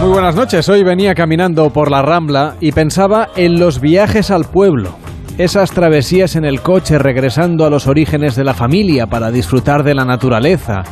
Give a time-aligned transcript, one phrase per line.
[0.00, 0.68] Muy buenas noches.
[0.68, 4.96] Hoy venía caminando por la Rambla y pensaba en los viajes al pueblo.
[5.38, 9.96] Esas travesías en el coche regresando a los orígenes de la familia para disfrutar de
[9.96, 10.84] la naturaleza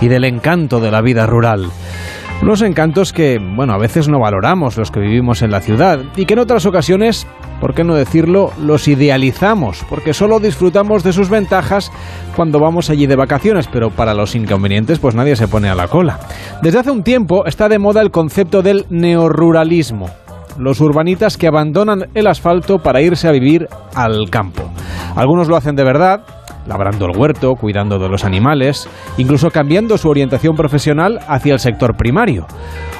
[0.00, 1.70] y del encanto de la vida rural.
[2.42, 6.24] Unos encantos que, bueno, a veces no valoramos los que vivimos en la ciudad y
[6.24, 7.26] que en otras ocasiones,
[7.60, 11.92] por qué no decirlo, los idealizamos, porque solo disfrutamos de sus ventajas
[12.34, 15.88] cuando vamos allí de vacaciones, pero para los inconvenientes pues nadie se pone a la
[15.88, 16.18] cola.
[16.62, 20.08] Desde hace un tiempo está de moda el concepto del neoruralismo
[20.58, 24.68] los urbanitas que abandonan el asfalto para irse a vivir al campo.
[25.16, 26.22] Algunos lo hacen de verdad,
[26.66, 28.88] labrando el huerto, cuidando de los animales,
[29.18, 32.46] incluso cambiando su orientación profesional hacia el sector primario.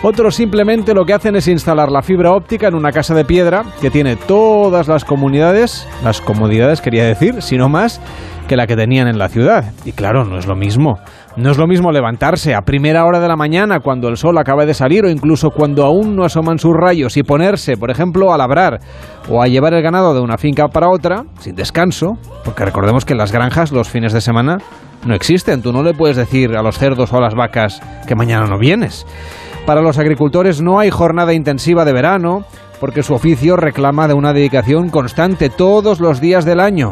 [0.03, 3.65] Otros simplemente lo que hacen es instalar la fibra óptica en una casa de piedra
[3.81, 8.01] que tiene todas las comunidades, las comodidades quería decir, sino más
[8.49, 9.73] que la que tenían en la ciudad.
[9.85, 10.99] Y claro, no es lo mismo.
[11.37, 14.67] No es lo mismo levantarse a primera hora de la mañana cuando el sol acaba
[14.67, 18.37] de salir o incluso cuando aún no asoman sus rayos y ponerse, por ejemplo, a
[18.37, 18.81] labrar
[19.29, 23.13] o a llevar el ganado de una finca para otra, sin descanso, porque recordemos que
[23.13, 24.59] en las granjas los fines de semana
[25.07, 25.63] no existen.
[25.63, 28.59] Tú no le puedes decir a los cerdos o a las vacas que mañana no
[28.59, 29.07] vienes.
[29.67, 32.45] Para los agricultores no hay jornada intensiva de verano,
[32.81, 36.91] porque su oficio reclama de una dedicación constante todos los días del año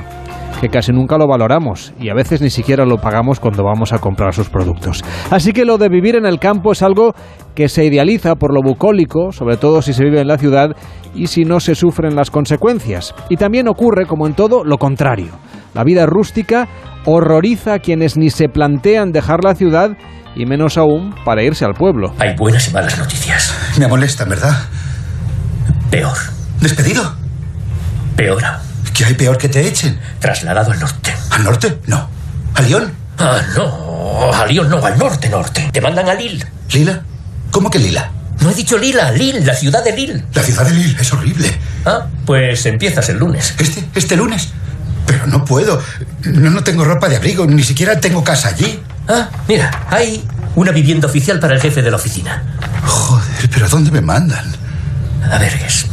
[0.61, 3.99] que casi nunca lo valoramos y a veces ni siquiera lo pagamos cuando vamos a
[3.99, 5.05] comprar sus productos.
[5.31, 7.15] Así que lo de vivir en el campo es algo
[7.55, 10.71] que se idealiza por lo bucólico, sobre todo si se vive en la ciudad
[11.15, 13.15] y si no se sufren las consecuencias.
[13.29, 15.33] Y también ocurre, como en todo, lo contrario.
[15.75, 16.69] La vida rústica
[17.05, 19.91] horroriza a quienes ni se plantean dejar la ciudad
[20.35, 22.13] y menos aún para irse al pueblo.
[22.19, 23.55] Hay buenas y malas noticias.
[23.79, 24.57] Me molesta, ¿verdad?
[25.91, 26.17] Peor.
[26.61, 27.03] ¿Despedido?
[28.17, 28.68] Peor aún.
[28.99, 29.97] ¿Qué hay peor que te echen?
[30.19, 31.15] Trasladado al norte.
[31.31, 31.79] ¿Al norte?
[31.87, 32.11] No.
[32.53, 32.93] ¿A Lyon?
[33.17, 34.33] Ah, no.
[34.33, 35.71] A Lyon no, al norte, norte.
[35.73, 36.45] Te mandan a Lille.
[36.73, 37.03] ¿Lila?
[37.53, 38.11] ¿Cómo que Lila?
[38.41, 40.25] No he dicho Lila, Lille, la ciudad de Lille.
[40.35, 41.57] La ciudad de Lille es horrible.
[41.87, 43.55] Ah, pues empiezas el lunes.
[43.61, 43.89] ¿Este?
[43.95, 44.49] ¿Este lunes?
[45.07, 45.81] Pero no puedo.
[46.25, 48.83] No, no tengo ropa de abrigo, ni siquiera tengo casa allí.
[49.07, 50.25] Ah, mira, hay
[50.57, 52.43] una vivienda oficial para el jefe de la oficina.
[52.85, 54.57] Joder, pero ¿a dónde me mandan?
[55.23, 55.87] A Vergues.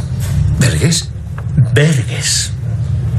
[0.58, 1.08] ¿Vergues?
[1.72, 2.50] Vergues.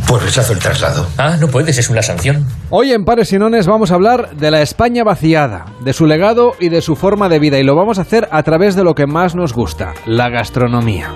[0.08, 1.06] Pues rechazo el traslado.
[1.18, 2.46] Ah, no puedes, es una sanción.
[2.70, 6.54] Hoy en Pares y Nones vamos a hablar de la España vaciada, de su legado
[6.62, 8.96] y de su forma de vida, y lo vamos a hacer a través de lo
[8.96, 11.12] que más nos gusta, la gastronomía.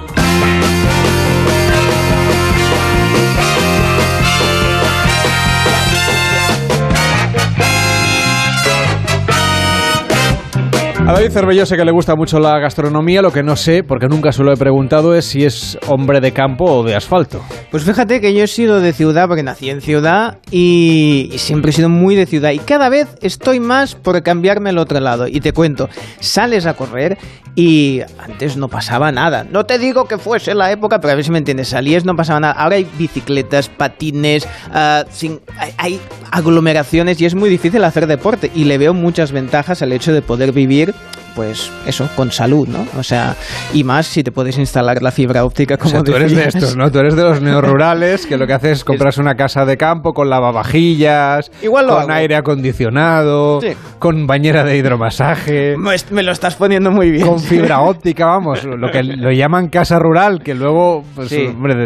[11.11, 14.07] A David Cervello sé que le gusta mucho la gastronomía, lo que no sé, porque
[14.07, 17.43] nunca se lo he preguntado, es si es hombre de campo o de asfalto.
[17.69, 21.73] Pues fíjate que yo he sido de ciudad porque nací en ciudad y, siempre he
[21.73, 25.27] sido muy de ciudad y cada vez estoy más por cambiarme al otro lado.
[25.27, 25.89] Y te cuento,
[26.21, 27.17] sales a correr
[27.55, 29.43] y antes no pasaba nada.
[29.43, 32.15] No te digo que fuese la época, pero a ver si me entiendes, salías no
[32.15, 32.53] pasaba nada.
[32.53, 35.41] Ahora hay bicicletas, patines, ah, sin-
[35.77, 35.99] hay
[36.31, 40.21] aglomeraciones y es muy difícil hacer deporte y le veo muchas ventajas al hecho de
[40.21, 40.93] poder vivir
[41.35, 42.85] pues eso, con salud, ¿no?
[42.99, 43.35] O sea,
[43.73, 46.45] y más si te puedes instalar la fibra óptica O como sea, tú eres de
[46.47, 46.91] estos, ¿no?
[46.91, 50.13] Tú eres de los neorurales que lo que haces es comprarse una casa de campo
[50.13, 52.11] con lavavajillas, Igual con hago.
[52.11, 53.69] aire acondicionado, Sí.
[53.99, 57.27] con bañera de hidromasaje, Me, me lo estás poniendo muy bien.
[57.27, 61.45] con fibra óptica, vamos, lo que lo llaman casa rural, que luego, pues, Sí.
[61.47, 61.85] hombre,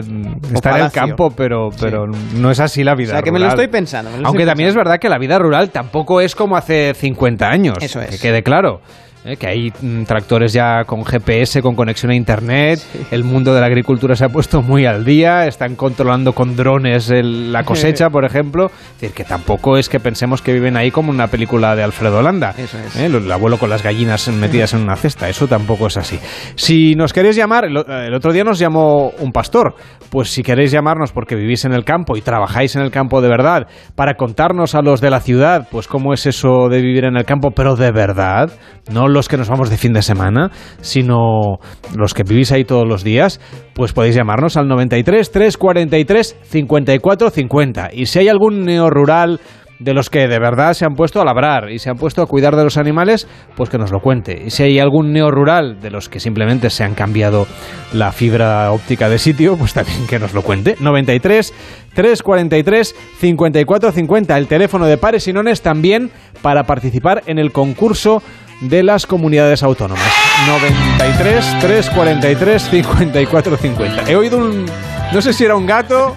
[0.53, 3.39] está en el campo, pero, pero no es así la vida O sea, que me
[3.39, 4.09] lo estoy pensando.
[4.12, 7.50] lo Aunque estoy también es verdad que la vida rural tampoco es como hace 50
[7.50, 7.77] años.
[7.81, 8.09] Eso es.
[8.09, 8.81] Que quede claro.
[9.25, 9.36] ¿Eh?
[9.38, 12.80] Que hay mm, tractores ya con GPS, con conexión a Internet.
[13.12, 15.47] El mundo de la agricultura se ha puesto muy al día.
[15.47, 18.68] Están controlando con drones el- la cosecha, por ejemplo.
[18.68, 22.22] Es decir, que tampoco es que pensemos que viven ahí como una película de Alfredo
[22.22, 22.53] Landa.
[22.58, 22.96] Eso es.
[22.96, 23.06] ¿eh?
[23.08, 25.28] El abuelo con las gallinas metidas en una cesta.
[25.30, 26.19] Eso tampoco es así.
[26.56, 29.75] Si nos queréis llamar, el, el otro día nos llamó un pastor.
[30.09, 33.28] Pues si queréis llamarnos porque vivís en el campo y trabajáis en el campo de
[33.30, 37.18] verdad, para contarnos a los de la ciudad, pues cómo es eso de vivir en
[37.18, 38.52] el campo, pero de verdad,
[38.92, 40.51] no los que nos vamos de fin de semana,
[40.81, 41.57] sino
[41.95, 43.39] los que vivís ahí todos los días,
[43.74, 47.89] pues podéis llamarnos al 93 343 54 50.
[47.94, 49.39] Y si hay algún neorural
[49.80, 52.28] de los que de verdad se han puesto a labrar y se han puesto a
[52.28, 54.44] cuidar de los animales, pues que nos lo cuente.
[54.45, 57.48] Y si hay algún neorural de los que simplemente se han cambiado
[57.94, 60.75] la fibra óptica de sitio, pues también que nos lo cuente.
[60.80, 61.54] 93
[61.94, 66.12] 343 54 50, el teléfono de Pares y Nones también
[66.42, 68.22] para participar en el concurso
[68.62, 70.04] de las comunidades autónomas.
[70.48, 74.04] 93 343 54 50.
[74.10, 74.66] He oído un
[75.13, 76.16] no sé si era un gato,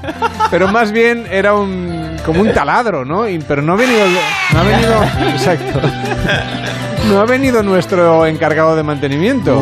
[0.51, 3.29] pero más bien era un como un taladro, ¿no?
[3.29, 4.01] Y- pero no ha venido
[4.53, 5.03] no ha venido
[5.35, 5.81] exacto.
[7.09, 9.55] No ha venido nuestro encargado de mantenimiento.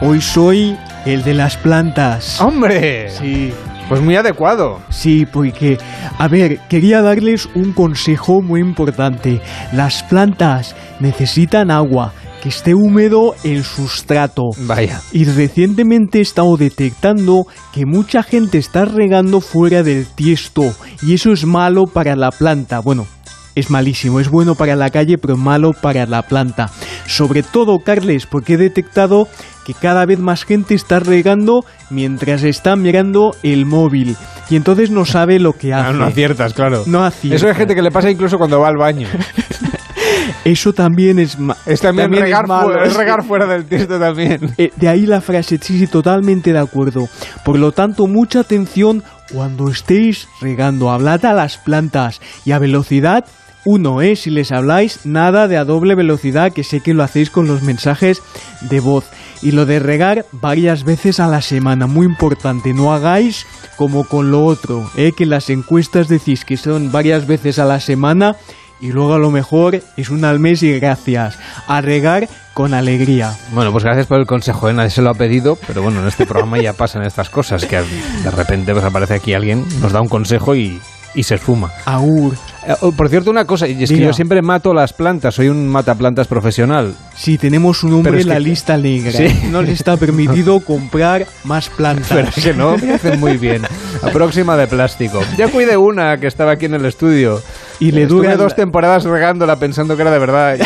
[0.00, 0.76] No, hoy soy
[1.06, 2.40] el de las plantas.
[2.40, 3.08] ¡Hombre!
[3.10, 3.52] Sí,
[3.92, 4.80] Pues muy adecuado.
[4.88, 5.76] sí, porque,
[6.16, 9.42] a ver, quería darles un consejo muy importante.
[9.74, 14.44] Las plantas necesitan agua, que esté húmedo el sustrato.
[14.60, 14.98] Vaya.
[15.12, 17.44] Y recientemente he estado detectando
[17.74, 20.72] que mucha gente está regando fuera del tiesto
[21.02, 22.78] y eso es malo para la planta.
[22.78, 23.06] Bueno,
[23.54, 26.70] es malísimo, es bueno para la calle pero malo para la planta.
[27.06, 29.28] Sobre todo, Carles, porque he detectado
[29.64, 34.16] que cada vez más gente está regando mientras está mirando el móvil
[34.50, 35.82] y entonces no sabe lo que hace.
[35.92, 36.84] Ah, no aciertas, claro.
[36.86, 37.36] No acierta.
[37.36, 39.08] Eso hay gente que le pasa incluso cuando va al baño.
[40.44, 42.82] Eso también es, Es también, regar, malo.
[42.82, 44.54] es regar fuera del tiesto también.
[44.58, 47.08] Eh, de ahí la frase, sí, sí, totalmente de acuerdo.
[47.44, 49.02] Por lo tanto, mucha atención
[49.32, 50.90] cuando estéis regando.
[50.90, 53.24] Hablad a las plantas y a velocidad.
[53.64, 54.16] Uno, ¿eh?
[54.16, 57.62] Si les habláis, nada de a doble velocidad, que sé que lo hacéis con los
[57.62, 58.22] mensajes
[58.62, 59.04] de voz.
[59.40, 62.74] Y lo de regar varias veces a la semana, muy importante.
[62.74, 65.12] No hagáis como con lo otro, ¿eh?
[65.16, 68.36] Que las encuestas decís que son varias veces a la semana
[68.80, 71.38] y luego a lo mejor es una al mes y gracias.
[71.68, 73.32] A regar con alegría.
[73.52, 74.74] Bueno, pues gracias por el consejo, ¿eh?
[74.74, 77.76] nadie se lo ha pedido, pero bueno, en este programa ya pasan estas cosas, que
[77.76, 80.80] de repente pues aparece aquí alguien, nos da un consejo y,
[81.14, 81.70] y se esfuma.
[81.84, 82.34] Aur.
[82.66, 85.48] Eh, oh, por cierto, una cosa, y es que yo siempre mato las plantas, soy
[85.48, 86.94] un mataplantas profesional.
[87.16, 89.12] Sí, tenemos un hombre en la que- lista negra.
[89.12, 89.26] Sí.
[89.50, 92.08] No le está permitido comprar más plantas.
[92.08, 93.62] Pero es que no, me hacen muy bien.
[94.02, 95.20] La próxima de plástico.
[95.36, 97.40] Ya cuidé una que estaba aquí en el estudio.
[97.82, 100.56] Y le Estuve duran- dos temporadas regándola pensando que era de verdad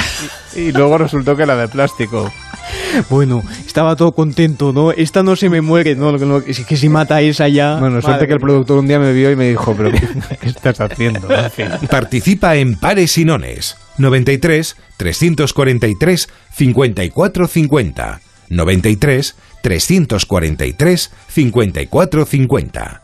[0.55, 2.31] y, y luego resultó que era de plástico.
[3.11, 4.91] Bueno, estaba todo contento, ¿no?
[4.91, 6.15] Esta no se me muere, ¿no?
[6.39, 7.77] Es que si mata a esa ya...
[7.77, 10.01] Bueno, suerte madre que el productor un día me vio y me dijo, pero ¿qué,
[10.41, 11.29] qué estás haciendo?
[11.31, 11.67] En fin.
[11.91, 18.21] Participa en Pares y Nones 93 343 54 50
[18.51, 23.03] 93 343 54 50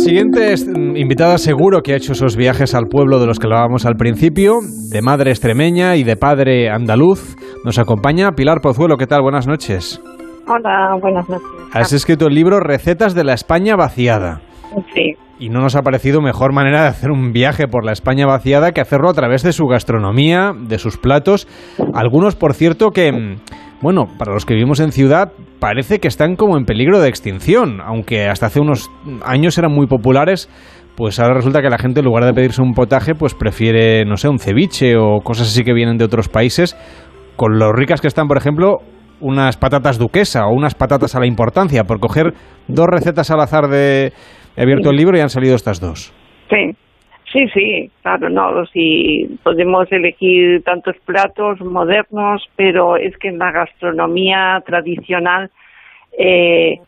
[0.00, 3.46] siguiente es, mm, invitada seguro que ha hecho esos viajes al pueblo de los que
[3.46, 4.58] hablábamos al principio,
[4.90, 7.36] de madre extremeña y de padre andaluz.
[7.64, 8.96] Nos acompaña Pilar Pozuelo.
[8.96, 9.22] ¿Qué tal?
[9.22, 10.02] Buenas noches.
[10.46, 11.46] Hola, buenas noches.
[11.72, 14.40] Has escrito el libro Recetas de la España vaciada.
[14.94, 18.26] Sí, Y no nos ha parecido mejor manera de hacer un viaje por la España
[18.26, 21.48] vaciada que hacerlo a través de su gastronomía, de sus platos.
[21.94, 23.36] Algunos, por cierto, que, mm,
[23.80, 27.80] bueno, para los que vivimos en ciudad, parece que están como en peligro de extinción,
[27.80, 28.90] aunque hasta hace unos
[29.24, 30.48] años eran muy populares.
[30.96, 34.16] Pues ahora resulta que la gente en lugar de pedirse un potaje, pues prefiere, no
[34.16, 36.76] sé, un ceviche o cosas así que vienen de otros países,
[37.36, 38.78] con lo ricas que están, por ejemplo,
[39.20, 42.34] unas patatas duquesa o unas patatas a la importancia, por coger
[42.66, 44.12] dos recetas al azar de...
[44.56, 46.12] He abierto el libro y han salido estas dos.
[46.50, 46.76] sí,
[47.32, 53.50] sí, sí, claro, no, sí, podemos elegir tantos platos modernos, pero es que en la
[53.52, 55.50] gastronomía tradicional
[56.18, 56.80] eh,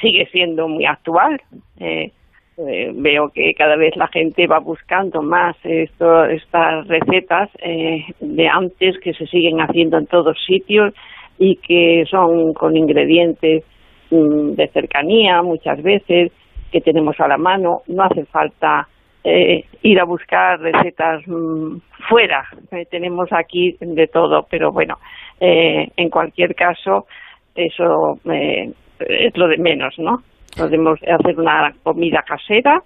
[0.00, 1.40] sigue siendo muy actual.
[1.78, 2.10] Eh,
[2.58, 8.48] eh, veo que cada vez la gente va buscando más esto, estas recetas eh, de
[8.48, 10.92] antes que se siguen haciendo en todos sitios
[11.38, 13.64] y que son con ingredientes
[14.10, 16.30] mm, de cercanía muchas veces
[16.70, 17.82] que tenemos a la mano.
[17.86, 18.86] No hace falta
[19.24, 21.76] eh, ir a buscar recetas mm,
[22.08, 22.44] fuera.
[22.70, 24.98] Eh, tenemos aquí de todo, pero bueno,
[25.40, 27.06] eh, en cualquier caso,
[27.54, 30.22] eso eh, es lo de menos, ¿no?
[30.56, 32.82] Podemos hacer una comida casera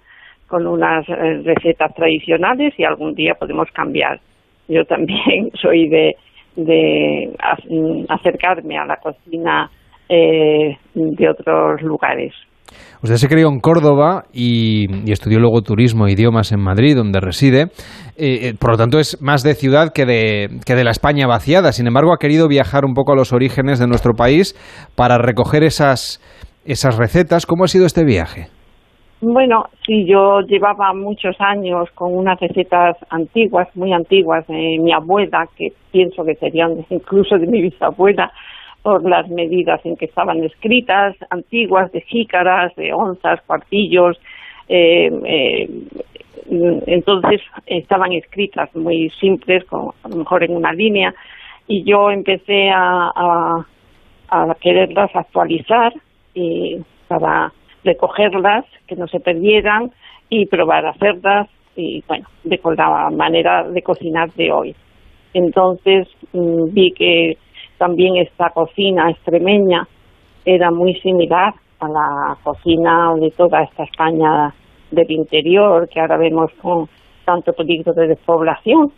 [0.47, 4.19] con unas eh, recetas tradicionales y algún día podemos cambiar.
[4.67, 6.15] Yo también soy de,
[6.55, 7.31] de
[7.69, 9.69] mm, acercarme a la cocina
[10.09, 12.33] de otros lugares.
[13.01, 17.67] Usted se crió en Córdoba y, estudió luego turismo e idiomas en Madrid, donde reside.
[18.17, 21.27] Eh, eh, por lo tanto, es más de ciudad que de, que de la España
[21.27, 21.71] vaciada.
[21.71, 24.55] Sin embargo, ha querido viajar un poco a los orígenes de nuestro país
[24.95, 26.19] para recoger esas,
[26.65, 27.45] esas recetas.
[27.45, 28.47] ¿Cómo ha sido este viaje?
[29.19, 35.47] Bueno, sí, yo llevaba muchos años con unas recetas antiguas, muy antiguas, de mi abuela,
[35.57, 38.31] que pienso que serían incluso de mi bisabuela,
[38.87, 44.17] por las medidas en que estaban escritas, antiguas, de jícaras, de onzas, cuartillos.
[44.69, 45.69] eh, eh,
[46.85, 51.13] entonces estaban escritas muy simples, con, a lo mejor en una línea,
[51.67, 53.11] y yo empecé a,
[54.29, 55.91] a, quererlas actualizar
[57.09, 57.51] para
[57.83, 59.91] recogerlas, que no se perdieran
[60.29, 64.75] y probar hacerlas y bueno, de con la manera de cocinar de hoy.
[65.33, 67.37] Entonces mm, vi que
[67.77, 69.87] también esta cocina extremeña
[70.45, 74.53] era muy similar a la cocina de toda esta España
[74.91, 76.87] del interior que ahora vemos con
[77.25, 78.91] tanto peligro de despoblación.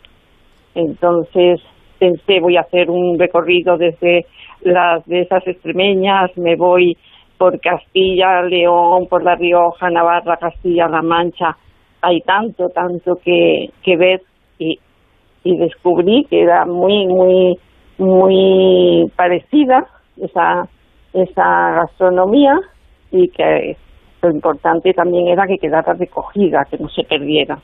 [0.74, 1.60] Entonces
[1.98, 4.26] pensé voy a hacer un recorrido desde
[4.62, 6.96] las de esas extremeñas, me voy
[7.36, 11.56] por Castilla, León, por La Rioja, Navarra, Castilla-La Mancha.
[12.02, 14.20] Hay tanto, tanto que, que ver
[14.58, 14.78] y,
[15.42, 17.58] y descubrí que era muy, muy,
[18.00, 20.64] muy parecida esa,
[21.12, 22.54] esa gastronomía
[23.10, 23.76] y que
[24.22, 27.58] lo importante también era que quedara recogida, que no se perdiera.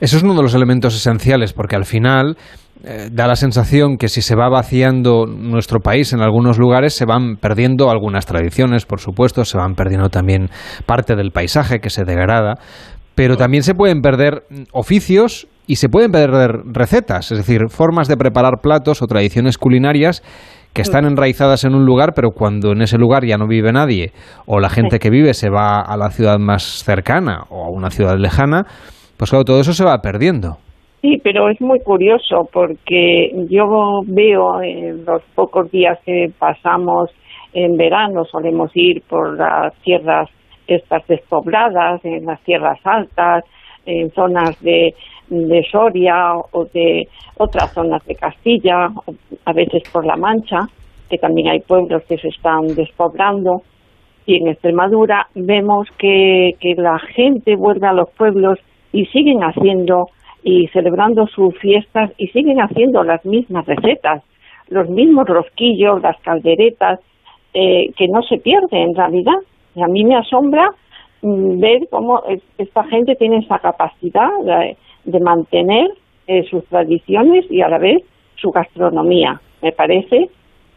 [0.00, 2.36] Eso es uno de los elementos esenciales, porque al final
[2.82, 7.04] eh, da la sensación que si se va vaciando nuestro país en algunos lugares, se
[7.06, 10.48] van perdiendo algunas tradiciones, por supuesto, se van perdiendo también
[10.86, 12.54] parte del paisaje que se degrada,
[13.14, 18.16] pero también se pueden perder oficios y se pueden perder recetas, es decir, formas de
[18.16, 20.20] preparar platos o tradiciones culinarias
[20.74, 24.10] que están enraizadas en un lugar, pero cuando en ese lugar ya no vive nadie,
[24.46, 27.90] o la gente que vive se va a la ciudad más cercana o a una
[27.90, 28.64] ciudad lejana,
[29.16, 30.56] pues claro, todo eso se va perdiendo.
[31.02, 37.10] Sí, pero es muy curioso porque yo veo en los pocos días que pasamos
[37.52, 40.28] en verano, solemos ir por las tierras
[40.66, 43.44] estas despobladas, en las tierras altas,
[43.86, 44.94] en zonas de
[45.30, 47.08] de Soria o de
[47.38, 48.90] otras zonas de Castilla,
[49.44, 50.68] a veces por La Mancha,
[51.08, 53.62] que también hay pueblos que se están despoblando.
[54.26, 58.58] Y en Extremadura vemos que, que la gente vuelve a los pueblos
[58.92, 60.08] y siguen haciendo
[60.42, 64.22] y celebrando sus fiestas y siguen haciendo las mismas recetas,
[64.68, 67.00] los mismos rosquillos, las calderetas,
[67.52, 69.38] eh, que no se pierden en realidad.
[69.76, 70.70] A mí me asombra
[71.22, 72.22] mm, ver cómo
[72.58, 74.30] esta gente tiene esa capacidad
[75.04, 75.88] de mantener
[76.26, 78.02] eh, sus tradiciones y a la vez
[78.36, 79.40] su gastronomía.
[79.62, 80.28] Me parece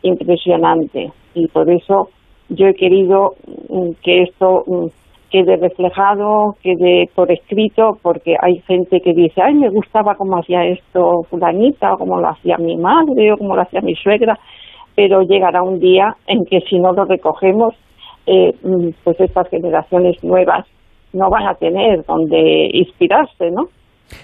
[0.01, 2.09] impresionante y por eso
[2.49, 3.35] yo he querido
[3.69, 4.87] mm, que esto mm,
[5.33, 10.63] quede reflejado, quede por escrito, porque hay gente que dice, ay, me gustaba cómo hacía
[10.65, 14.37] esto fulanita, o cómo lo hacía mi madre, o cómo lo hacía mi suegra,
[14.95, 17.73] pero llegará un día en que si no lo recogemos,
[18.27, 20.67] eh, mm, pues estas generaciones nuevas
[21.13, 23.69] no van a tener donde inspirarse, ¿no?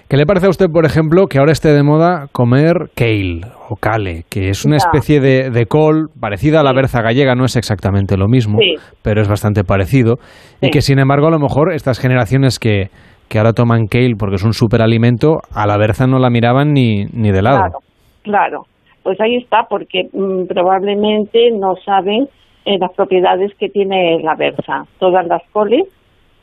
[0.08, 3.76] ¿Qué le parece a usted, por ejemplo, que ahora esté de moda comer kale o
[3.76, 8.18] kale, que es una especie de, col parecida a la berza gallega, no es exactamente
[8.18, 8.60] lo mismo,
[9.04, 10.16] pero es bastante parecido,
[10.62, 12.90] y que sin embargo a lo mejor estas generaciones que,
[13.30, 17.06] que ahora toman kale porque es un superalimento, a la berza no la miraban ni,
[17.14, 17.60] ni de lado.
[17.60, 17.80] Claro,
[18.24, 18.64] claro.
[19.04, 22.28] Pues ahí está, porque mm, probablemente no saben
[22.66, 24.84] eh, las propiedades que tiene la berza.
[25.00, 25.84] Todas las coles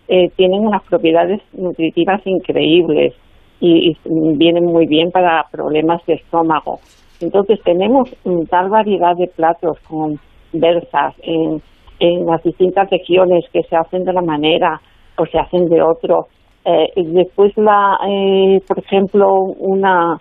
[0.09, 3.13] eh, tienen unas propiedades nutritivas increíbles
[3.61, 6.81] y, vienen muy bien para problemas de estómago.
[7.21, 8.15] Entonces tenemos
[8.51, 10.19] tal variedad de platos con
[10.53, 11.63] versas en,
[11.99, 14.81] en las distintas regiones que se hacen de una manera
[15.17, 16.27] o se hacen de otro.
[16.65, 20.21] Eh, después la, eh, por ejemplo, una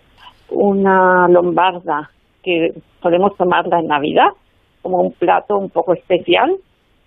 [0.50, 2.10] una lombarda
[2.44, 4.30] que podemos tomarla en Navidad
[4.82, 6.56] como un plato un poco especial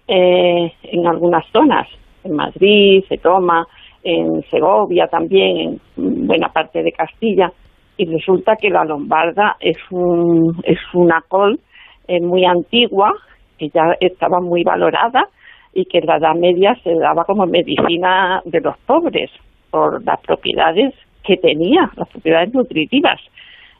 [0.08, 1.86] eh, en algunas zonas.
[2.24, 3.66] En Madrid se toma,
[4.02, 7.52] en Segovia también, en buena parte de Castilla,
[7.96, 11.58] y resulta que la lombarda es, un, es una col
[12.06, 13.12] eh, muy antigua,
[13.58, 15.28] que ya estaba muy valorada
[15.74, 19.30] y que en la Edad Media se daba como medicina de los pobres
[19.70, 23.20] por las propiedades que tenía, las propiedades nutritivas.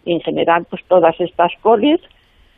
[0.04, 2.00] en general, pues todas estas coles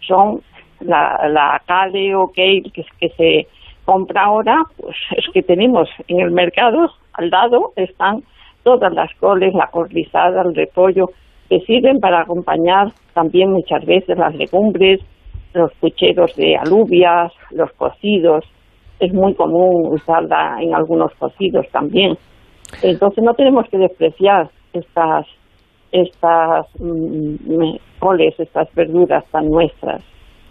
[0.01, 0.41] son
[0.81, 3.47] la, la cale o kale que, que se
[3.85, 8.23] compra ahora, pues es que tenemos en el mercado al lado están
[8.63, 11.11] todas las coles, la col el repollo,
[11.49, 15.01] que sirven para acompañar también muchas veces las legumbres,
[15.53, 18.45] los pucheros de alubias, los cocidos.
[19.01, 22.17] Es muy común usarla en algunos cocidos también.
[22.83, 25.27] Entonces no tenemos que despreciar estas
[25.93, 30.05] estas mm, coles, estas verduras tan nuestras.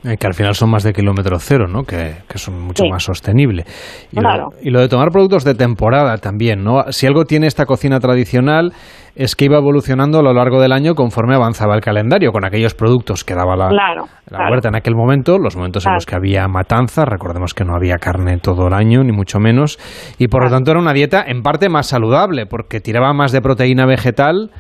[0.06, 1.84] Eh, que al final son más de kilómetro cero, ¿no?
[1.84, 3.66] Que, son mucho más sostenible.
[4.12, 6.90] Y, lo, y lo de tomar productos de temporada también, ¿no?
[6.92, 8.72] Si algo tiene esta cocina tradicional
[9.16, 12.74] es que iba evolucionando a lo largo del año conforme avanzaba el calendario, con aquellos
[12.76, 16.48] productos que daba la, la huerta en aquel momento, los momentos en los que había
[16.48, 19.78] matanza, recordemos que no había carne todo el año, ni mucho menos,
[20.18, 23.42] y por lo tanto era una dieta en parte más saludable, porque tiraba más de
[23.42, 24.52] proteína vegetal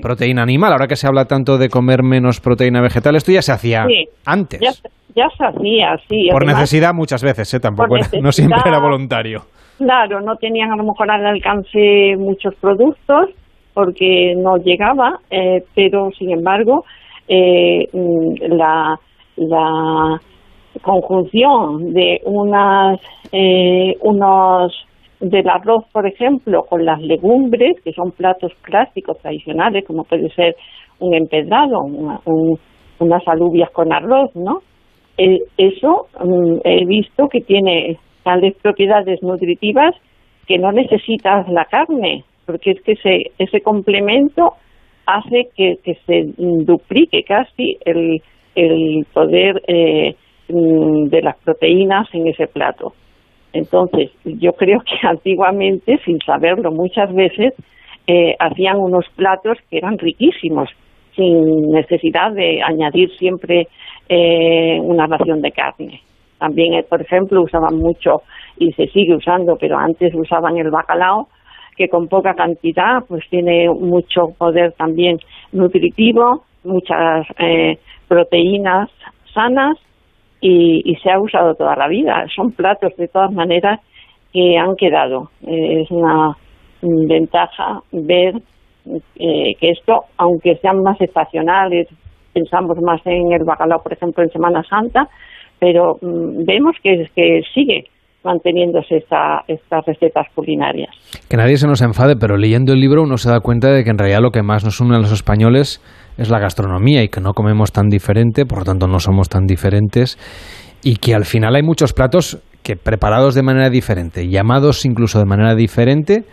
[0.00, 0.72] proteína animal.
[0.72, 3.86] Ahora que se habla tanto de comer menos proteína vegetal, esto ya se hacía
[4.24, 4.60] antes.
[5.14, 6.28] Ya, se hacía, sí.
[6.30, 7.60] Por necesidad muchas veces, ¿eh?
[7.60, 9.42] tampoco no siempre era voluntario.
[9.78, 13.30] Claro, no tenían a lo mejor al alcance muchos productos
[13.74, 16.84] porque no llegaba, eh, pero sin embargo
[17.26, 18.98] eh, mm, la,
[19.36, 20.20] la
[20.82, 23.00] conjunción de unas,
[23.32, 24.72] eh, unos
[25.20, 30.56] del arroz, por ejemplo, con las legumbres, que son platos clásicos tradicionales, como puede ser
[30.98, 34.62] un empedrado, unas alubias con arroz, ¿no?
[35.18, 39.94] Eh, eso mm, he visto que tiene tales propiedades nutritivas
[40.46, 44.54] que no necesitas la carne, porque es que ese, ese complemento
[45.06, 48.22] hace que, se duplique casi el,
[48.54, 50.14] el poder eh,
[50.48, 52.94] mm, de las proteínas en ese plato.
[53.52, 57.54] Entonces, yo creo que antiguamente, sin saberlo muchas veces,
[58.06, 60.68] eh, hacían unos platos que eran riquísimos,
[61.14, 63.68] sin necesidad de añadir siempre
[64.08, 66.00] eh, una ración de carne.
[66.38, 68.22] También, eh, por ejemplo, usaban mucho,
[68.58, 71.28] y se sigue usando, pero antes usaban el bacalao,
[71.76, 75.18] que con poca cantidad pues tiene mucho poder también
[75.52, 77.26] nutritivo, muchas
[78.06, 78.90] proteínas
[79.32, 79.78] sanas
[80.40, 82.26] y, se ha usado toda la vida.
[82.34, 83.80] Son platos de todas maneras
[84.32, 85.30] que han quedado.
[85.46, 86.36] Eh, es una
[86.82, 88.34] ventaja ver
[89.16, 91.88] eh, que esto, aunque sean más estacionales,
[92.32, 95.08] pensamos más en el bacalao, por ejemplo, en Semana Santa,
[95.58, 97.84] pero mm, vemos que, que sigue
[98.24, 100.90] manteniéndose esta, estas recetas culinarias.
[101.28, 103.90] Que nadie se nos enfade, pero leyendo el libro uno se da cuenta de que
[103.90, 105.80] en realidad lo que más nos une a los españoles
[106.20, 109.46] es la gastronomía y que no comemos tan diferente, por lo tanto no somos tan
[109.46, 110.18] diferentes
[110.84, 115.24] y que al final hay muchos platos que preparados de manera diferente, llamados incluso de
[115.24, 116.24] manera diferente,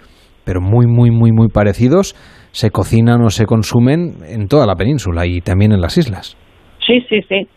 [0.46, 2.15] pero muy, muy, muy, muy parecidos,
[2.51, 6.38] se cocinan o se consumen en toda la península y también en las islas.
[6.86, 7.48] Sí, sí, sí.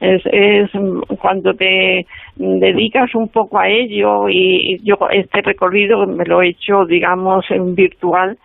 [0.00, 0.70] Es, es
[1.20, 2.04] cuando te
[2.36, 7.74] dedicas un poco a ello y yo este recorrido me lo he hecho, digamos, en
[7.74, 8.36] virtual,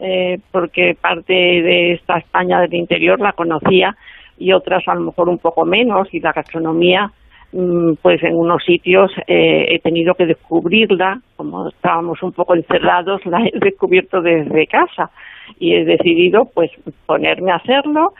[0.00, 3.96] eh, porque parte de esta España del interior la conocía
[4.38, 7.10] y otras a lo mejor un poco menos y la gastronomía
[7.52, 13.20] mm, pues en unos sitios eh, he tenido que descubrirla, como estábamos un poco encerrados,
[13.26, 15.10] la he descubierto desde casa
[15.58, 16.70] y he decidido pues
[17.06, 18.12] ponerme a hacerlo,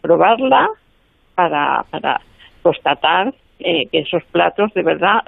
[0.00, 0.68] probarla
[1.36, 2.20] para, para
[2.62, 5.20] constatar eh, que esos platos de verdad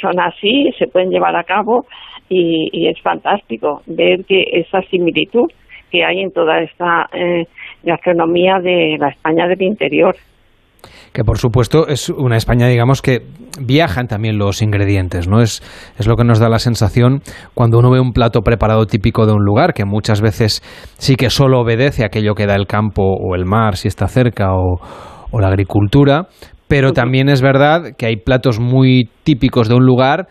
[0.00, 1.86] son así, se pueden llevar a cabo
[2.28, 5.50] y, es fantástico ver que esa similitud
[5.90, 7.44] que hay en toda esta eh,
[7.82, 10.14] gastronomía de la España del interior.
[11.12, 13.20] Que por supuesto es una España, digamos, que
[13.60, 15.40] viajan también los ingredientes, ¿no?
[15.40, 15.60] Es,
[15.98, 17.22] es lo que nos da la sensación
[17.54, 20.60] cuando uno ve un plato preparado típico de un lugar, que muchas veces
[20.98, 24.06] sí que solo obedece a aquello que da el campo o el mar, si está
[24.06, 24.78] cerca, o,
[25.30, 26.28] o la agricultura,
[26.68, 30.28] pero también es verdad que hay platos muy típicos de un lugar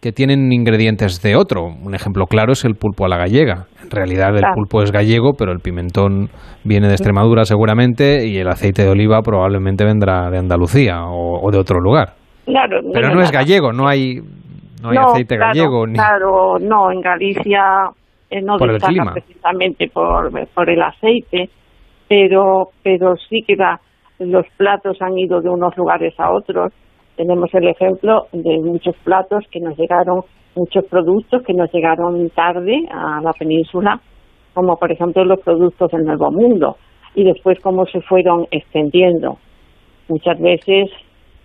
[0.00, 1.64] que tienen ingredientes de otro.
[1.64, 3.66] Un ejemplo claro es el pulpo a la gallega.
[3.82, 6.28] En realidad el pulpo es gallego, pero el pimentón
[6.64, 11.58] viene de Extremadura seguramente y el aceite de oliva probablemente vendrá de Andalucía o, de
[11.58, 12.14] otro lugar.
[12.46, 14.16] Claro, pero no, es gallego, no hay,
[14.82, 15.86] no hay aceite gallego.
[15.86, 15.94] Ni...
[15.94, 17.90] Claro, no, en Galicia
[18.30, 21.50] eh, no por destaca precisamente por, por el aceite,
[22.08, 23.78] pero, pero sí que va
[24.20, 26.72] los platos han ido de unos lugares a otros.
[27.20, 30.22] Tenemos el ejemplo de muchos platos que nos llegaron,
[30.56, 34.00] muchos productos que nos llegaron tarde a la península,
[34.54, 36.78] como por ejemplo los productos del Nuevo Mundo,
[37.14, 39.36] y después cómo se fueron extendiendo.
[40.08, 40.88] Muchas veces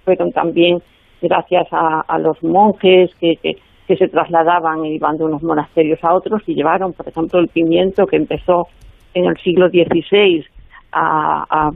[0.05, 0.81] fueron también
[1.21, 6.41] gracias a, los monjes que, que, se trasladaban y iban de unos monasterios a otros
[6.47, 8.69] y llevaron, por ejemplo, el pimiento que empezó
[9.13, 10.45] en el siglo XVI
[10.93, 11.69] a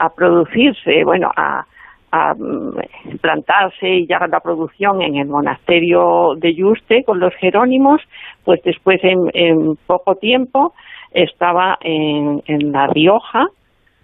[0.00, 1.64] a producirse, bueno, a,
[2.12, 8.00] mm, plantarse y llegar la producción en el monasterio de Yuste con los jerónimos,
[8.44, 10.74] pues después en, poco tiempo
[11.12, 12.42] estaba en,
[12.72, 13.46] La Rioja,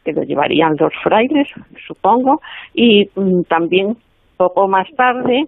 [0.05, 1.49] que lo llevarían los frailes,
[1.87, 2.41] supongo,
[2.75, 3.97] y mm, también
[4.37, 5.47] poco más tarde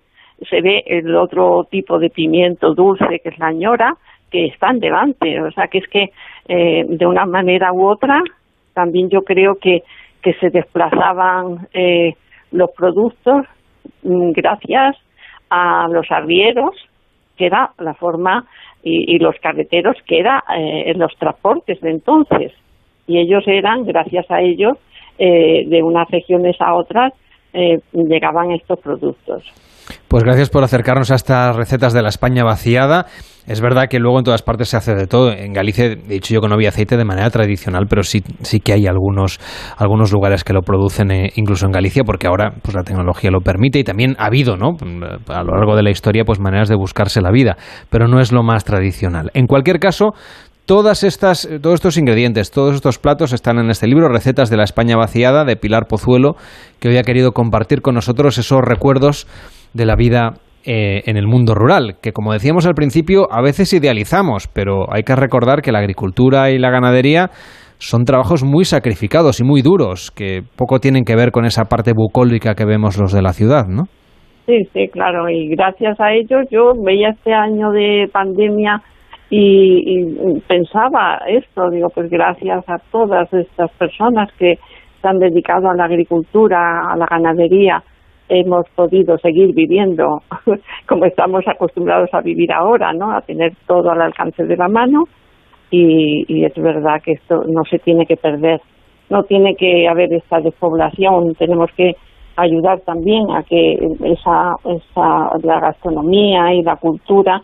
[0.48, 3.96] se ve el otro tipo de pimiento dulce que es la ñora,
[4.30, 6.10] que está en delante, o sea que es que
[6.48, 8.22] eh, de una manera u otra
[8.74, 9.82] también yo creo que
[10.22, 12.14] que se desplazaban eh,
[12.52, 13.46] los productos
[14.02, 14.96] mm, gracias
[15.50, 16.74] a los arrieros,
[17.36, 18.44] que era la forma,
[18.82, 22.52] y, los carreteros, que era eh, los transportes de entonces.
[23.06, 24.78] Y ellos eran, gracias a ellos,
[25.18, 27.12] eh, de unas regiones a otras,
[27.92, 29.42] llegaban estos productos.
[30.08, 33.06] Pues gracias por acercarnos a estas recetas de la España vaciada.
[33.46, 35.32] Es verdad que luego en todas partes se hace de todo.
[35.32, 38.60] En Galicia he dicho yo que no había aceite de manera tradicional, pero sí, sí
[38.60, 39.40] que hay algunos,
[39.78, 43.40] algunos lugares que lo producen eh, incluso en Galicia, porque ahora pues la tecnología lo
[43.40, 44.76] permite y también ha habido, ¿no?
[45.28, 47.56] A lo largo de la historia, pues maneras de buscarse la vida,
[47.88, 49.30] pero no es lo más tradicional.
[49.34, 50.12] En cualquier caso,
[50.68, 54.64] Todas estas, todos estos ingredientes, todos estos platos están en este libro, Recetas de la
[54.64, 56.36] España vaciada, de Pilar Pozuelo,
[56.78, 59.26] que hoy ha querido compartir con nosotros esos recuerdos
[59.74, 63.72] de la vida eh, en el mundo rural, que como decíamos al principio, a veces
[63.72, 67.30] idealizamos, pero hay que recordar que la agricultura y la ganadería
[67.78, 71.92] son trabajos muy sacrificados y muy duros, que poco tienen que ver con esa parte
[71.94, 73.84] bucólica que vemos los de la ciudad, ¿no?
[74.46, 78.82] Sí, sí, claro, y gracias a ellos yo veía este año de pandemia
[79.30, 84.54] y, pensaba esto, digo, pues gracias a todas estas personas que
[85.02, 87.82] se han dedicado a la agricultura, a la ganadería,
[88.28, 90.22] hemos podido seguir viviendo
[90.86, 93.12] como estamos acostumbrados a vivir ahora, ¿no?
[93.12, 95.04] A tener todo al alcance de la mano.
[95.70, 98.60] Y, es verdad que esto no se tiene que perder,
[99.10, 101.92] no tiene que haber esta despoblación, tenemos que
[102.36, 107.42] ayudar también a que esa, esa la gastronomía y la cultura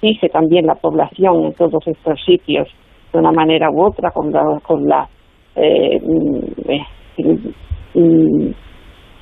[0.00, 2.68] fije también la población en todos estos sitios
[3.12, 5.08] de una manera u otra con la, con la
[5.56, 7.38] eh, mm, eh,
[7.94, 8.50] mm,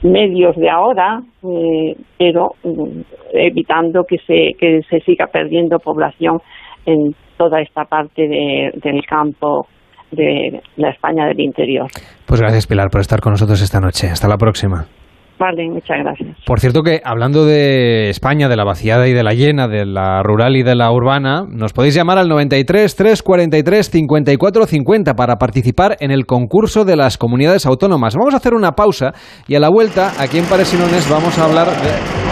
[0.03, 3.01] medios de ahora, eh, pero mm,
[3.33, 6.41] evitando que se, que se siga perdiendo población
[6.85, 9.67] en toda esta parte del campo
[10.11, 11.89] de la España del interior.
[12.27, 14.09] Pues gracias Pilar por estar con nosotros esta noche.
[14.09, 14.87] Hasta la próxima.
[15.39, 16.37] Vale, muchas gracias.
[16.47, 20.23] Por cierto que hablando de España, de la vaciada y de la llena, de la
[20.23, 25.97] rural y de la urbana, nos podéis llamar al 93 343 54 50 para participar
[26.01, 28.15] en el concurso de las comunidades autónomas.
[28.17, 29.13] Vamos a hacer una pausa
[29.47, 32.27] y a la vuelta, aquí en Paresinones, vamos a hablar de...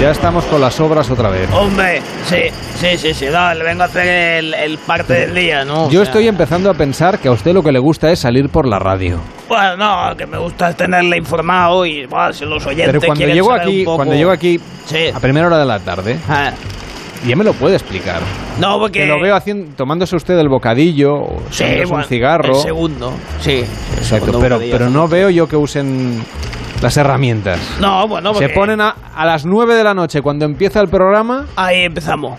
[0.00, 1.48] Ya estamos con las obras otra vez.
[1.52, 2.42] Hombre, sí,
[2.74, 5.88] sí, sí, sí, no, le vengo a hacer el, parte del día, ¿no?
[5.88, 8.66] Yo estoy empezando a pensar que a usted lo que le gusta es salir por
[8.66, 9.20] la radio.
[9.48, 13.52] Bueno, no, que me gusta tenerle informado y, bueno, si los oyentes Pero cuando llego
[13.52, 14.60] aquí, cuando llego aquí
[15.14, 16.52] a primera hora de la tarde, ah.
[17.26, 18.20] ya me lo puede explicar.
[18.58, 19.00] No, porque...
[19.00, 22.56] Que lo veo haciendo, tomándose usted el bocadillo, o sí, un cigarro.
[22.56, 23.64] El segundo, sí.
[23.96, 26.24] Exacto, pero, pero no veo yo que usen
[26.82, 27.60] las herramientas.
[27.80, 31.46] No, bueno, Se ponen a, a las 9 de la noche cuando empieza el programa.
[31.56, 32.38] Ahí empezamos.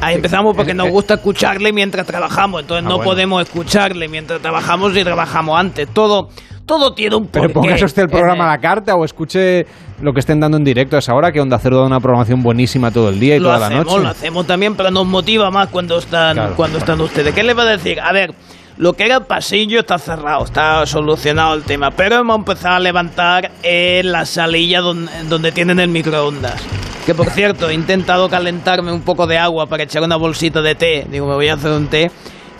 [0.00, 2.62] Ahí empezamos porque nos gusta escucharle mientras trabajamos.
[2.62, 5.88] Entonces ah, no podemos escucharle mientras trabajamos y trabajamos antes.
[5.92, 6.28] Todo,
[6.66, 7.48] todo tiene un porqué.
[7.48, 9.66] Pero póngase usted el programa a la carta o escuche
[10.00, 12.42] lo que estén dando en directo a esa hora, que Onda Cero da una programación
[12.42, 13.98] buenísima todo el día y toda la noche.
[13.98, 17.34] Lo hacemos también, pero nos motiva más cuando están, cuando están ustedes.
[17.34, 18.00] ¿Qué le va a decir?
[18.00, 18.32] A ver,
[18.76, 22.80] lo que era el pasillo está cerrado, está solucionado el tema, pero hemos empezado a
[22.80, 26.77] levantar en la salilla donde, donde tienen el microondas.
[27.08, 30.74] Que por cierto, he intentado calentarme un poco de agua para echar una bolsita de
[30.74, 31.06] té.
[31.10, 32.10] Digo, me voy a hacer un té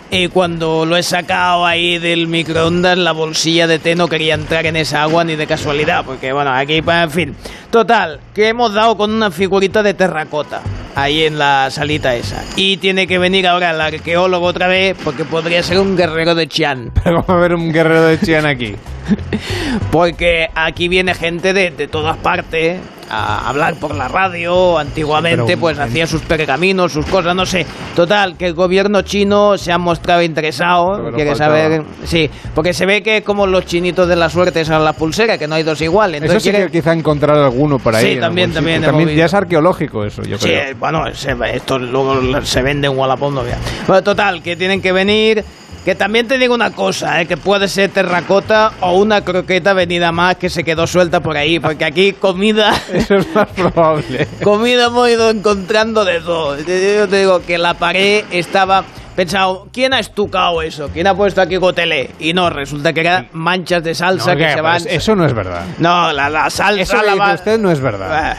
[0.09, 4.65] y cuando lo he sacado ahí del microondas, la bolsilla de té no quería entrar
[4.65, 7.35] en esa agua ni de casualidad, porque bueno, aquí, pues, en fin.
[7.69, 10.63] Total, que hemos dado con una figurita de terracota
[10.95, 12.43] ahí en la salita esa.
[12.55, 16.47] Y tiene que venir ahora el arqueólogo otra vez, porque podría ser un guerrero de
[16.47, 16.91] Chian.
[17.03, 18.73] Pero vamos a ver un guerrero de Chian aquí.
[19.91, 24.77] porque aquí viene gente de, de todas partes a hablar por la radio.
[24.77, 27.65] Antiguamente, pues hacía sus pergaminos, sus cosas, no sé.
[27.95, 31.11] Total, que el gobierno chino se ha mostrado interesado.
[31.13, 31.83] Quiere saber.
[32.05, 35.47] Sí, porque se ve que como los chinitos de la suerte son la pulsera, que
[35.47, 36.21] no hay dos iguales.
[36.21, 38.13] Entonces eso sí que quizá encontrar alguno por ahí.
[38.15, 38.81] Sí, también, también.
[38.81, 40.69] También ya es arqueológico eso, yo creo.
[40.69, 43.43] Sí, bueno, esto luego se vende en Wallapop, no
[43.87, 45.43] Bueno, total, que tienen que venir
[45.89, 47.25] que también te digo una cosa, ¿eh?
[47.25, 51.59] que puede ser terracota o una croqueta venida más que se quedó suelta por ahí,
[51.59, 52.79] porque aquí comida...
[52.93, 54.27] Eso es más probable.
[54.43, 56.59] comida hemos ido encontrando de todo.
[56.59, 58.83] Yo te digo que la pared estaba
[59.15, 60.91] pensado, ¿quién ha estucado eso?
[60.93, 62.11] ¿Quién ha puesto aquí gotelé?
[62.19, 64.83] Y no, resulta que eran manchas de salsa que se van.
[64.87, 65.65] Eso no es verdad.
[65.79, 66.83] No, la, la salsa.
[66.83, 67.33] Eso la va...
[67.33, 68.33] usted no es verdad.
[68.33, 68.35] Eh,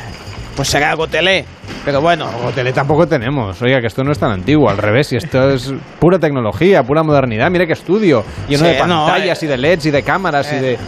[0.54, 1.44] pues será gotelé.
[1.84, 2.28] Pero bueno.
[2.44, 3.60] Hotel tampoco tenemos.
[3.62, 4.68] Oiga, que esto no es tan antiguo.
[4.68, 7.50] Al revés, y esto es pura tecnología, pura modernidad.
[7.50, 8.24] Mire qué estudio.
[8.48, 10.78] Lleno de pantallas y de LEDs y de cámaras y de, eh,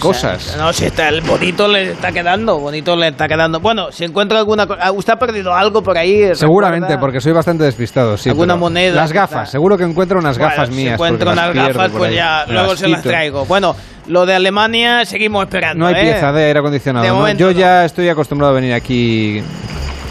[0.00, 0.56] cosas.
[0.58, 2.58] no, si está el bonito le está quedando.
[2.58, 3.60] Bonito le está quedando.
[3.60, 4.92] Bueno, si encuentra alguna cosa.
[4.92, 6.34] ¿Usted ha perdido algo por ahí?
[6.34, 8.16] Seguramente, porque soy bastante despistado.
[8.16, 8.96] Sí, ¿Alguna moneda?
[8.96, 9.50] Las gafas.
[9.50, 10.88] Seguro que encuentro unas gafas mías.
[10.88, 13.44] Si encuentro unas gafas, pues ya luego se las traigo.
[13.44, 13.74] Bueno,
[14.08, 15.78] lo de Alemania seguimos esperando.
[15.78, 16.10] No hay ¿eh?
[16.10, 17.28] pieza de aire acondicionado.
[17.34, 19.42] Yo ya estoy acostumbrado a venir aquí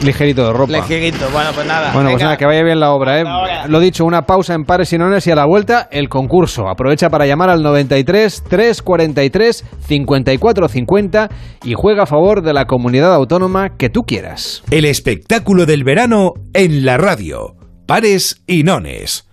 [0.03, 0.73] Ligerito de ropa.
[0.73, 1.93] Ligerito, bueno, pues nada.
[1.93, 3.23] Bueno, pues nada, que vaya bien la obra, ¿eh?
[3.67, 6.67] Lo dicho, una pausa en pares y nones y a la vuelta el concurso.
[6.67, 11.29] Aprovecha para llamar al 93 343 54 50
[11.63, 14.63] y juega a favor de la comunidad autónoma que tú quieras.
[14.71, 17.55] El espectáculo del verano en la radio.
[17.85, 19.27] Pares y nones.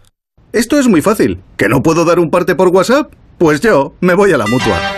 [0.52, 1.40] Esto es muy fácil.
[1.56, 3.12] ¿Que no puedo dar un parte por WhatsApp?
[3.38, 4.97] Pues yo me voy a la mutua.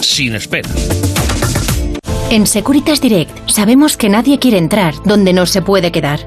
[0.01, 0.69] sin espera.
[2.29, 6.21] En Securitas Direct sabemos que nadie quiere entrar donde no se puede quedar.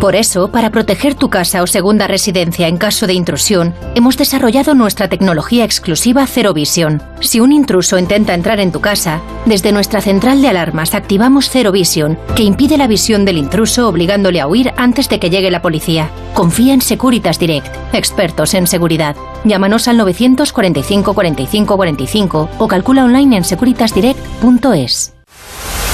[0.00, 4.74] Por eso, para proteger tu casa o segunda residencia en caso de intrusión, hemos desarrollado
[4.74, 7.02] nuestra tecnología exclusiva Zero Vision.
[7.18, 11.72] Si un intruso intenta entrar en tu casa, desde nuestra central de alarmas activamos Zero
[11.72, 15.62] Vision, que impide la visión del intruso obligándole a huir antes de que llegue la
[15.62, 16.08] policía.
[16.32, 19.16] Confía en Securitas Direct, expertos en seguridad.
[19.44, 25.14] Llámanos al 945 45 45 o calcula online en securitasdirect.es.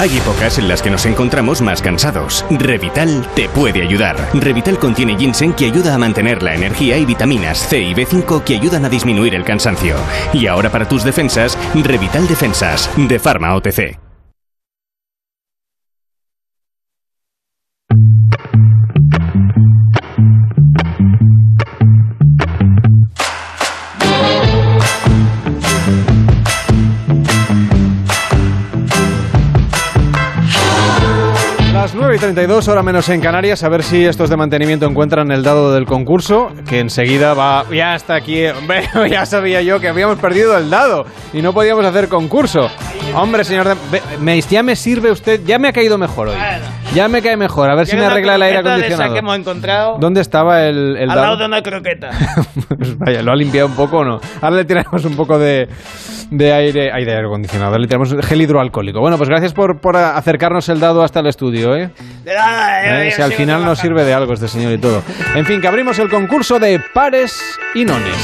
[0.01, 2.45] Hay épocas en las que nos encontramos más cansados.
[2.51, 4.17] Revital te puede ayudar.
[4.35, 8.57] Revital contiene ginseng que ayuda a mantener la energía y vitaminas C y B5 que
[8.57, 9.95] ayudan a disminuir el cansancio.
[10.33, 14.04] Y ahora para tus defensas, Revital Defensas, de Pharma OTC.
[32.15, 35.43] 9 y 32, hora menos en Canarias, a ver si estos de mantenimiento encuentran el
[35.43, 37.65] dado del concurso, que enseguida va...
[37.73, 41.85] Ya está aquí, hombre, ya sabía yo que habíamos perdido el dado y no podíamos
[41.85, 42.69] hacer concurso.
[43.17, 46.37] Hombre, señor, de- me, ya me sirve usted, ya me ha caído mejor hoy.
[46.95, 49.13] Ya me cae mejor, a ver si me ¿Quieres una arregla el aire esa acondicionado.
[49.15, 51.21] que hemos encontrado ¿Dónde estaba el, el al dado?
[51.23, 52.11] lado de una croqueta.
[52.77, 54.21] Pues vaya, ¿lo ha limpiado un poco o no?
[54.41, 55.69] Ahora le tiramos un poco de,
[56.31, 59.01] de aire, ay, de aire acondicionado, le tiramos gel hidroalcohólico.
[59.01, 61.91] Bueno, pues gracias por, por acercarnos el dado hasta el estudio, ¿eh?
[62.27, 63.13] ¿Eh?
[63.15, 63.83] Si al final nos trabajando.
[63.83, 65.03] sirve de algo este señor y todo.
[65.35, 67.39] En fin, que abrimos el concurso de pares
[67.75, 68.17] y nones.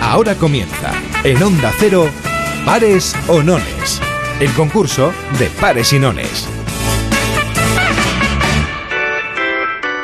[0.00, 0.92] Ahora comienza,
[1.24, 2.06] en Onda Cero,
[2.66, 4.00] Pares o Nones.
[4.40, 6.48] El concurso de pares y nones.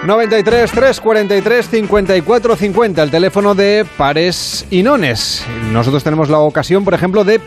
[0.07, 5.45] 93 343 54 50, el teléfono de pares y nones.
[5.73, 7.41] Nosotros tenemos la ocasión, por ejemplo, de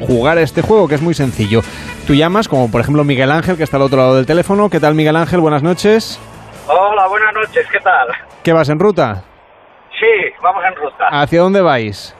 [0.00, 1.60] jugar a este juego que es muy sencillo.
[2.06, 4.68] Tú llamas, como por ejemplo Miguel Ángel, que está al otro lado del teléfono.
[4.68, 5.40] ¿Qué tal, Miguel Ángel?
[5.40, 6.20] Buenas noches.
[6.66, 8.08] Hola, buenas noches, ¿qué tal?
[8.42, 9.22] ¿Qué vas en ruta?
[9.98, 11.08] Sí, vamos en ruta.
[11.10, 12.14] ¿Hacia dónde vais?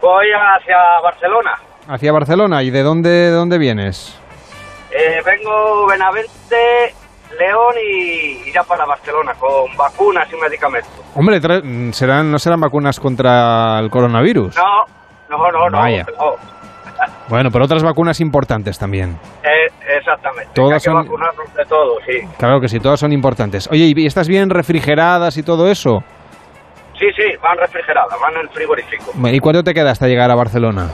[0.00, 1.52] Voy hacia Barcelona.
[1.88, 2.62] Hacia Barcelona.
[2.62, 4.18] ¿Y de dónde, de dónde vienes?
[4.90, 6.94] Eh, vengo Benavente,
[7.38, 10.90] León y, ya para Barcelona con vacunas y medicamentos.
[11.14, 11.40] Hombre,
[11.92, 14.56] serán, no serán vacunas contra el coronavirus.
[14.56, 15.78] No, no, no, no.
[15.78, 16.06] Vaya.
[16.18, 16.59] no.
[17.28, 19.16] Bueno, pero otras vacunas importantes también.
[19.42, 20.50] Eh, exactamente.
[20.54, 22.18] Todas Hay que son- vacunarnos de todo, sí.
[22.38, 23.68] Claro que sí, todas son importantes.
[23.70, 26.02] Oye, ¿y estás bien refrigeradas y todo eso?
[26.98, 29.12] Sí, sí, van refrigeradas, van en frigorífico.
[29.14, 30.88] Bueno, ¿Y cuánto te queda hasta llegar a Barcelona?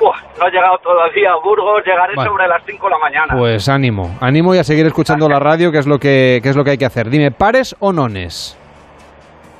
[0.00, 3.34] Uf, no he llegado todavía a Burgos, llegaré sobre las 5 de la mañana.
[3.38, 6.56] Pues ánimo, ánimo y a seguir escuchando la radio, que es lo que, que es
[6.56, 7.08] lo que hay que hacer.
[7.08, 8.58] Dime, ¿pares o nones?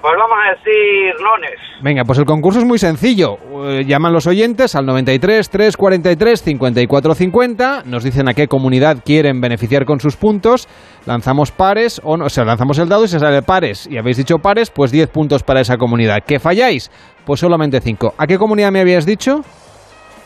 [0.03, 1.53] Pues vamos a decir nones.
[1.81, 3.39] Venga, pues el concurso es muy sencillo.
[3.67, 9.41] Eh, llaman los oyentes al 93 343 54 50, nos dicen a qué comunidad quieren
[9.41, 10.67] beneficiar con sus puntos,
[11.07, 13.87] lanzamos pares o no, o sea, lanzamos el dado y se sale pares.
[13.87, 16.25] Y habéis dicho pares, pues 10 puntos para esa comunidad.
[16.25, 16.91] ¿Que falláis?
[17.25, 18.15] Pues solamente 5.
[18.19, 19.43] ¿A qué comunidad me habías dicho?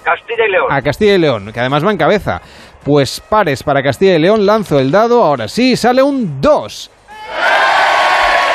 [0.02, 0.66] Castilla y León.
[0.70, 2.40] A Castilla y León, que además va en cabeza.
[2.82, 6.92] Pues pares para Castilla y León, lanzo el dado, ahora sí, sale un 2.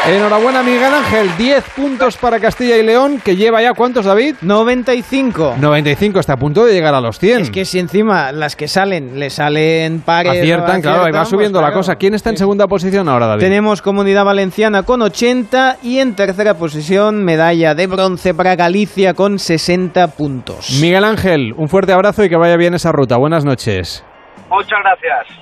[0.08, 1.30] Enhorabuena, Miguel Ángel.
[1.38, 4.36] 10 puntos para Castilla y León, que lleva ya cuántos, David?
[4.42, 5.58] 95.
[5.60, 7.42] 95, está a punto de llegar a los 100.
[7.42, 10.40] Es que si encima las que salen le salen pares.
[10.40, 11.80] aciertan, no claro, ahí va subiendo pues la claro.
[11.82, 11.96] cosa.
[11.98, 13.44] ¿Quién está en segunda posición ahora, David?
[13.44, 19.38] Tenemos Comunidad Valenciana con 80 y en tercera posición medalla de bronce para Galicia con
[19.38, 20.80] 60 puntos.
[20.82, 23.18] Miguel Ángel, un fuerte abrazo y que vaya bien esa ruta.
[23.18, 24.04] Buenas noches.
[24.50, 25.42] Muchas gracias.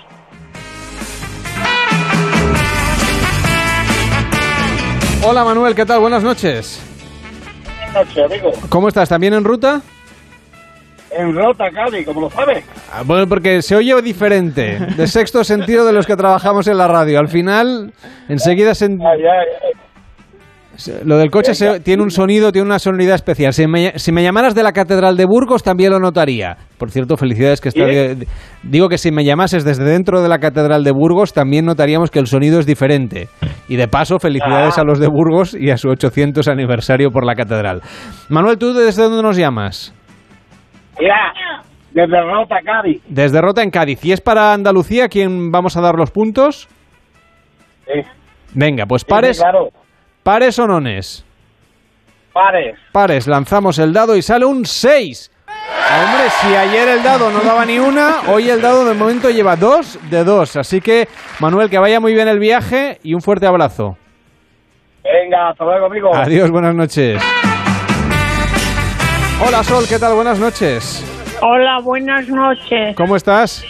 [5.25, 5.99] Hola Manuel, ¿qué tal?
[5.99, 6.81] Buenas noches.
[7.93, 8.51] Buenas noches, amigo.
[8.69, 9.09] ¿Cómo estás?
[9.09, 9.81] ¿También en ruta?
[11.11, 12.63] En Rota, Cádiz, como lo sabes.
[12.91, 16.87] Ah, Bueno, porque se oye diferente, de sexto sentido de los que trabajamos en la
[16.87, 17.19] radio.
[17.19, 17.93] Al final,
[18.29, 19.79] enseguida se, en- Ay, ay, ay.
[21.03, 23.53] Lo del coche se- tiene un sonido, tiene una sonoridad especial.
[23.53, 26.57] Si me, si me llamaras de la Catedral de Burgos también lo notaría.
[26.77, 27.83] Por cierto, felicidades que está...
[28.63, 32.19] Digo que si me llamases desde dentro de la Catedral de Burgos también notaríamos que
[32.19, 33.27] el sonido es diferente.
[33.67, 34.81] Y de paso, felicidades Ah.
[34.81, 37.81] a los de Burgos y a su 800 aniversario por la Catedral.
[38.29, 39.93] Manuel, ¿tú desde dónde nos llamas?
[40.99, 41.33] Mira,
[41.93, 43.01] desde Rota, Cádiz.
[43.07, 44.03] Desde Rota en Cádiz.
[44.05, 46.67] ¿Y es para Andalucía quien vamos a dar los puntos?
[47.85, 48.01] Sí.
[48.53, 49.69] Venga, pues pares, sí, claro.
[50.23, 51.25] Pares o nones.
[52.33, 52.77] Pares.
[52.91, 55.31] Pares, lanzamos el dado y sale un 6.
[55.47, 59.55] Hombre, si ayer el dado no daba ni una, hoy el dado de momento lleva
[59.55, 60.55] dos de dos.
[60.55, 61.07] Así que,
[61.39, 63.97] Manuel, que vaya muy bien el viaje y un fuerte abrazo.
[65.03, 66.15] Venga, hasta luego, amigo.
[66.15, 67.21] Adiós, buenas noches.
[69.41, 70.13] Hola, Sol, ¿qué tal?
[70.13, 71.03] Buenas noches.
[71.41, 72.95] Hola, buenas noches.
[72.95, 73.65] ¿Cómo estás?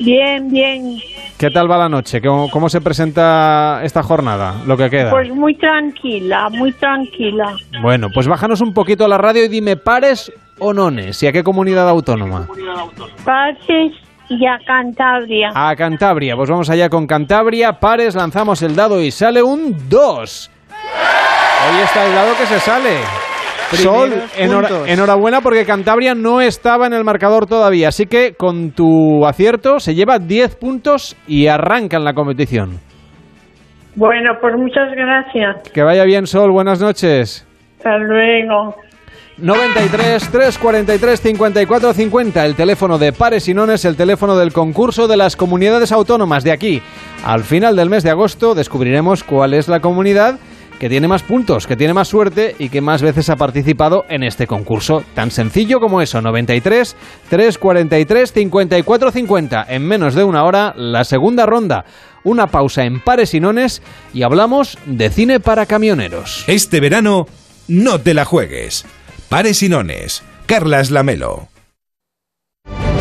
[0.00, 0.98] Bien, bien.
[1.38, 2.20] ¿Qué tal va la noche?
[2.20, 4.56] ¿Cómo, cómo se presenta esta jornada?
[4.66, 5.10] Lo que queda.
[5.10, 7.54] Pues muy tranquila, muy tranquila.
[7.80, 11.22] Bueno, pues bájanos un poquito a la radio y dime pares o nones.
[11.22, 12.48] ¿Y a qué comunidad autónoma?
[13.24, 13.92] Pases
[14.28, 15.52] y a Cantabria.
[15.54, 16.36] A Cantabria.
[16.36, 17.78] Pues vamos allá con Cantabria.
[17.78, 20.50] Pares, lanzamos el dado y sale un 2.
[21.70, 23.27] Hoy está el dado que se sale.
[23.76, 24.88] Sol, puntos.
[24.88, 27.88] enhorabuena porque Cantabria no estaba en el marcador todavía.
[27.88, 32.80] Así que con tu acierto se lleva 10 puntos y arranca en la competición.
[33.94, 35.70] Bueno, pues muchas gracias.
[35.72, 36.50] Que vaya bien, Sol.
[36.52, 37.46] Buenas noches.
[37.78, 38.74] Hasta luego.
[39.38, 45.16] 93 343 54 50, el teléfono de Pares y Nones, el teléfono del concurso de
[45.16, 46.82] las comunidades autónomas de aquí.
[47.24, 50.40] Al final del mes de agosto descubriremos cuál es la comunidad
[50.78, 54.22] que tiene más puntos, que tiene más suerte y que más veces ha participado en
[54.22, 55.02] este concurso.
[55.14, 56.96] Tan sencillo como eso, 93
[57.28, 59.66] 343 54 50.
[59.68, 61.84] En menos de una hora, la segunda ronda.
[62.24, 66.44] Una pausa en Pares y Nones y hablamos de cine para camioneros.
[66.46, 67.26] Este verano,
[67.68, 68.84] no te la juegues.
[69.28, 70.22] Pares y nones.
[70.46, 71.48] Carlas Lamelo.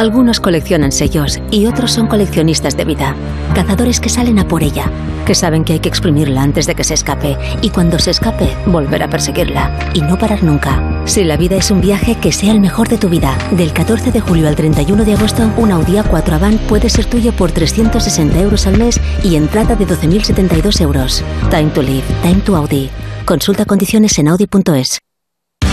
[0.00, 3.14] Algunos coleccionan sellos y otros son coleccionistas de vida.
[3.54, 4.90] Cazadores que salen a por ella,
[5.26, 8.56] que saben que hay que exprimirla antes de que se escape y cuando se escape,
[8.64, 11.02] volver a perseguirla y no parar nunca.
[11.04, 13.36] Si la vida es un viaje, que sea el mejor de tu vida.
[13.50, 17.32] Del 14 de julio al 31 de agosto, un Audi A4 Avant puede ser tuyo
[17.32, 21.22] por 360 euros al mes y entrada de 12.072 euros.
[21.50, 22.88] Time to live, time to Audi.
[23.26, 25.00] Consulta condiciones en audi.es.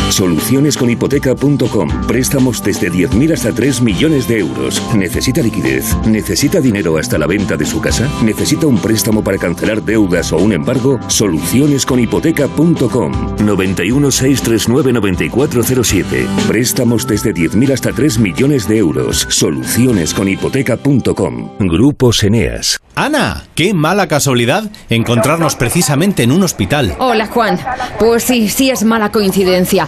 [0.09, 2.07] Solucionesconhipoteca.com.
[2.07, 4.81] Préstamos desde 10.000 hasta 3 millones de euros.
[4.95, 5.95] ¿Necesita liquidez?
[6.05, 8.07] ¿Necesita dinero hasta la venta de su casa?
[8.23, 10.99] ¿Necesita un préstamo para cancelar deudas o un embargo?
[11.07, 13.35] Solucionesconhipoteca.com.
[13.45, 16.27] 91 639 9407.
[16.47, 19.25] Préstamos desde 10.000 hasta 3 millones de euros.
[19.29, 21.49] Solucionesconhipoteca.com.
[21.59, 22.79] Grupos Eneas.
[22.95, 26.95] Ana, qué mala casualidad encontrarnos precisamente en un hospital.
[26.97, 27.59] Hola Juan.
[27.99, 29.87] Pues sí, sí es mala coincidencia.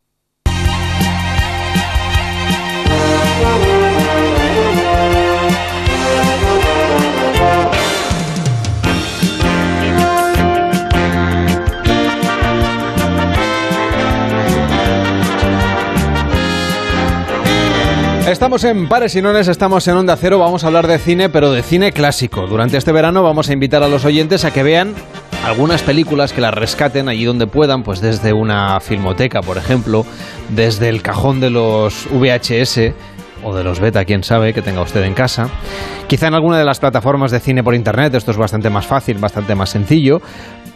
[18.27, 21.51] Estamos en Pares y Nones, estamos en Onda Cero, vamos a hablar de cine, pero
[21.51, 22.47] de cine clásico.
[22.47, 24.93] Durante este verano vamos a invitar a los oyentes a que vean
[25.43, 30.05] algunas películas que las rescaten allí donde puedan, pues desde una filmoteca, por ejemplo,
[30.49, 32.93] desde el cajón de los VHS
[33.43, 35.49] o de los beta, quién sabe, que tenga usted en casa.
[36.07, 39.17] Quizá en alguna de las plataformas de cine por internet, esto es bastante más fácil,
[39.17, 40.21] bastante más sencillo.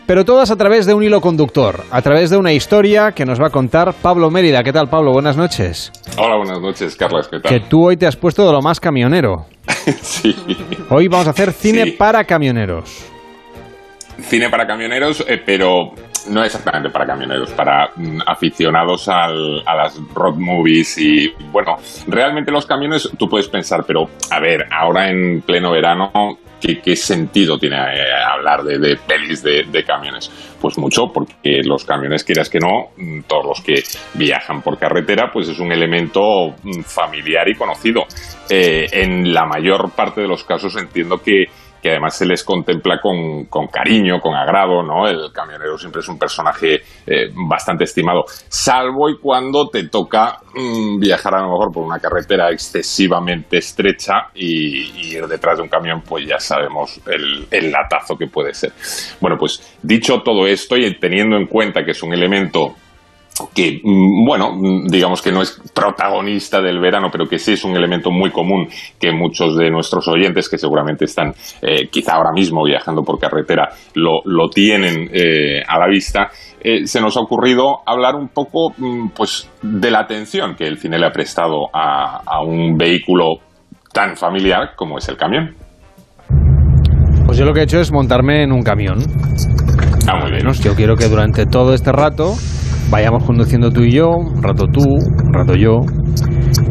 [0.07, 3.41] Pero todas a través de un hilo conductor, a través de una historia que nos
[3.41, 4.63] va a contar Pablo Mérida.
[4.63, 5.11] ¿Qué tal, Pablo?
[5.11, 5.91] Buenas noches.
[6.17, 7.27] Hola, buenas noches, Carlos.
[7.27, 7.51] ¿Qué tal?
[7.51, 9.47] Que tú hoy te has puesto de lo más camionero.
[10.01, 10.35] sí.
[10.89, 13.11] Hoy vamos a hacer cine para camioneros.
[14.21, 15.91] Cine para camioneros, eh, pero
[16.29, 21.77] no exactamente para camioneros, para mm, aficionados al- a las road movies y bueno,
[22.07, 26.11] realmente los camiones tú puedes pensar, pero a ver, ahora en pleno verano,
[26.83, 30.31] ¿qué, sentido tiene eh, hablar de, pelis de, de camiones?
[30.59, 33.83] Pues mucho, porque los camiones, quieras que no, mm, todos los que
[34.15, 36.21] viajan por carretera, pues es un elemento
[36.63, 38.03] mm, familiar y conocido.
[38.49, 41.45] Eh, en la mayor parte de los casos entiendo que
[41.85, 45.07] que además se les contempla con, con cariño, con agrado, ¿no?
[45.07, 50.99] El camionero siempre es un personaje eh, bastante estimado, salvo y cuando te toca mm,
[50.99, 55.69] viajar a lo mejor por una carretera excesivamente estrecha y, y ir detrás de un
[55.69, 58.71] camión, pues ya sabemos el, el latazo que puede ser.
[59.21, 62.73] Bueno, pues dicho todo esto y teniendo en cuenta que es un elemento
[63.53, 67.65] que, mm, bueno, mm, digamos que no es protagonista del verano, pero que sí es
[67.65, 68.67] un elemento muy común
[68.99, 73.69] que muchos de nuestros oyentes, que seguramente están eh, quizá ahora mismo viajando por carretera,
[73.95, 76.29] lo, lo tienen eh, a la vista,
[76.61, 80.77] eh, se nos ha ocurrido hablar un poco mm, pues, de la atención que el
[80.77, 83.39] cine le ha prestado a, a un vehículo
[83.91, 85.55] tan familiar como es el camión.
[87.25, 88.99] Pues yo lo que he hecho es montarme en un camión.
[90.07, 90.43] Ah, muy bien.
[90.43, 92.35] Menos, yo quiero que durante todo este rato
[92.89, 95.79] vayamos conduciendo tú y yo, un rato tú, un rato yo.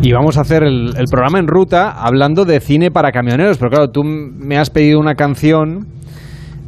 [0.03, 3.59] Y vamos a hacer el, el programa en ruta hablando de cine para camioneros.
[3.59, 5.87] Pero claro, tú me has pedido una canción.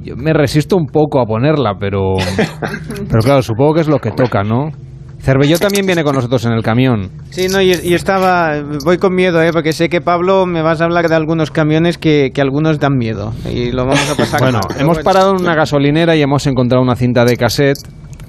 [0.03, 2.15] Yo me resisto un poco a ponerla, pero.
[3.09, 4.71] Pero claro, supongo que es lo que toca, ¿no?
[5.19, 7.11] Cervelló también viene con nosotros en el camión.
[7.31, 8.63] Sí, no, y, y estaba.
[8.85, 9.51] Voy con miedo, ¿eh?
[9.53, 12.97] Porque sé que Pablo me vas a hablar de algunos camiones que, que algunos dan
[12.97, 13.33] miedo.
[13.53, 14.41] Y lo vamos a pasar.
[14.41, 17.79] Bueno, hemos parado en una gasolinera y hemos encontrado una cinta de cassette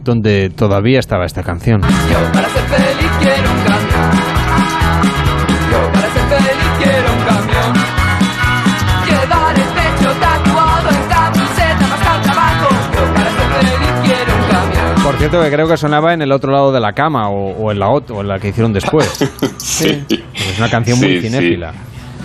[0.07, 1.81] donde todavía estaba esta canción.
[1.81, 4.11] Para ser feliz quiero un camión.
[5.69, 7.73] Yo para ser feliz quiero un camión.
[9.05, 12.69] Llevar el pecho tatuado en camiseta más al trabajo.
[12.95, 15.03] Yo para ser feliz quiero un camión.
[15.03, 17.71] Por cierto, que creo que sonaba en el otro lado de la cama o, o
[17.71, 19.07] en la o en la que hicieron después.
[19.57, 20.03] Sí.
[20.33, 21.57] Es una canción muy Sí, sí.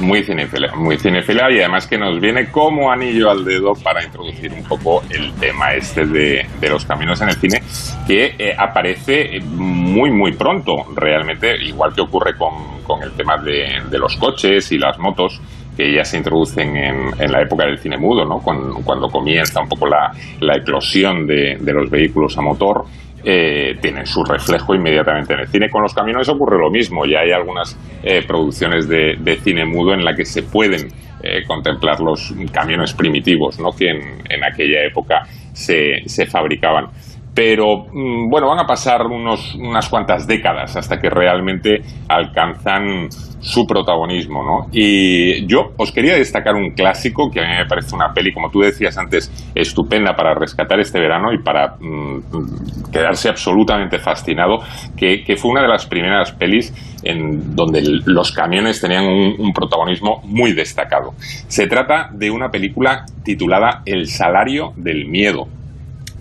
[0.01, 4.53] Muy cinéfila, muy cinéfila y además que nos viene como anillo al dedo para introducir
[4.53, 7.63] un poco el tema este de, de los caminos en el cine
[8.07, 13.83] que eh, aparece muy muy pronto realmente, igual que ocurre con, con el tema de,
[13.89, 15.41] de los coches y las motos
[15.77, 18.41] que ya se introducen en, en la época del cine mudo, ¿no?
[18.41, 22.85] cuando, cuando comienza un poco la, la eclosión de, de los vehículos a motor
[23.25, 25.71] eh, tienen su reflejo inmediatamente en el cine.
[25.71, 30.05] Con los camiones ocurre lo mismo, ya hay algunas eh, producciones de, cine mudo en
[30.05, 30.89] la que se pueden
[31.23, 33.71] eh, contemplar los camiones primitivos ¿no?
[33.71, 36.87] que en, aquella época se fabricaban.
[37.35, 43.09] Pero mm, bueno, van a pasar unos, unas cuantas décadas hasta que realmente alcanzan
[43.43, 44.69] su protagonismo, ¿no?
[44.73, 48.51] Y yo os quería destacar un clásico que a mí me parece una peli, como
[48.51, 54.59] tú decías antes, estupenda para rescatar este verano y para mm, quedarse absolutamente fascinado,
[54.97, 56.73] que, fue una de las primeras pelis
[57.03, 61.15] en donde los camiones tenían un protagonismo muy destacado.
[61.49, 65.49] Se trata de una película titulada El salario del miedo.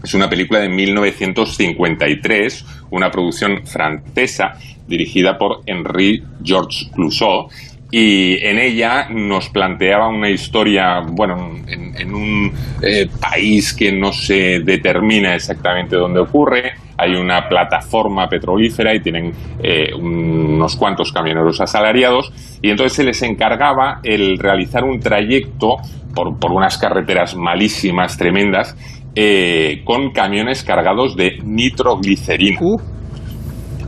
[0.03, 4.53] Es una película de 1953, una producción francesa
[4.87, 7.47] dirigida por Henri Georges Clouseau.
[7.93, 14.61] Y en ella nos planteaba una historia, bueno, en, un eh, país que no se
[14.61, 16.71] determina exactamente dónde ocurre.
[16.97, 22.31] Hay una plataforma petrolífera y tienen eh, unos cuantos camioneros asalariados.
[22.61, 25.75] Y entonces se les encargaba el realizar un trayecto
[26.15, 28.77] por, por unas carreteras malísimas, tremendas,
[29.15, 32.59] eh, con camiones cargados de nitroglicerina.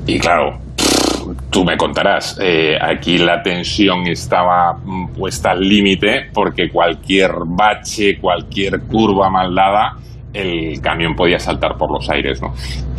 [0.05, 0.59] Y claro,
[1.49, 8.17] tú me contarás, eh, aquí la tensión estaba mm, puesta al límite porque cualquier bache,
[8.19, 9.93] cualquier curva mal dada,
[10.33, 12.53] el camión podía saltar por los aires, ¿no?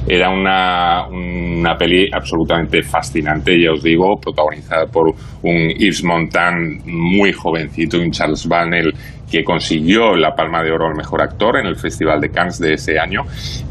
[0.07, 5.09] Era una, una peli absolutamente fascinante, ya os digo, protagonizada por
[5.43, 8.93] un Yves Montand muy jovencito un Charles Bannell
[9.31, 12.75] que consiguió la Palma de Oro al Mejor Actor en el Festival de Cannes de
[12.75, 13.23] ese año.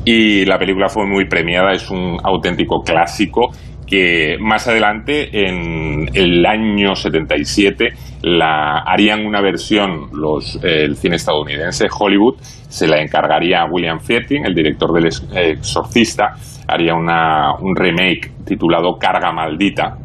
[0.05, 3.51] Y la película fue muy premiada, es un auténtico clásico
[3.85, 7.89] que más adelante, en el año 77,
[8.23, 13.99] la, harían una versión, los, eh, el cine estadounidense, Hollywood, se la encargaría a William
[13.99, 16.33] Friedkin, el director del eh, Exorcista,
[16.67, 19.97] haría una, un remake titulado Carga Maldita,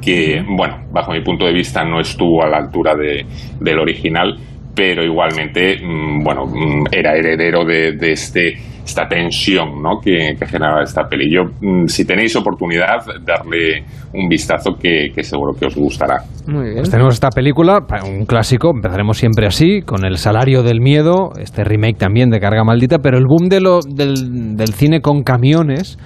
[0.00, 3.24] que, bueno, bajo mi punto de vista no estuvo a la altura de,
[3.60, 4.36] del original,
[4.74, 8.54] pero igualmente, mm, bueno, mm, era heredero de, de este
[8.84, 10.00] esta tensión ¿no?
[10.02, 11.32] que, que generaba esta peli.
[11.32, 16.16] Yo, mm, si tenéis oportunidad, darle un vistazo que, que seguro que os gustará.
[16.46, 16.76] Muy bien.
[16.78, 21.64] Pues tenemos esta película, un clásico, empezaremos siempre así, con El salario del miedo, este
[21.64, 25.98] remake también de Carga Maldita, pero el boom de lo, del, del cine con camiones,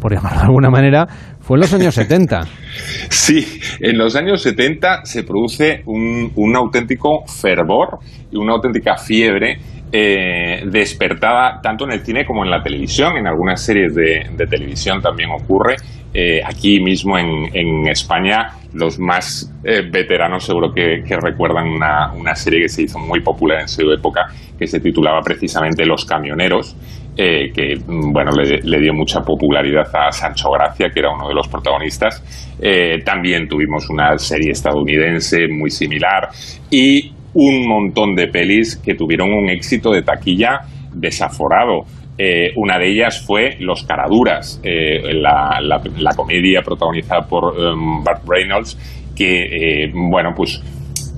[0.00, 1.06] por llamarlo de alguna manera,
[1.44, 2.46] fue en los años 70.
[3.08, 3.46] Sí,
[3.80, 7.98] en los años 70 se produce un, auténtico fervor
[8.32, 9.58] y una auténtica fiebre
[9.92, 13.16] eh, despertada tanto en el cine como en la televisión.
[13.16, 15.76] En algunas series de, televisión también ocurre.
[16.12, 22.68] Eh, aquí mismo en, España, los más eh, veteranos seguro que, recuerdan una serie que
[22.68, 24.26] se hizo muy popular en su época,
[24.58, 26.76] que se titulaba precisamente Los Camioneros,
[27.16, 31.34] eh, que mm, bueno le, dio mucha popularidad a Sancho Gracia, que era uno de
[31.34, 32.22] los protagonistas.
[32.60, 36.28] Eh, también tuvimos una serie estadounidense muy similar
[36.70, 40.60] y un montón de pelis que tuvieron un éxito de taquilla
[40.92, 41.82] desaforado.
[42.16, 48.78] Eh, una de ellas fue Los Caraduras, la, la- comedia protagonizada por em, Burt Reynolds,
[49.16, 50.62] que, bueno, pues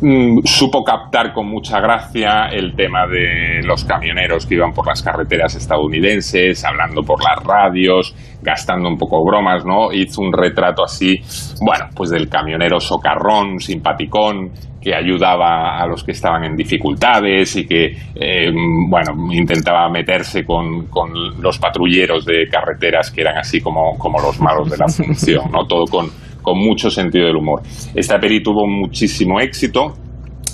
[0.01, 5.03] mm, supo captar con mucha gracia el tema de los camioneros que iban por las
[5.03, 9.93] carreteras estadounidenses, hablando por las radios, gastando un poco bromas, ¿no?
[9.93, 11.17] Hizo un retrato así,
[11.61, 14.53] bueno, pues del camionero socarrón, simpaticón,
[14.87, 18.53] que ayudaba a los que estaban en dificultades y que, eh,
[18.89, 21.11] bueno, intentaba meterse con, con
[21.43, 25.67] los patrulleros de carreteras que eran así como, como los malos de la función, ¿no?
[25.67, 26.09] Todo con,
[26.47, 27.63] con mucho sentido del humor.
[27.93, 29.95] Esta peli tuvo muchísimo éxito,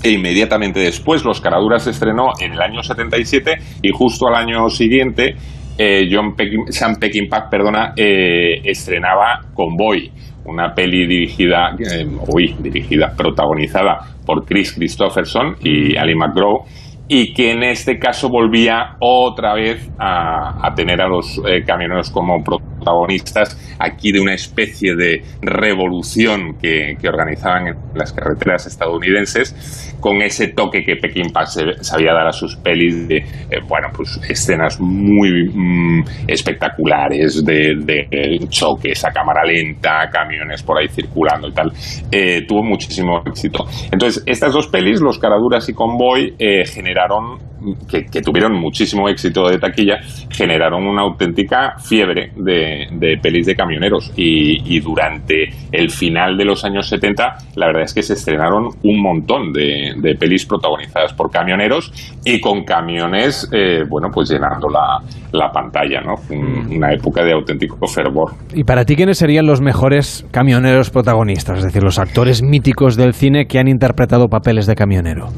[0.03, 4.69] e inmediatamente después Los Caraduras se estrenó en el año 77 y justo al año
[4.71, 5.37] siguiente
[5.79, 10.11] eh, John Peckin- Sam Peckinpah perdona, eh, estrenaba Convoy,
[10.47, 16.65] una peli dirigida, eh, uy, dirigida, protagonizada por Chris Christopherson y Ali McGraw
[17.07, 22.43] y que en este caso volvía otra vez a, a tener a los camioneros como
[22.43, 22.72] protagonistas
[23.79, 30.49] aquí de una especie de revolución que, que organizaban en las carreteras estadounidenses con ese
[30.49, 31.33] toque que Pekín
[31.81, 38.39] sabía dar a sus pelis de, eh, bueno, pues escenas muy mm, espectaculares de, de
[38.49, 41.73] choques a cámara lenta, camiones por ahí circulando y tal.
[42.11, 43.65] Eh, tuvo muchísimo éxito.
[43.91, 47.39] Entonces, estas dos pelis, Los Caraduras y Convoy, eh, generaron,
[47.89, 50.01] que, tuvieron muchísimo éxito de taquilla,
[50.31, 54.13] generaron una auténtica fiebre de, de pelis de camioneros.
[54.17, 59.01] Y, durante el final de los años 70, la verdad es que se estrenaron un
[59.01, 61.93] montón de, de pelis protagonizadas por camioneros
[62.25, 65.01] y con camiones, eh, bueno, pues llenando la,
[65.33, 66.15] la pantalla, ¿no?
[66.31, 68.33] Un- Una época de auténtico fervor.
[68.55, 71.59] ¿Y para ti quiénes serían los mejores camioneros protagonistas?
[71.59, 75.29] Es decir, los actores míticos del cine que han interpretado papeles de camionero.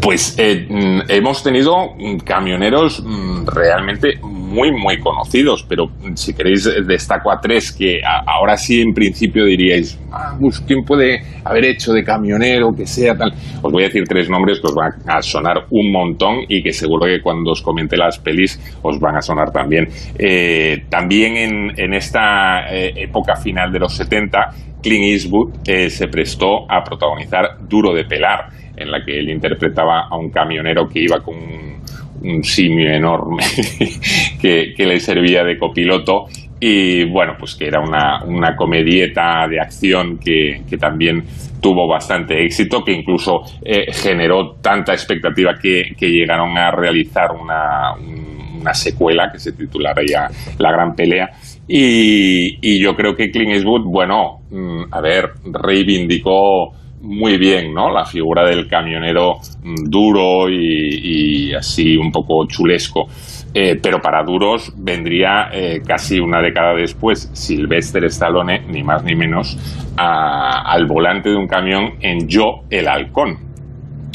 [0.00, 6.66] Pues eh, mm, hemos tenido mm, camioneros mm, realmente muy, muy conocidos, pero si queréis
[6.66, 11.64] eh, destaco a tres que ahora sí en principio diríais, ah, pues, ¿quién puede haber
[11.64, 13.32] hecho de camionero que sea tal?
[13.62, 16.72] Os voy a decir tres nombres que os van a sonar un montón y que
[16.72, 19.88] seguro que cuando os comente las pelis os van a sonar también.
[20.18, 24.38] Eh, también en, en esta eh, época final de los 70,
[24.82, 30.06] Clint Eastwood eh, se prestó a protagonizar Duro de Pelar, en la que él interpretaba
[30.08, 31.82] a un camionero que iba con un,
[32.22, 33.42] un simio enorme
[34.40, 36.24] que, que le servía de copiloto
[36.58, 41.22] y bueno, pues que era una, una comedieta de acción que, que también
[41.60, 47.94] tuvo bastante éxito, que incluso eh, generó tanta expectativa que, que llegaron a realizar una,
[47.98, 50.26] un- una secuela que se titularía
[50.58, 51.28] La Gran Pelea.
[51.68, 57.90] Y, y yo creo que Clint Eastwood, bueno, mm, a ver, reivindicó muy bien, ¿no?
[57.90, 63.06] La figura del camionero mm, duro y, así un poco chulesco.
[63.54, 69.14] Eh, pero para duros vendría eh, casi una década después Sylvester Stallone, ni más ni
[69.14, 69.56] menos,
[69.96, 73.38] al volante de un camión en Yo el Halcón.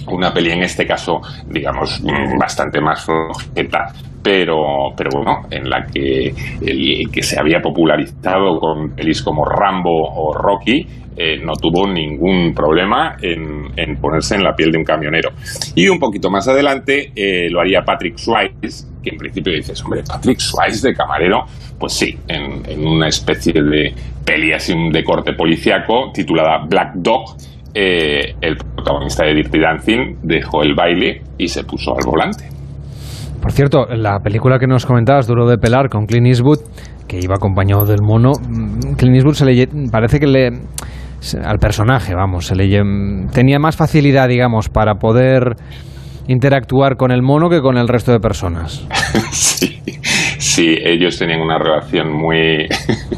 [0.08, 3.94] Una peli en este caso, digamos, mm, bastante más flojeta,
[4.24, 9.92] pero, pero bueno, en la que el que se había popularizado con pelis como Rambo
[9.92, 10.86] o Rocky
[11.18, 15.32] eh, no tuvo ningún problema en, en ponerse en la piel de un camionero.
[15.76, 20.04] Y un poquito más adelante eh, lo haría Patrick Swayze, que en principio dices, hombre,
[20.08, 21.44] Patrick Swayze de camarero,
[21.80, 23.94] pues sí, en, en una especie de
[24.26, 27.36] peli así de corte policiaco titulada Black Dog,
[27.74, 32.51] eh, el protagonista de Dirty Dancing dejó el baile y se puso al volante.
[33.42, 36.60] Por cierto, la película que nos comentabas, Duro de Pelar, con Clint Eastwood,
[37.08, 40.50] que iba acompañado del mono, mm, Clint Eastwood se le, parece que le...
[41.44, 42.68] al personaje, vamos, se le
[43.34, 45.56] tenía más facilidad, digamos, para poder
[46.28, 48.88] interactuar con el mono que con el resto de personas.
[49.32, 49.82] sí,
[50.42, 52.68] Sí, ellos tenían una relación muy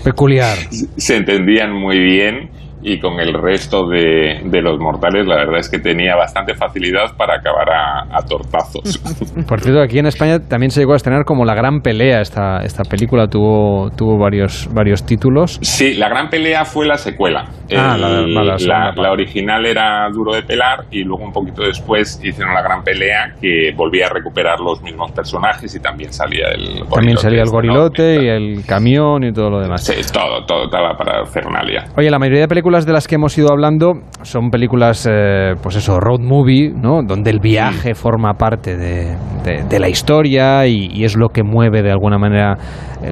[0.03, 0.57] peculiar.
[0.97, 2.49] Se entendían muy bien
[2.83, 7.15] y con el resto de, de, los mortales la verdad es que tenía bastante facilidad
[7.17, 8.97] para acabar a, a, tortazos.
[9.47, 12.57] Por cierto, aquí en España también se llegó a estrenar como La Gran Pelea, esta,
[12.63, 15.59] esta película tuvo, tuvo varios, varios títulos.
[15.61, 17.45] Sí, La Gran Pelea fue la secuela.
[17.75, 22.19] Ah, la, la, la, la, original era Duro de Pelar y luego un poquito después
[22.23, 26.61] hicieron La Gran Pelea que volvía a recuperar los mismos personajes y también salía el
[26.61, 26.95] gorilote.
[26.95, 28.21] También salía el gorilote ¿no?
[28.21, 29.83] y el camión y todo lo demás.
[29.83, 31.85] Sí, todo, todo estaba para Fernalia.
[31.95, 33.93] Oye, la mayoría de películas de las que hemos ido hablando
[34.23, 37.03] son películas, eh, pues eso, road movie, ¿no?
[37.03, 41.43] Donde el viaje forma parte de, de, de la historia y, y, es lo que
[41.43, 42.57] mueve de alguna manera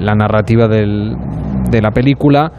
[0.00, 1.16] la narrativa del,
[1.70, 2.50] de la película.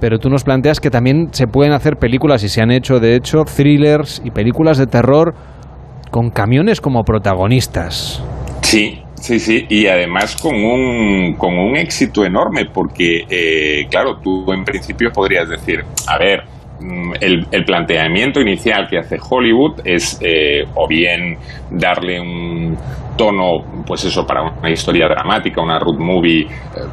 [0.00, 3.16] Pero tú nos planteas que también se pueden hacer películas y se han hecho, de
[3.16, 5.34] hecho, thrillers y películas de terror
[6.10, 8.22] con camiones como protagonistas.
[8.62, 14.52] Sí, Sí, sí, y además con un, con un éxito enorme, porque, eh, claro, tú
[14.52, 16.40] en principio podrías decir, a ver,
[16.80, 21.36] mm, el, el, planteamiento inicial que hace Hollywood es eh, o bien
[21.70, 22.76] darle un
[23.16, 26.48] tono, pues eso, para una historia dramática, una road movie eh,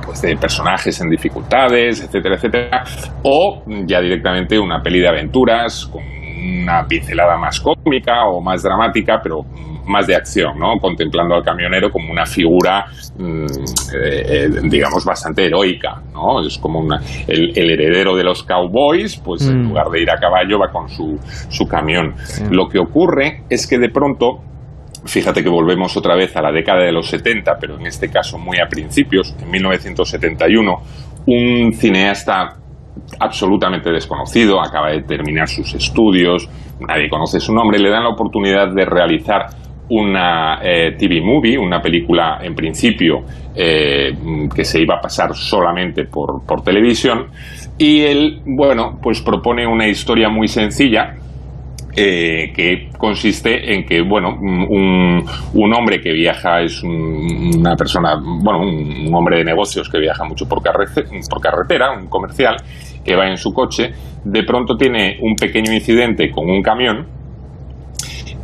[0.06, 2.84] pues de personajes en dificultades, etcétera, etcétera,
[3.24, 9.20] o ya directamente una peli de aventuras con una pincelada más cómica o más dramática,
[9.22, 9.42] pero
[9.90, 10.78] más de acción, ¿no?
[10.80, 12.86] Contemplando al camionero como una figura,
[13.18, 13.46] mmm,
[13.96, 16.46] eh, digamos, bastante heroica, ¿no?
[16.46, 19.52] Es como una, el, el, heredero de los cowboys, pues mm.
[19.52, 21.18] en lugar de ir a caballo va con su,
[21.50, 22.14] su camión.
[22.14, 22.54] Mm.
[22.54, 24.44] Lo que ocurre es que de pronto
[25.06, 28.38] Fíjate que volvemos otra vez a la década de los 70, pero en este caso
[28.38, 30.76] muy a principios, en 1971,
[31.26, 32.58] un cineasta
[33.20, 38.74] absolutamente desconocido, acaba de terminar sus estudios, nadie conoce su nombre, le dan la oportunidad
[38.74, 39.48] de realizar
[39.90, 43.24] una eh, TV movie, una película en principio
[43.56, 44.14] eh,
[44.54, 47.28] que se iba a pasar solamente por, por, televisión,
[47.78, 51.16] y él, bueno, pues propone una historia muy sencilla.
[51.96, 58.14] Eh, que consiste en que, bueno, un, un hombre que viaja es un, una persona,
[58.16, 62.58] bueno, un, hombre de negocios que viaja mucho por carretera, un comercial,
[63.04, 63.92] que va en su coche,
[64.24, 67.08] de pronto tiene un pequeño incidente con un camión,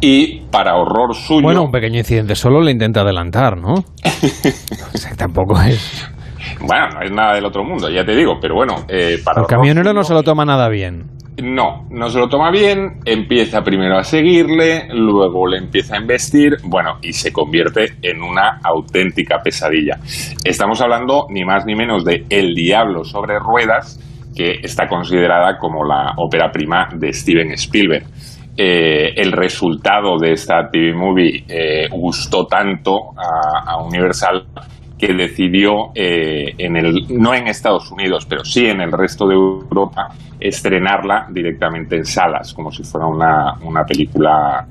[0.02, 1.42] y para horror suyo.
[1.42, 3.74] Bueno, un pequeño incidente solo le intenta adelantar, ¿no?
[4.94, 6.10] o sea, tampoco es.
[6.60, 9.42] Bueno, no es nada del otro mundo, ya te digo, pero bueno, eh, para.
[9.42, 11.06] El camionero suyo, no se lo toma nada bien.
[11.42, 16.56] No, no se lo toma bien, empieza primero a seguirle, luego le empieza a investir,
[16.64, 20.00] bueno, y se convierte en una auténtica pesadilla.
[20.46, 24.00] Estamos hablando ni más ni menos de El Diablo sobre Ruedas,
[24.36, 28.06] que está considerada como la ópera prima de Steven Spielberg.
[28.58, 34.46] Eh, el resultado de esta TV movie eh, gustó tanto a, Universal
[34.98, 39.36] que decidió eh, en el no en Estados Unidos pero sí en el resto de
[39.36, 40.08] Europa
[40.40, 44.66] estrenarla directamente en salas como si fuera una, una película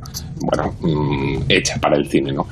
[0.81, 2.47] mmm, hecha para el cine no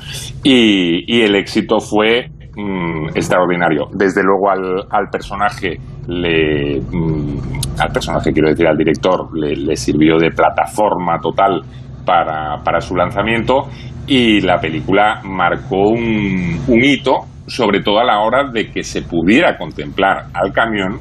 [0.44, 2.26] y el éxito fue
[2.56, 5.78] mmm, extraordinario desde luego al, al personaje
[6.08, 11.62] le mmm, al personaje, quiero decir, al director, le, le sirvió de plataforma total
[12.04, 13.68] para, para, su lanzamiento
[14.06, 19.02] y la película marcó un, un, hito, sobre todo a la hora de que se
[19.02, 20.98] pudiera contemplar al camión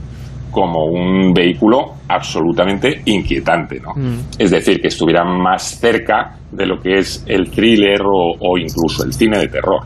[0.52, 3.94] como un vehículo absolutamente inquietante, ¿no?
[3.96, 4.20] Mm.
[4.38, 9.06] Es decir, que estuviera más cerca de lo que es el thriller o, o incluso
[9.06, 9.82] el cine de terror.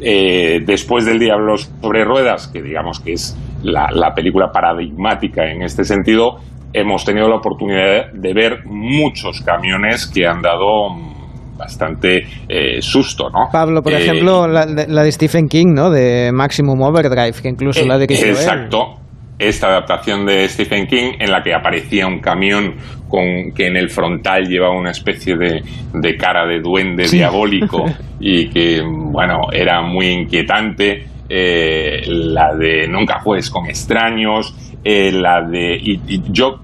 [0.00, 5.62] Eh, después del Diablo sobre Ruedas, que digamos que es la, la, película paradigmática en
[5.62, 6.38] este sentido,
[6.72, 10.88] hemos tenido la oportunidad de ver muchos camiones que han dado
[11.56, 13.50] bastante eh, susto, ¿no?
[13.52, 15.90] Pablo, por eh, ejemplo, la, la, de Stephen King, ¿no?
[15.90, 18.99] De Maximum Overdrive, que incluso la de que Exacto.
[19.40, 22.74] Esta adaptación de Stephen King en la que aparecía un camión
[23.08, 25.62] con que en el frontal llevaba una especie de,
[25.94, 27.16] de cara de duende sí.
[27.16, 27.86] diabólico
[28.20, 31.06] y que, bueno, era muy inquietante.
[31.32, 35.76] Eh, la de Nunca juegues con extraños, eh, la de.
[35.76, 36.60] Y, y, yo,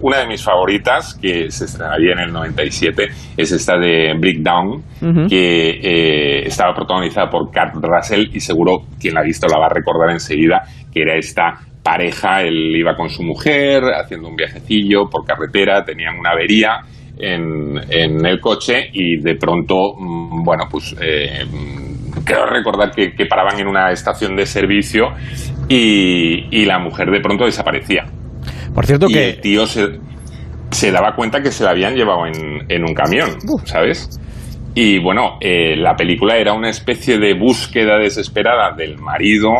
[0.00, 4.82] una de mis favoritas, que se estrenaría en el 97, es esta de Breakdown, uh
[5.00, 5.28] -huh.
[5.28, 9.66] que eh, estaba protagonizada por Kurt Russell y seguro quien la ha visto la va
[9.66, 10.62] a recordar enseguida,
[10.92, 16.18] que era esta pareja, él iba con su mujer haciendo un viajecillo por carretera, tenían
[16.18, 16.80] una avería
[17.18, 21.44] en, en el coche y de pronto, mm, bueno, pues eh,
[22.24, 25.08] creo recordar que, que, paraban en una estación de servicio
[25.68, 28.04] y, y, la mujer de pronto desaparecía.
[28.74, 29.28] Por cierto y que...
[29.30, 30.00] El tío se,
[30.70, 33.30] se daba cuenta que se la habían llevado en, en un camión,
[33.64, 34.18] ¿sabes?
[34.74, 39.50] Y bueno, eh, la película era una especie de búsqueda desesperada del marido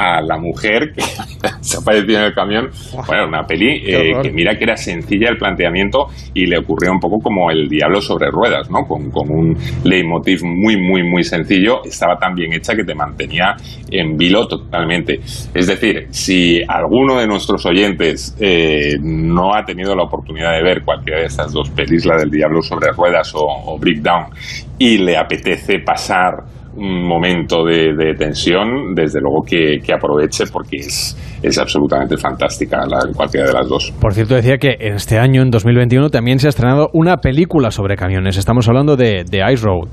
[0.00, 1.02] a la mujer que
[1.60, 2.70] se apareció en el camión.
[3.06, 6.98] Bueno, una peli eh, que mira que era sencilla el planteamiento y le ocurrió un
[6.98, 8.86] poco como el diablo sobre ruedas, ¿no?
[8.86, 11.84] Con, con un leitmotiv muy, muy, muy sencillo.
[11.84, 13.56] Estaba tan bien hecha que te mantenía
[13.90, 15.20] en vilo totalmente.
[15.52, 20.82] Es decir, si alguno de nuestros oyentes eh, no ha tenido la oportunidad de ver
[20.82, 24.26] cualquiera de estas dos pelis, la del diablo sobre ruedas o, o Breakdown,
[24.78, 30.76] y le apetece pasar un momento de, de tensión, desde luego que, que aproveche porque
[30.76, 33.92] es, es absolutamente fantástica la, cualquiera de las dos.
[34.00, 37.70] Por cierto, decía que en este año, en 2021, también se ha estrenado una película
[37.70, 38.36] sobre camiones.
[38.36, 39.88] Estamos hablando de, de Ice Road.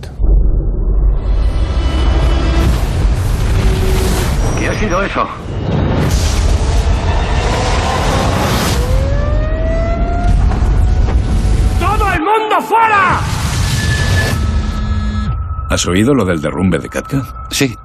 [4.59, 5.23] ¿Qué ha sido eso?
[11.79, 13.36] ¡Todo el mundo fuera!
[15.69, 17.47] ¿Has oído lo del derrumbe de Katka?
[17.49, 17.75] Sí.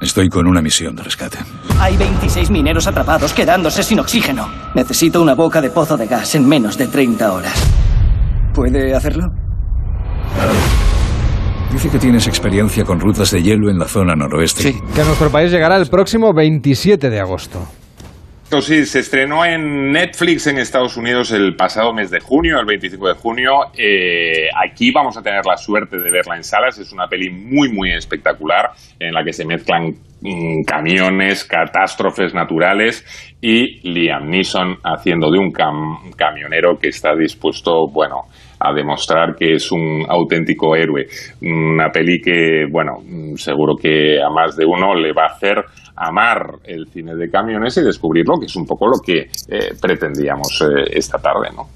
[0.00, 1.38] Estoy con una misión de rescate.
[1.80, 4.48] Hay 26 mineros atrapados quedándose sin oxígeno.
[4.74, 7.70] Necesito una boca de pozo de gas en menos de 30 horas.
[8.52, 9.24] ¿Puede hacerlo?
[11.72, 14.62] Dice que tienes experiencia con rutas de hielo en la zona noroeste.
[14.62, 14.78] Sí.
[14.94, 17.66] Que a nuestro país llegará el próximo 27 de agosto.
[18.60, 23.08] Sí, se estrenó en Netflix en Estados Unidos el pasado mes de junio, el 25
[23.08, 23.50] de junio.
[23.76, 26.78] Eh, aquí vamos a tener la suerte de verla en salas.
[26.78, 33.04] Es una peli muy, muy espectacular en la que se mezclan mm, camiones, catástrofes naturales
[33.40, 38.22] y Liam Neeson haciendo de un cam- camionero que está dispuesto, bueno,
[38.60, 41.06] a demostrar que es un auténtico héroe.
[41.42, 45.56] Una peli que, bueno, mm, seguro que a más de uno le va a hacer
[45.96, 50.62] amar el cine de camiones y descubrirlo, que es un poco lo que eh, pretendíamos
[50.62, 51.68] eh, esta tarde, ¿no?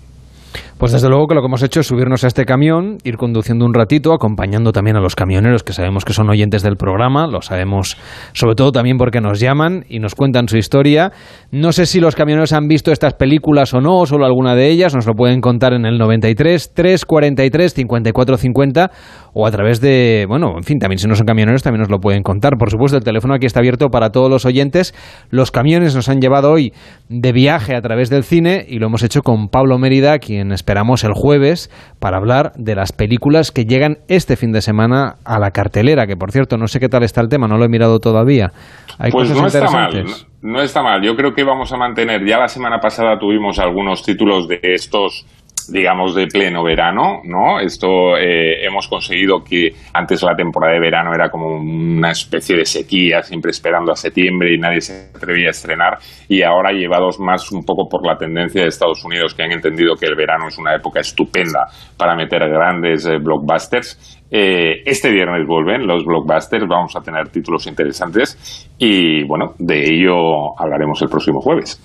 [0.78, 3.64] Pues desde luego que lo que hemos hecho es subirnos a este camión, ir conduciendo
[3.64, 7.42] un ratito, acompañando también a los camioneros que sabemos que son oyentes del programa, lo
[7.42, 7.96] sabemos
[8.32, 11.10] sobre todo también porque nos llaman y nos cuentan su historia.
[11.50, 14.68] No sé si los camioneros han visto estas películas o no, o solo alguna de
[14.68, 18.90] ellas, nos lo pueden contar en el 93 343 5450
[19.34, 21.98] o a través de, bueno, en fin, también si no son camioneros también nos lo
[21.98, 22.52] pueden contar.
[22.56, 24.94] Por supuesto, el teléfono aquí está abierto para todos los oyentes.
[25.30, 26.72] Los camiones nos han llevado hoy
[27.08, 31.02] de viaje a través del cine y lo hemos hecho con Pablo Mérida, quien esperamos
[31.02, 35.50] el jueves para hablar de las películas que llegan este fin de semana a la
[35.50, 38.00] cartelera, que por cierto, no sé qué tal está el tema, no lo he mirado
[38.00, 38.52] todavía.
[38.98, 40.04] Hay pues cosas no está mal,
[40.42, 41.02] no está mal.
[41.02, 45.24] Yo creo que vamos a mantener, ya la semana pasada tuvimos algunos títulos de estos
[45.70, 47.60] digamos de pleno verano, ¿no?
[47.60, 52.64] Esto eh, hemos conseguido que antes la temporada de verano era como una especie de
[52.64, 55.98] sequía, siempre esperando a septiembre y nadie se atrevía a estrenar
[56.28, 59.94] y ahora llevados más un poco por la tendencia de Estados Unidos que han entendido
[59.94, 61.66] que el verano es una época estupenda
[61.96, 64.18] para meter grandes eh, blockbusters.
[64.30, 70.58] Eh, este viernes vuelven los blockbusters, vamos a tener títulos interesantes y bueno, de ello
[70.58, 71.80] hablaremos el próximo jueves.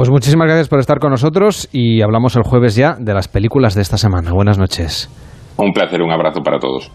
[0.00, 3.74] Pues muchísimas gracias por estar con nosotros y hablamos el jueves ya de las películas
[3.74, 4.32] de esta semana.
[4.32, 5.10] Buenas noches.
[5.58, 6.90] Un placer, un abrazo para todos.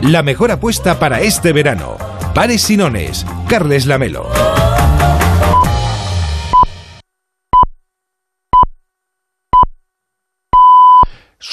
[0.00, 1.98] La mejor apuesta para este verano.
[2.34, 3.26] Pares Sinones.
[3.48, 4.30] Carles Lamelo.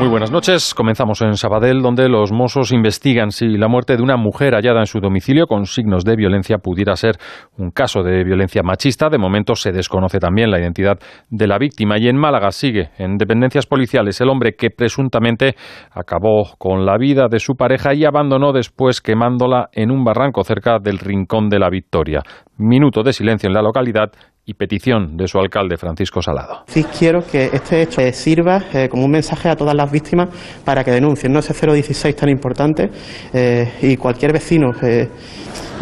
[0.00, 0.72] Muy buenas noches.
[0.72, 4.86] Comenzamos en Sabadell, donde los Mossos investigan si la muerte de una mujer hallada en
[4.86, 7.16] su domicilio con signos de violencia pudiera ser
[7.58, 9.10] un caso de violencia machista.
[9.10, 10.98] De momento se desconoce también la identidad
[11.28, 11.98] de la víctima.
[11.98, 15.54] Y en Málaga sigue en dependencias policiales el hombre que presuntamente
[15.90, 20.78] acabó con la vida de su pareja y abandonó después quemándola en un barranco cerca
[20.78, 22.22] del Rincón de la Victoria.
[22.56, 24.12] Minuto de silencio en la localidad
[24.44, 26.64] y petición de su alcalde Francisco Salado.
[26.66, 30.28] Sí quiero que este hecho sirva eh, como un mensaje a todas las víctimas
[30.64, 32.90] para que denuncien, no ese 016 tan importante
[33.32, 35.08] eh, y cualquier vecino eh,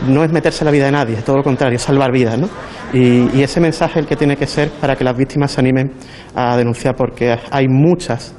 [0.09, 2.49] no es meterse en la vida de nadie, todo lo contrario, salvar vidas, ¿no?
[2.93, 5.61] Y, y ese mensaje es el que tiene que ser para que las víctimas se
[5.61, 5.93] animen
[6.35, 8.38] a denunciar porque hay muchas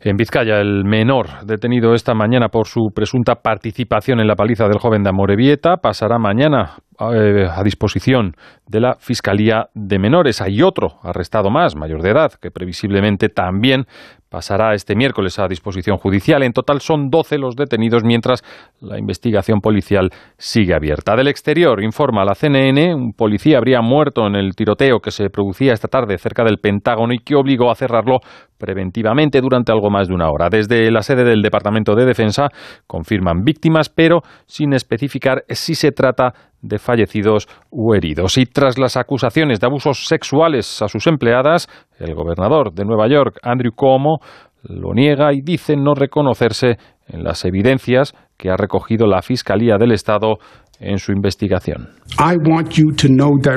[0.00, 4.78] en Vizcaya, el menor detenido esta mañana por su presunta participación en la paliza del
[4.78, 8.32] joven de Amorebieta pasará mañana eh, a disposición
[8.66, 10.40] de la Fiscalía de Menores.
[10.40, 13.84] Hay otro arrestado más, mayor de edad, que previsiblemente también
[14.28, 16.42] pasará este miércoles a disposición judicial.
[16.42, 18.42] En total son 12 los detenidos mientras
[18.80, 21.16] la investigación policial sigue abierta.
[21.16, 25.72] Del exterior, informa la CNN, un policía habría muerto en el tiroteo que se producía
[25.72, 28.20] esta tarde cerca del Pentágono y que obligó a cerrarlo
[28.58, 30.48] preventivamente durante algo más de una hora.
[30.50, 32.48] Desde la sede del Departamento de Defensa
[32.86, 38.38] confirman víctimas, pero sin especificar si se trata de fallecidos u heridos.
[38.38, 43.38] Y tras las acusaciones de abusos sexuales a sus empleadas, el gobernador de Nueva York,
[43.42, 44.18] Andrew Cuomo,
[44.62, 49.92] lo niega y dice no reconocerse en las evidencias que ha recogido la Fiscalía del
[49.92, 50.38] Estado
[50.80, 51.88] en su investigación.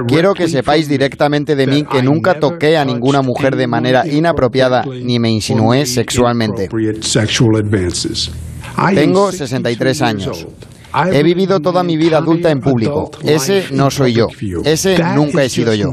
[0.08, 4.84] Quiero que sepáis directamente de mí que nunca toqué a ninguna mujer de manera inapropiada
[4.86, 6.68] ni me insinué sexualmente.
[8.95, 10.47] Tengo 63 años.
[11.12, 13.12] He vivido toda mi vida adulta en público.
[13.24, 14.28] Ese no soy yo.
[14.64, 15.89] Ese nunca he sido yo.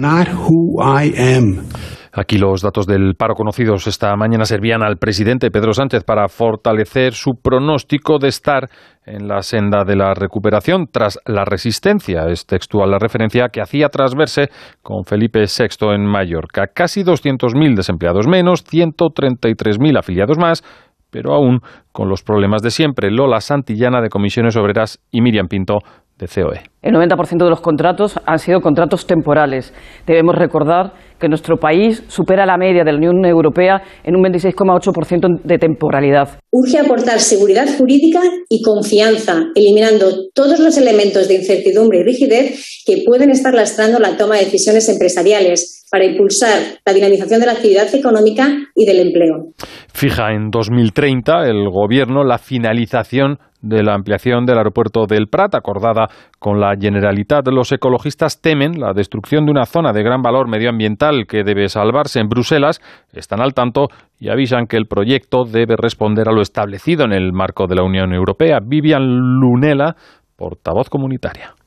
[2.13, 7.13] Aquí los datos del paro conocidos esta mañana servían al presidente Pedro Sánchez para fortalecer
[7.13, 8.69] su pronóstico de estar
[9.07, 13.89] en la senda de la recuperación tras la resistencia, es textual la referencia que hacía
[13.89, 14.49] tras verse
[14.83, 16.67] con Felipe VI en Mallorca.
[16.75, 20.65] Casi 200.000 desempleados menos, 133.000 afiliados más,
[21.11, 21.61] pero aún
[21.93, 23.11] con los problemas de siempre.
[23.11, 25.79] Lola Santillana de Comisiones Obreras y Miriam Pinto
[26.19, 26.61] de COE.
[26.83, 29.75] El 90% de los contratos han sido contratos temporales.
[30.07, 35.43] Debemos recordar que nuestro país supera la media de la Unión Europea en un 26,8%
[35.43, 36.39] de temporalidad.
[36.53, 43.03] Urge aportar seguridad jurídica y confianza, eliminando todos los elementos de incertidumbre y rigidez que
[43.05, 47.93] pueden estar lastrando la toma de decisiones empresariales para impulsar la dinamización de la actividad
[47.95, 49.53] económica y del empleo.
[49.93, 56.09] Fija en 2030 el Gobierno la finalización de la ampliación del aeropuerto del Prat, acordada
[56.39, 57.47] con la Generalitat.
[57.49, 62.21] Los ecologistas temen la destrucción de una zona de gran valor medioambiental que debe salvarse
[62.21, 62.81] en Bruselas,
[63.13, 63.89] están al tanto
[64.19, 67.83] y avisan que el proyecto debe responder a lo establecido en el marco de la
[67.83, 68.59] Unión Europea.
[68.63, 69.03] Vivian
[69.41, 69.97] Lunela,
[70.37, 71.58] portavoz comunitaria.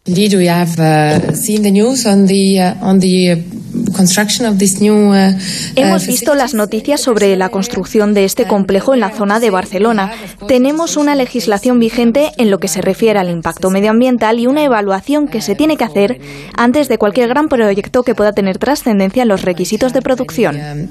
[5.76, 10.12] Hemos visto las noticias sobre la construcción de este complejo en la zona de Barcelona.
[10.48, 15.28] Tenemos una legislación vigente en lo que se refiere al impacto medioambiental y una evaluación
[15.28, 16.20] que se tiene que hacer
[16.58, 20.90] antes de cualquier gran proyecto que pueda tener trascendencia en los requisitos de producción.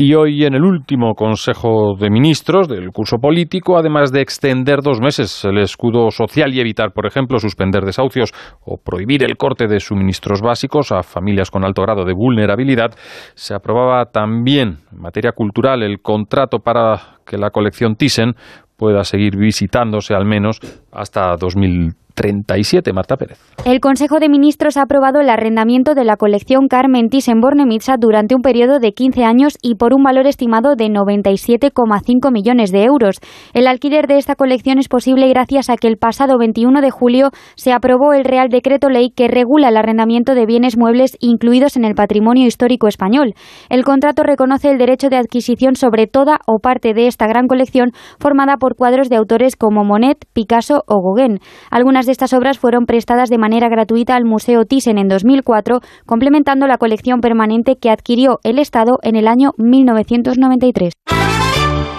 [0.00, 5.00] Y hoy, en el último Consejo de Ministros del curso político, además de extender dos
[5.00, 8.32] meses el escudo social y evitar, por ejemplo, suspender desahucios
[8.64, 12.92] o prohibir el corte de suministros básicos a familias con alto grado de vulnerabilidad,
[13.34, 18.34] se aprobaba también en materia cultural el contrato para que la colección Thyssen
[18.76, 20.60] pueda seguir visitándose al menos
[20.92, 22.07] hasta 2030.
[22.18, 23.38] 37, Marta Pérez.
[23.64, 28.42] El Consejo de Ministros ha aprobado el arrendamiento de la colección Carmen Thyssen-Bornemisza durante un
[28.42, 33.20] periodo de 15 años y por un valor estimado de 97,5 millones de euros.
[33.54, 37.30] El alquiler de esta colección es posible gracias a que el pasado 21 de julio
[37.54, 41.84] se aprobó el Real Decreto Ley que regula el arrendamiento de bienes muebles incluidos en
[41.84, 43.34] el patrimonio histórico español.
[43.68, 47.92] El contrato reconoce el derecho de adquisición sobre toda o parte de esta gran colección
[48.18, 51.38] formada por cuadros de autores como Monet, Picasso o Gauguin.
[51.70, 56.78] Algunas estas obras fueron prestadas de manera gratuita al Museo Thyssen en 2004, complementando la
[56.78, 60.92] colección permanente que adquirió el Estado en el año 1993.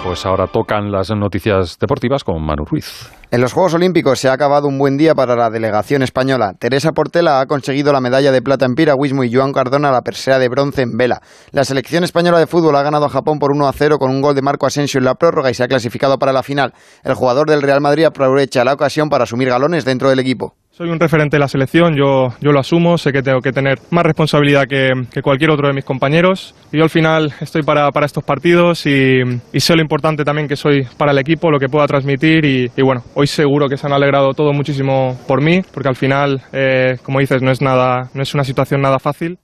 [0.02, 3.10] Pues ahora tocan las noticias deportivas con Manu Ruiz.
[3.30, 6.54] En los Juegos Olímpicos se ha acabado un buen día para la delegación española.
[6.58, 10.38] Teresa Portela ha conseguido la medalla de plata en piragüismo y Joan Cardona la persea
[10.38, 11.20] de bronce en vela.
[11.52, 14.22] La selección española de fútbol ha ganado a Japón por 1 a 0 con un
[14.22, 16.72] gol de Marco Asensio en la prórroga y se ha clasificado para la final.
[17.04, 20.54] El jugador del Real Madrid aprovecha la ocasión para asumir galones dentro del equipo.
[20.80, 23.80] Soy un referente de la selección, yo, yo lo asumo, sé que tengo que tener
[23.90, 26.54] más responsabilidad que, que cualquier otro de mis compañeros.
[26.72, 29.20] Y yo al final estoy para, para estos partidos y,
[29.52, 32.70] y, sé lo importante también que soy para el equipo, lo que pueda transmitir y,
[32.74, 36.40] y bueno, hoy seguro que se han alegrado todo muchísimo por mí, porque al final,
[36.50, 39.38] eh, como dices, no es, nada, no es una situación nada fácil.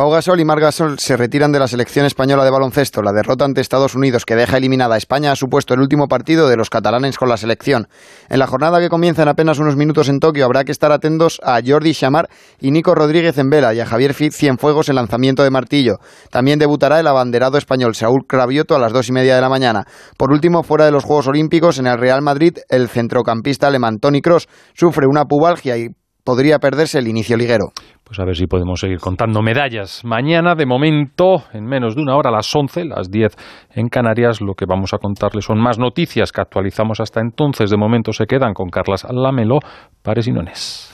[0.00, 3.02] Pau Gasol y Marc Gasol se retiran de la selección española de baloncesto.
[3.02, 6.48] La derrota ante Estados Unidos que deja eliminada a España ha supuesto el último partido
[6.48, 7.86] de los catalanes con la selección.
[8.30, 11.38] En la jornada que comienza en apenas unos minutos en Tokio habrá que estar atentos
[11.44, 12.30] a Jordi Chamar
[12.60, 15.98] y Nico Rodríguez en vela y a Javier Cienfuegos en lanzamiento de martillo.
[16.30, 19.84] También debutará el abanderado español Saúl Cravioto a las dos y media de la mañana.
[20.16, 24.22] Por último, fuera de los Juegos Olímpicos, en el Real Madrid, el centrocampista alemán Tony
[24.22, 25.88] Cross sufre una pubalgia y
[26.24, 27.72] podría perderse el inicio liguero.
[28.10, 30.04] Pues a ver si podemos seguir contando medallas.
[30.04, 33.36] Mañana, de momento, en menos de una hora, a las 11, las 10
[33.76, 37.70] en Canarias, lo que vamos a contarles son más noticias que actualizamos hasta entonces.
[37.70, 39.60] De momento se quedan con Carlas Lamelo,
[40.02, 40.92] Pares y Nones.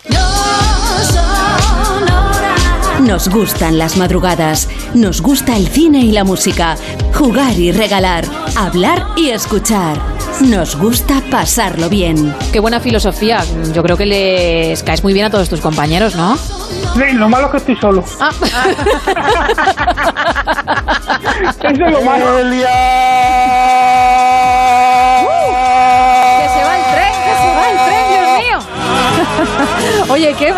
[3.00, 6.76] Nos gustan las madrugadas, nos gusta el cine y la música,
[7.14, 8.24] jugar y regalar,
[8.56, 9.98] hablar y escuchar.
[10.40, 12.34] Nos gusta pasarlo bien.
[12.52, 13.44] Qué buena filosofía.
[13.74, 16.36] Yo creo que les caes muy bien a todos tus compañeros, ¿no?
[16.36, 18.04] Sí, lo malo es que estoy solo.
[18.20, 18.30] Ah.
[21.58, 22.38] Eso es lo malo.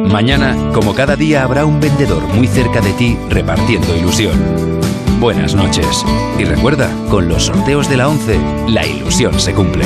[0.09, 4.33] Mañana, como cada día, habrá un vendedor muy cerca de ti repartiendo ilusión.
[5.19, 6.03] Buenas noches.
[6.37, 9.85] Y recuerda, con los sorteos de la 11, la ilusión se cumple.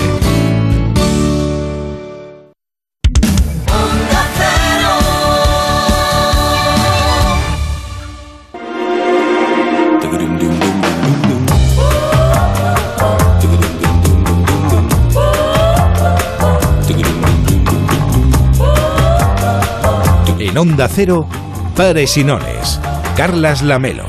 [20.57, 21.27] Onda Cero,
[21.75, 22.79] Pares y Nones.
[23.15, 24.05] Carlas Lamelo.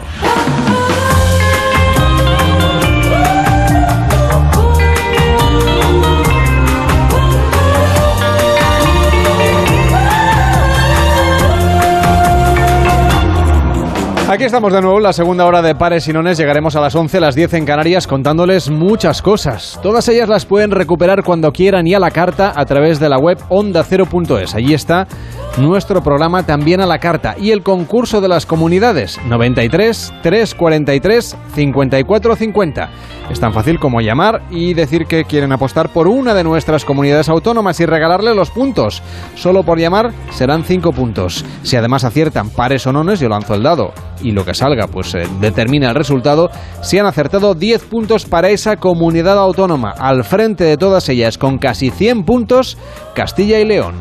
[14.30, 16.36] Aquí estamos de nuevo la segunda hora de Pares y Nones.
[16.36, 19.80] Llegaremos a las 11, las 10 en Canarias contándoles muchas cosas.
[19.82, 23.18] Todas ellas las pueden recuperar cuando quieran y a la carta a través de la
[23.18, 24.55] web ondacero.es.
[24.55, 25.09] Allí está
[25.57, 32.36] nuestro programa también a la carta y el concurso de las comunidades 93 343 54
[32.36, 32.90] 50.
[33.30, 37.28] Es tan fácil como llamar y decir que quieren apostar por una de nuestras comunidades
[37.28, 39.03] autónomas y regalarle los puntos.
[39.34, 41.44] Solo por llamar serán 5 puntos.
[41.62, 43.92] Si además aciertan pares o nones, yo lanzo el dado
[44.22, 46.51] y lo que salga pues eh, determina el resultado.
[46.82, 51.59] Si han acertado 10 puntos para esa comunidad autónoma, al frente de todas ellas con
[51.59, 52.78] casi 100 puntos,
[53.14, 53.96] Castilla y León.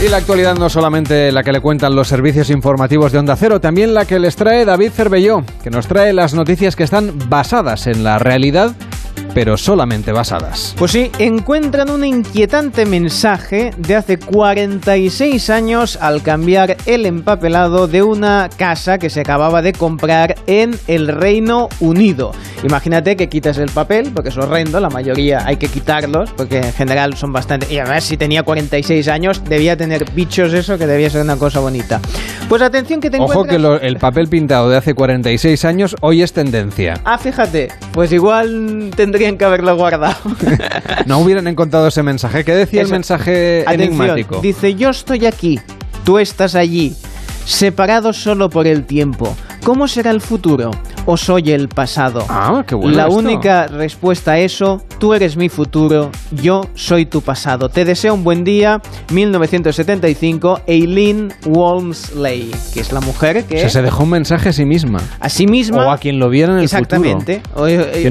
[0.00, 3.60] Y la actualidad no solamente la que le cuentan los servicios informativos de Onda Cero,
[3.60, 7.88] también la que les trae David Cervelló, que nos trae las noticias que están basadas
[7.88, 8.76] en la realidad
[9.34, 10.74] pero solamente basadas.
[10.78, 18.02] Pues sí, encuentran un inquietante mensaje de hace 46 años al cambiar el empapelado de
[18.02, 22.32] una casa que se acababa de comprar en el Reino Unido.
[22.64, 26.72] Imagínate que quitas el papel, porque es horrendo, la mayoría hay que quitarlos, porque en
[26.72, 27.72] general son bastante...
[27.72, 31.60] Y además, si tenía 46 años, debía tener bichos eso, que debía ser una cosa
[31.60, 32.00] bonita.
[32.48, 36.22] Pues atención que te Ojo que lo, el papel pintado de hace 46 años hoy
[36.22, 36.94] es tendencia.
[37.04, 40.16] Ah, fíjate, pues igual tendría tendrían que haberlo guardado.
[41.06, 42.44] no hubieran encontrado ese mensaje.
[42.44, 42.88] ¿Qué decía Eso.
[42.88, 44.40] el mensaje Atención, enigmático?
[44.40, 45.60] Dice, yo estoy aquí,
[46.04, 46.94] tú estás allí,
[47.44, 49.36] separados solo por el tiempo.
[49.64, 50.70] ¿Cómo será el futuro?
[51.10, 52.22] ¿O soy el pasado?
[52.28, 53.14] Ah, qué bueno La esto.
[53.16, 57.70] única respuesta a eso, tú eres mi futuro, yo soy tu pasado.
[57.70, 63.56] Te deseo un buen día, 1975, Eileen Walmsley, que es la mujer que...
[63.56, 65.00] O sea, se dejó un mensaje a sí misma.
[65.18, 65.86] A sí misma.
[65.86, 67.40] O a quien lo viera en el Exactamente.
[67.54, 67.64] futuro.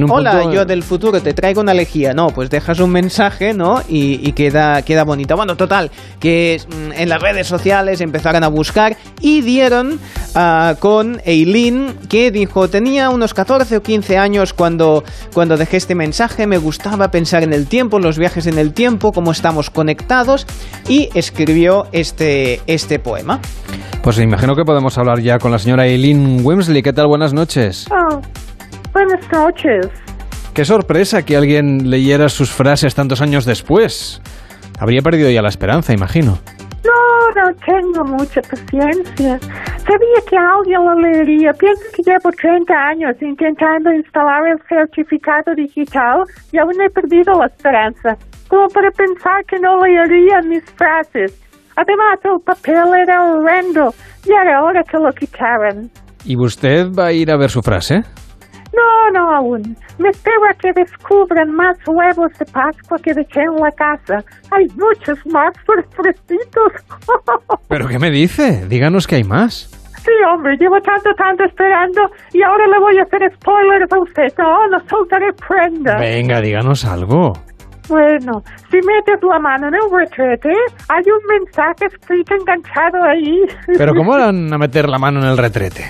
[0.05, 2.15] Un Hola, punto- yo del futuro te traigo una lejía.
[2.15, 3.79] No, pues dejas un mensaje, ¿no?
[3.87, 5.35] Y, y queda, queda bonito.
[5.35, 9.99] Bueno, total, que mm, en las redes sociales empezaron a buscar y dieron
[10.33, 15.93] ah, con Eileen, que dijo, tenía unos 14 o 15 años cuando, cuando dejé este
[15.93, 19.69] mensaje, me gustaba pensar en el tiempo, en los viajes en el tiempo, cómo estamos
[19.69, 20.47] conectados,
[20.87, 23.41] y escribió este, este poema.
[24.01, 26.81] Pues imagino que podemos hablar ya con la señora Eileen Wemsley.
[26.81, 27.07] ¿Qué tal?
[27.07, 27.87] Buenas noches.
[27.91, 28.21] Oh,
[28.93, 29.87] buenas noches.
[30.53, 34.21] Qué sorpresa que alguien leyera sus frases tantos años después.
[34.79, 36.39] Habría perdido ya la esperanza, imagino.
[36.87, 39.39] No, no tengo mucha paciencia.
[39.39, 41.51] Sabía que alguien lo leería.
[41.53, 47.47] Pienso que llevo 30 años intentando instalar el certificado digital y aún he perdido la
[47.47, 48.17] esperanza.
[48.47, 51.37] Como para pensar que no leerían mis frases.
[51.75, 53.93] Además, el papel era horrendo
[54.25, 55.89] y era hora que lo quitaran.
[56.25, 58.03] ¿Y usted va a ir a ver su frase?
[58.77, 59.75] No, no aún.
[59.97, 64.23] Me espero a que descubran más huevos de Pascua que dejé en la casa.
[64.51, 66.73] Hay muchos más fresquitos.
[67.67, 68.65] ¿Pero qué me dice?
[68.67, 69.71] Díganos que hay más.
[70.03, 72.01] Sí, hombre, llevo tanto, tanto esperando
[72.31, 74.33] y ahora le voy a hacer spoilers a usted.
[74.37, 75.97] No, no soltaré prenda.
[75.97, 77.33] Venga, díganos algo.
[77.89, 80.53] Bueno, si metes la mano en el retrete,
[80.89, 83.41] hay un mensaje escrito enganchado ahí.
[83.77, 85.85] ¿Pero cómo van a meter la mano en el retrete?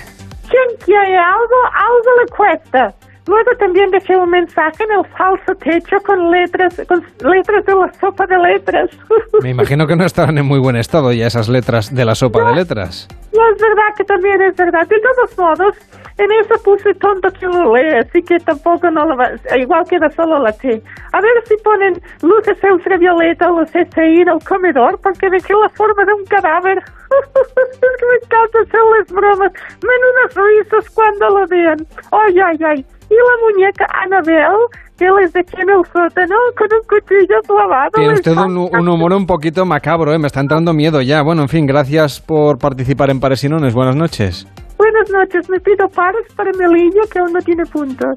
[0.58, 2.94] Quien quiere algo, algo le cuesta.
[3.26, 7.92] Luego también dejé un mensaje en el falso techo con letras, con letras de la
[8.00, 8.90] sopa de letras.
[9.42, 12.48] Me imagino que no estaban en muy buen estado ya esas letras de la sopa
[12.48, 13.06] de letras.
[13.34, 14.86] No, es verdad que también es verdad.
[14.88, 15.76] De todos modos,
[16.18, 19.30] en eso puse tonto que lo lee, así que tampoco no lo va...
[19.56, 20.82] Igual queda solo la T.
[21.12, 26.04] A ver si ponen luces ultravioleta o ahí en el comedor, porque dejé la forma
[26.04, 26.78] de un cadáver.
[26.78, 29.52] es que me encanta hacerles bromas.
[29.80, 31.86] Menudas risas cuando lo vean.
[32.10, 32.86] Ay, ay, ay.
[33.10, 34.66] Y la muñeca Annabelle,
[34.98, 37.90] que les dejé en el sótano con un cuchillo clavado.
[37.94, 40.18] Tiene usted un, un humor un poquito macabro, ¿eh?
[40.18, 41.22] me está entrando miedo ya.
[41.22, 43.72] Bueno, en fin, gracias por participar en Paresinones.
[43.72, 44.46] Buenas noches.
[44.78, 48.16] Buenas noches, me pido pares para Melilla que aún no tiene puntos.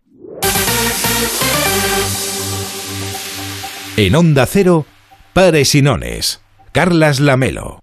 [3.97, 4.85] En Onda Cero,
[5.33, 6.41] Paresinones.
[6.71, 7.80] Carlas Lamelo.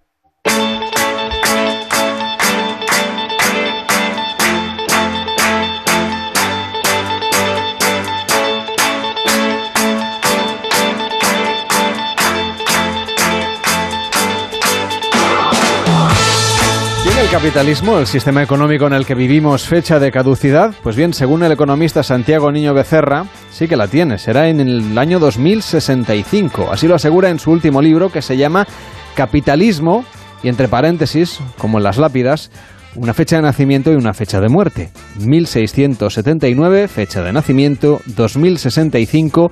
[17.30, 20.74] Capitalismo, el sistema económico en el que vivimos, fecha de caducidad?
[20.82, 24.18] Pues bien, según el economista Santiago Niño Becerra, sí que la tiene.
[24.18, 26.70] Será en el año 2065.
[26.72, 28.66] Así lo asegura en su último libro que se llama
[29.14, 30.04] Capitalismo
[30.42, 32.50] y entre paréntesis, como en las lápidas,
[32.94, 34.90] una fecha de nacimiento y una fecha de muerte.
[35.18, 39.50] 1679, fecha de nacimiento, 2065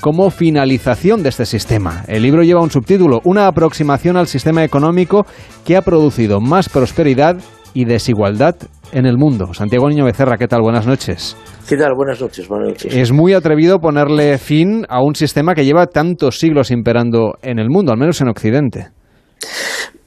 [0.00, 2.04] como finalización de este sistema.
[2.06, 5.26] El libro lleva un subtítulo, una aproximación al sistema económico
[5.64, 7.36] que ha producido más prosperidad
[7.74, 8.56] y desigualdad
[8.92, 9.52] en el mundo.
[9.54, 10.62] Santiago Niño Becerra, ¿qué tal?
[10.62, 11.36] Buenas noches.
[11.68, 11.92] ¿Qué tal?
[11.94, 12.94] Buenas noches, buenas noches.
[12.94, 17.68] Es muy atrevido ponerle fin a un sistema que lleva tantos siglos imperando en el
[17.68, 18.88] mundo, al menos en Occidente.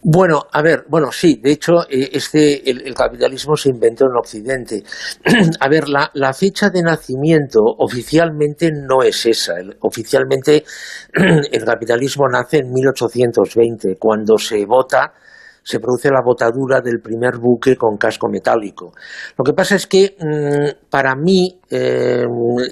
[0.03, 4.83] Bueno, a ver, bueno, sí, de hecho, eh, este, el, capitalismo se inventó en Occidente.
[5.59, 9.53] a ver, la, fecha de nacimiento oficialmente no es esa.
[9.81, 10.63] Oficialmente
[11.13, 15.13] el capitalismo nace en 1820, cuando se vota,
[15.63, 18.93] se produce la botadura del primer buque con casco metálico.
[19.37, 22.25] Lo que pasa es que mm, para mí eh,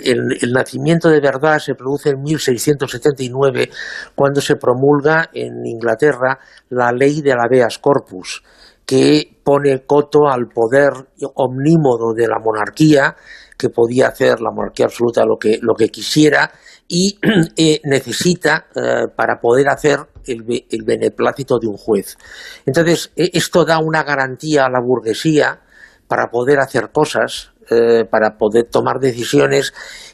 [0.04, 3.70] el, nacimiento de verdad se produce en 1679
[4.16, 6.40] cuando se promulga en Inglaterra
[6.70, 8.44] la ley de la habeas corpus
[8.86, 10.92] que pone coto al poder
[11.36, 13.16] omnímodo de la monarquía
[13.56, 16.50] que podía hacer la monarquía absoluta lo que, lo que quisiera
[16.88, 17.20] y
[17.56, 20.00] eh, necesita eh, para poder hacer
[20.32, 22.18] el, be- el beneplácito de un juez.
[22.66, 25.62] Entonces, eh, esto da una garantía a la burguesía
[26.08, 29.74] para poder hacer cosas eh, para poder tomar decisiones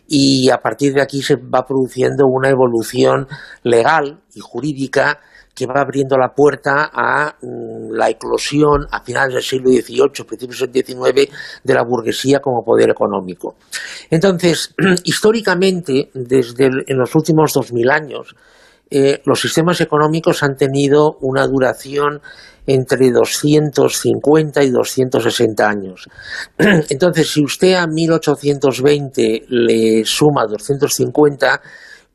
[0.10, 3.28] y a partir de aquí se va produciendo una evolución
[3.64, 5.20] legal y jurídica
[5.56, 10.60] que va abriendo la puerta a mm, la eclosión a finales del siglo XVIII, principios
[10.70, 11.32] del XIX,
[11.64, 13.56] de la burguesía como poder económico.
[14.10, 14.76] Entonces,
[15.06, 18.36] históricamente, desde en los últimos dos mil años,
[18.98, 22.22] eh, los sistemas económicos han tenido una duración
[22.66, 26.08] entre 250 y 260 años.
[26.58, 31.62] Entonces, si usted a 1820 le suma 250,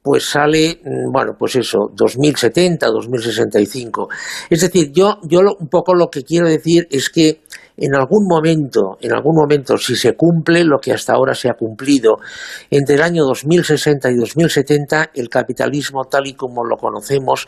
[0.03, 4.09] pues sale, mm, bueno, pues eso, 2070, 2065.
[4.49, 7.43] Es decir, yo, yo un poco lo que quiero decir es que
[7.81, 11.55] en algún momento, en algún momento, si se cumple lo que hasta ahora se ha
[11.55, 12.19] cumplido,
[12.71, 17.47] entre el año 2060 y 2070, el capitalismo tal y como lo conocemos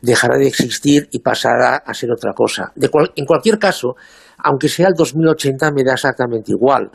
[0.00, 2.72] dejará de existir y pasará a ser otra cosa.
[3.16, 3.96] en cualquier caso,
[4.38, 6.90] aunque sea el 2080, me da exactamente igual.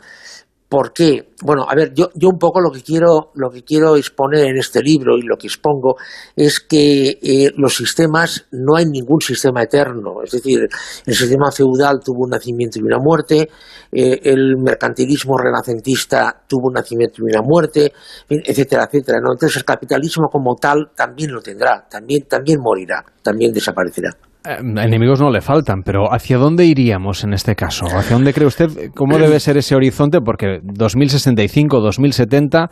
[0.68, 1.30] ¿Por qué?
[1.42, 4.58] Bueno, a ver, yo, yo un poco lo que quiero, lo que quiero exponer en
[4.58, 5.96] este libro y lo que expongo
[6.36, 10.22] es que eh, los sistemas, no hay ningún sistema eterno.
[10.22, 10.68] Es decir,
[11.06, 13.48] el sistema feudal tuvo un nacimiento y una muerte,
[13.90, 17.90] eh, el mercantilismo renacentista tuvo un nacimiento y una muerte,
[18.28, 19.18] etcétera, etcétera.
[19.18, 24.27] Entonces el capitalismo como tal también lo tendrá, también, también morirá, también desaparecerá.
[24.44, 27.86] Eh, enemigos no le faltan, pero ¿hacia dónde iríamos en este caso?
[27.86, 28.90] ¿Hacia dónde cree usted?
[28.94, 30.20] ¿Cómo debe ser ese horizonte?
[30.20, 32.70] Porque 2065, 2070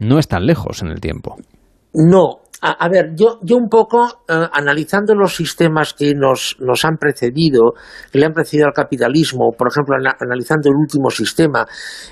[0.00, 1.36] no es tan lejos en el tiempo.
[1.94, 6.96] No, a, ver, yo, yo un poco, eh, analizando los sistemas que nos, nos han
[6.96, 7.74] precedido,
[8.10, 11.64] que le han precedido al capitalismo, por ejemplo, analizando el último sistema,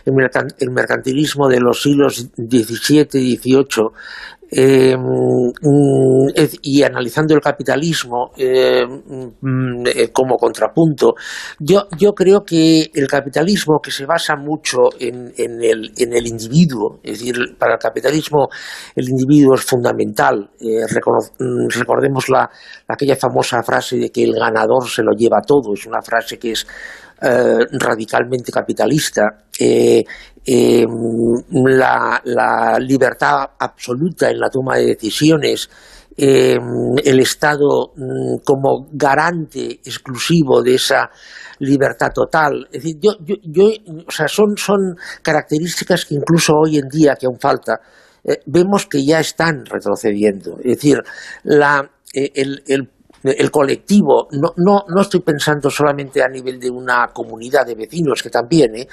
[0.05, 3.91] el, mercantilismo de los siglos XVII y XVIII,
[4.59, 6.29] eh, mm,
[6.63, 11.15] y analizando el capitalismo eh, mm, eh, como contrapunto,
[11.59, 16.27] yo, yo creo que el capitalismo que se basa mucho en, en, el, en el
[16.27, 18.49] individuo, es decir, para el capitalismo
[18.95, 20.49] el individuo es fundamental.
[20.59, 22.49] Mm, recordemos la,
[22.89, 26.53] aquella famosa frase de que el ganador se lo lleva todo, es una frase que
[26.53, 26.67] es
[27.21, 29.45] radicalmente capitalista.
[30.49, 30.89] Em,
[31.51, 35.69] la, libertad absoluta en la toma de decisiones,
[36.17, 41.11] el Estado mm, como garante exclusivo de esa
[41.59, 42.69] libertad total.
[42.71, 42.97] Es decir,
[43.43, 43.71] yo,
[44.07, 47.81] o sea, son, son características que incluso hoy en día, que aún falta,
[48.25, 50.59] eh, vemos que ya están retrocediendo.
[50.59, 51.03] Es decir,
[51.45, 52.91] la, eh, el
[53.27, 58.23] el colectivo, no, no, no estoy pensando solamente a nivel de una comunidad de vecinos,
[58.23, 58.89] que también, ¿eh?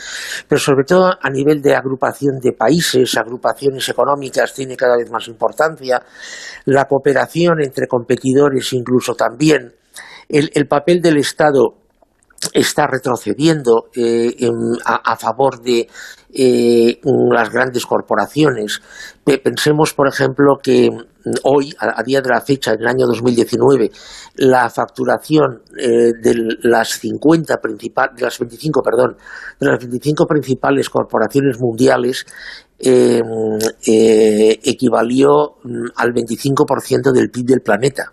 [0.47, 5.27] pero sobre todo a nivel de agrupación de países, agrupaciones económicas tiene cada vez más
[5.27, 6.01] importancia,
[6.65, 9.73] la cooperación entre competidores incluso también,
[10.29, 11.82] el, el papel del Estado
[12.53, 14.35] está retrocediendo eh,
[14.85, 15.87] a, favor de
[16.33, 16.99] eh,
[17.31, 18.81] las grandes corporaciones.
[19.23, 20.89] Pensemos, por ejemplo, que
[21.43, 23.91] hoy, a, día de la fecha, en el año 2019,
[24.37, 27.59] la facturación eh, de las 50
[28.15, 29.15] de las 25, perdón,
[29.59, 32.25] de las 25 principales corporaciones mundiales
[34.65, 38.11] equivalió mm, al 25% del PIB del planeta.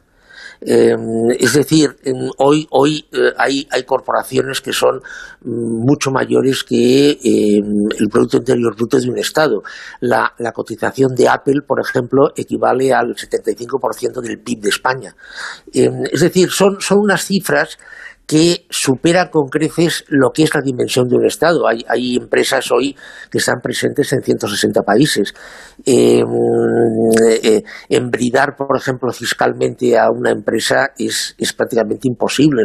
[0.63, 1.97] Em, es decir,
[2.37, 5.01] hoy, hoy eh, hay, hay, corporaciones que son
[5.43, 9.63] mm, mucho mayores que em, el Producto Interior Bruto de un Estado.
[10.01, 15.17] La, la cotización de Apple, por ejemplo, equivale al 75% del PIB de España.
[15.73, 17.79] Em, es decir, son, son unas cifras
[18.31, 21.67] que supera con creces lo que es la dimensión de un Estado.
[21.67, 22.95] Hay, hay empresas hoy
[23.29, 25.35] que están presentes en 160 países.
[25.85, 26.23] Eh,
[27.43, 32.63] eh, embridar, por ejemplo, fiscalmente a una empresa es, es prácticamente imposible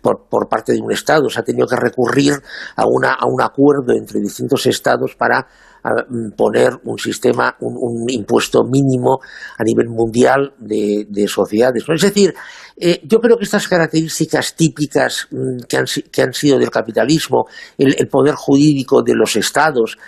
[0.00, 1.28] por, por, parte de un Estado.
[1.28, 2.34] Se ha tenido que recurrir
[2.76, 5.48] a, una, a un acuerdo entre distintos Estados para
[5.82, 9.18] mm, poner un sistema, un, impuesto mínimo
[9.58, 11.82] a nivel mundial de, sociedades.
[11.88, 12.34] Es decir,
[12.80, 17.44] eh, yo creo que estas características típicas mm, que, han, sido del capitalismo,
[17.76, 19.98] el, poder jurídico de los estados,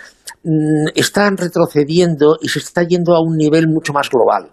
[0.43, 4.49] mm, están retrocediendo y se está yendo a un nivel mucho más global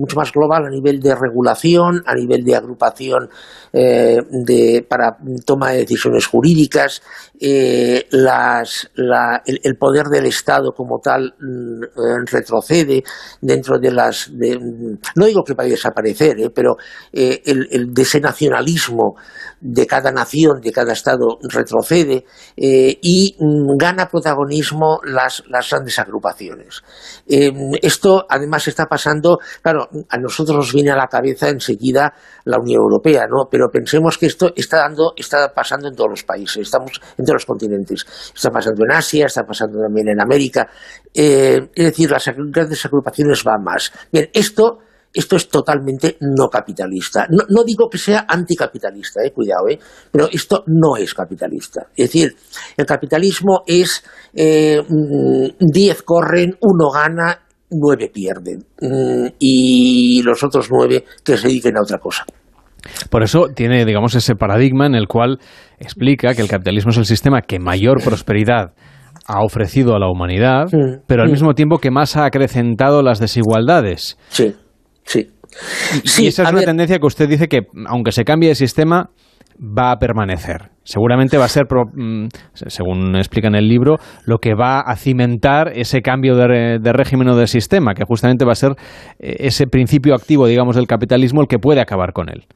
[0.00, 3.28] mucho más global a nivel de regulación, a nivel de agrupación
[3.72, 7.02] eh, de, para toma de decisiones jurídicas,
[7.38, 13.02] eh, el, poder del Estado como tal mm, eh, retrocede
[13.40, 14.30] dentro de las...
[14.32, 14.58] De,
[15.14, 16.76] no digo que vaya a desaparecer, pero
[17.12, 19.16] el, el desenacionalismo
[19.60, 22.24] de cada nación, de cada Estado retrocede
[22.56, 26.82] y mm, gana protagonismo las, las grandes agrupaciones.
[27.26, 32.12] Esto además está pasando, claro, a nosotros nos viene a la cabeza enseguida
[32.44, 33.48] la Unión Europea, ¿no?
[33.50, 37.34] Pero pensemos que esto está dando, está pasando en todos los países, estamos en todos
[37.34, 38.06] los continentes.
[38.34, 40.68] Está pasando en Asia, está pasando también en América.
[41.12, 43.92] Eh, es decir, las grandes agrupaciones van más.
[44.12, 44.78] Bien, esto
[45.12, 47.26] esto es totalmente no capitalista.
[47.28, 49.78] No, digo que sea anticapitalista, eh, cuidado, eh,
[50.10, 51.88] pero esto no es capitalista.
[51.96, 52.36] Es decir,
[52.76, 54.04] el capitalismo es
[54.34, 57.40] eh, mm, 10 corren, uno gana,
[57.70, 58.64] nueve pierden.
[58.80, 62.24] Mm, y los otros nueve que se dediquen a otra cosa.
[63.10, 65.38] Por eso tiene, digamos, ese paradigma en el cual
[65.78, 68.72] explica que el capitalismo es el sistema que mayor prosperidad
[69.26, 70.66] ha ofrecido a la humanidad,
[71.06, 74.18] pero al mismo tiempo que más ha acrecentado las desigualdades.
[74.28, 74.54] Sí,
[75.04, 75.28] sí.
[76.18, 79.10] y esa es una tendencia que usted dice que, aunque se cambie de sistema,
[79.60, 80.70] va a permanecer.
[80.82, 85.72] Seguramente va a ser, mm, según explica en el libro, lo que va a cimentar
[85.74, 88.72] ese cambio de, de régimen o de sistema, que justamente va a ser
[89.18, 92.46] eh, ese principio activo, digamos, del capitalismo el que puede acabar con él.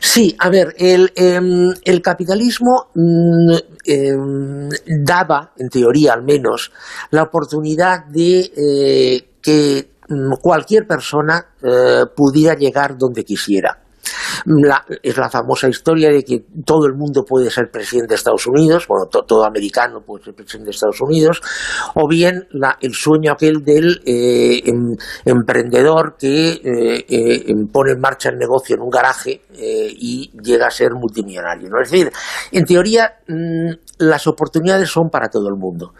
[0.00, 3.54] Sí, a ver, el, em, capitalismo mm,
[3.84, 4.68] em,
[5.04, 6.72] daba, en teoría al menos,
[7.10, 13.85] la oportunidad de eh, que mm, cualquier persona eh, pudiera llegar donde quisiera.
[14.46, 18.46] La- es la famosa historia de que todo el mundo puede ser presidente de Estados
[18.46, 21.40] Unidos, bueno, to- todo americano puede ser presidente de Estados Unidos,
[21.94, 27.92] o bien la- el sueño aquel del eh, em- emprendedor que eh, eh, em- pone
[27.92, 31.68] en marcha el negocio en un garaje eh, y llega a ser multimillonario.
[31.82, 32.10] Es decir,
[32.52, 35.94] en teoría mm, las oportunidades son para todo el mundo.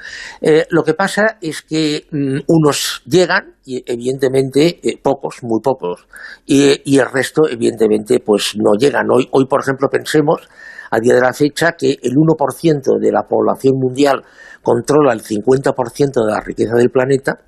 [0.71, 6.07] Lo que pasa es que mm, unos llegan y evidentemente pocos, muy pocos,
[6.47, 9.07] y el resto evidentemente pues no llegan.
[9.11, 10.49] Hoy, hoy, por ejemplo, pensemos
[10.91, 14.23] a día de la fecha que el 1% de la población mundial
[14.63, 17.39] controla el 50% de la riqueza del planeta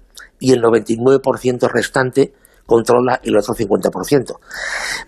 [0.41, 2.33] y el 99% restante
[2.67, 4.39] controla el otro 50%.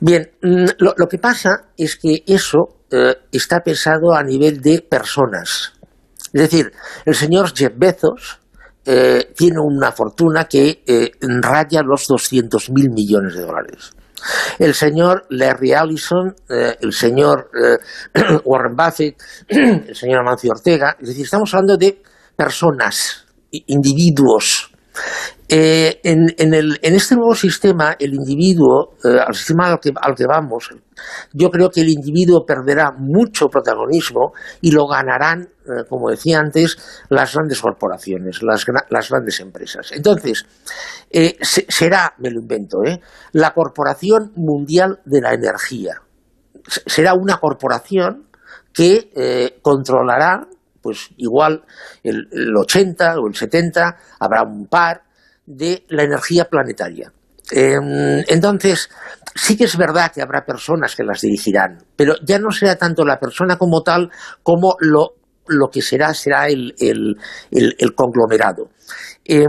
[0.01, 4.83] Bien, mm, lo, lo que pasa es que eso eh, está pesado a nivel de
[4.83, 5.75] personas.
[6.33, 6.73] Es decir,
[7.05, 8.41] el señor Jeff Bezos
[8.85, 13.93] eh, tiene una fortuna que eh, raya los 200 mil millones de dólares.
[14.59, 17.79] El señor Larry Ellison, eh, el señor eh,
[18.45, 19.17] Warren Buffett,
[19.49, 22.03] el señor Amancio Ortega, es decir, estamos hablando de
[22.37, 24.71] personas, individuos.
[25.53, 30.71] Eh, en, este nuevo sistema, el individuo, eh, al sistema al que, vamos,
[31.33, 36.77] yo creo que el individuo perderá mucho protagonismo y lo ganarán, eh, como decía antes,
[37.09, 39.91] las grandes corporaciones, las, gra- las grandes empresas.
[39.91, 40.47] Entonces,
[41.11, 43.01] se- será, me lo invento, ¿eh?
[43.33, 45.95] la Corporación Mundial de la Energía.
[46.87, 48.29] Será una corporación
[48.73, 50.47] que controlará,
[50.81, 51.65] pues igual
[52.05, 55.10] el, el 80 o el 70, habrá un par
[55.57, 57.13] de la energía planetaria.
[57.53, 58.89] Em, entonces,
[59.35, 63.05] sí que es verdad que habrá personas que las dirigirán, pero ya no será tanto
[63.05, 64.11] la persona como tal
[64.45, 65.15] como lo,
[65.49, 67.17] lo que será será el, el-
[67.51, 68.71] el- el conglomerado.
[69.25, 69.49] Em,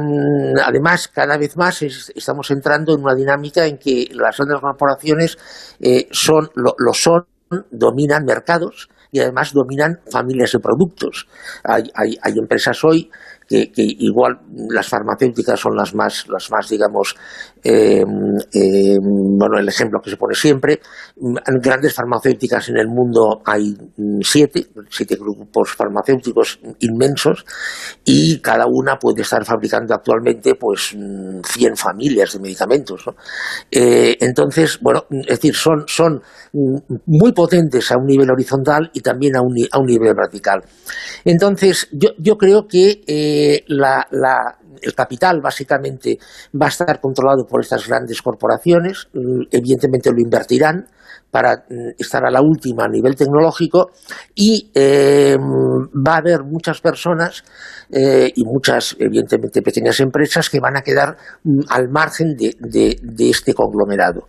[0.63, 5.37] además, cada vez más es- estamos entrando en una dinámica en que las grandes corporaciones
[5.79, 7.25] eh, son, lo, lo son,
[7.69, 11.27] dominan mercados y además dominan familias de productos.
[11.63, 13.11] Hay, hay- hay empresas hoy
[13.51, 17.15] que, igual las farmacéuticas son las más, las más digamos,
[17.63, 18.03] eh,
[18.53, 20.79] eh, bueno, el ejemplo que se pone siempre.
[21.17, 27.45] Mm, Grandes farmacéuticas en el mundo hay mm, siete, siete grupos farmacéuticos inmensos
[28.05, 33.03] y cada una puede estar fabricando actualmente pues mm, 100 familias de medicamentos.
[33.07, 33.13] ¿no?
[33.71, 36.21] Eh, entonces, bueno, es decir, son, son
[36.53, 36.77] mm,
[37.07, 40.61] muy potentes a un nivel horizontal y también a un, a un nivel vertical.
[41.25, 46.17] Entonces, yo, yo creo que la- la- el capital básicamente
[46.59, 50.87] va a estar controlado por estas grandes corporaciones, mm, evidentemente lo invertirán
[51.29, 53.91] para mm, estar a la última a nivel tecnológico
[54.35, 57.43] y eh, va a haber muchas personas
[57.91, 63.53] eh, y muchas, evidentemente, pequeñas empresas que van a quedar mm, al margen de este
[63.53, 64.27] conglomerado.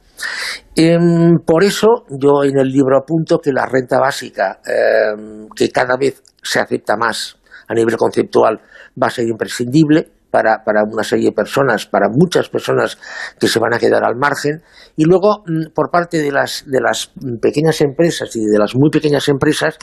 [0.74, 5.96] Em, por eso yo en el libro apunto que la renta básica, em, que cada
[5.96, 7.36] vez se acepta más
[7.68, 8.60] a nivel conceptual,
[9.00, 12.98] va a ser imprescindible para, para una serie de personas, para muchas personas
[13.38, 14.62] que se van a quedar al margen.
[14.96, 18.90] Y luego, mm, por parte de las, de las pequeñas empresas y de las muy
[18.90, 19.76] pequeñas empresas,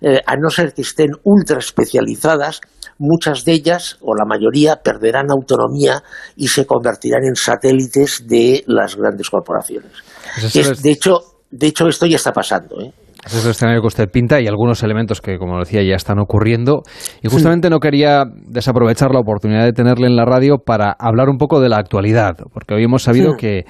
[0.00, 2.60] eh, a no ser que estén ultra especializadas,
[2.98, 6.02] muchas de ellas, o la mayoría, perderán autonomía
[6.36, 9.92] y se convertirán en satélites de las grandes corporaciones.
[10.40, 11.18] Pues es- de, hecho,
[11.50, 12.80] de hecho, esto ya está pasando.
[12.80, 12.92] ¿eh?
[13.26, 16.18] Ese es el escenario que usted pinta y algunos elementos que, como decía, ya están
[16.20, 16.82] ocurriendo.
[17.22, 21.36] Y justamente no quería desaprovechar la oportunidad de tenerle en la radio para hablar un
[21.36, 23.36] poco de la actualidad, porque hoy hemos sabido Sí.
[23.38, 23.64] que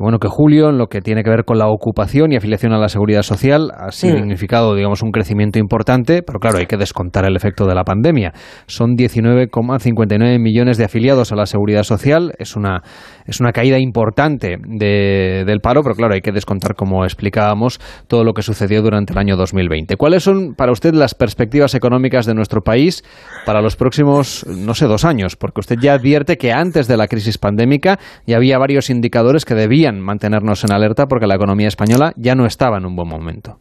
[0.00, 2.72] que bueno que julio en lo que tiene que ver con la ocupación y afiliación
[2.72, 7.26] a la seguridad social ha significado digamos un crecimiento importante pero claro hay que descontar
[7.26, 8.32] el efecto de la pandemia.
[8.66, 12.32] Son 19,59 millones de afiliados a la seguridad social.
[12.38, 12.82] Es una
[13.26, 17.78] es una caída importante de- del paro pero claro hay que descontar como explicábamos
[18.08, 22.24] todo lo que sucedió durante el año 2020 cuáles son para usted las perspectivas económicas
[22.24, 23.04] de nuestro país
[23.44, 27.06] para los próximos no sé dos años porque usted ya advierte que antes de la
[27.06, 32.12] crisis pandémica ya había varios indicadores que debían mantenernos en alerta porque la economía española
[32.16, 33.58] ya no estaba en un buen momento.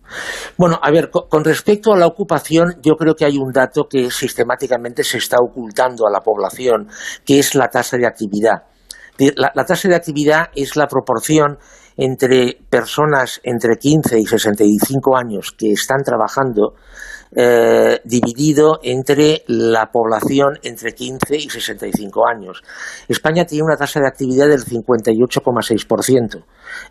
[0.58, 3.86] Bueno, a ver, co- con respecto a la ocupación, yo creo que hay un dato
[3.90, 6.88] que sistemáticamente se está ocultando a la población,
[7.26, 8.64] que es la tasa de actividad.
[9.36, 11.58] La tasa de actividad es la proporción
[11.98, 16.76] entre personas entre 15 y 65 años que están trabajando
[17.36, 22.62] eh, dividido entre la población entre 15 y 65 años.
[23.08, 26.44] España tiene una tasa de actividad del 58,6%,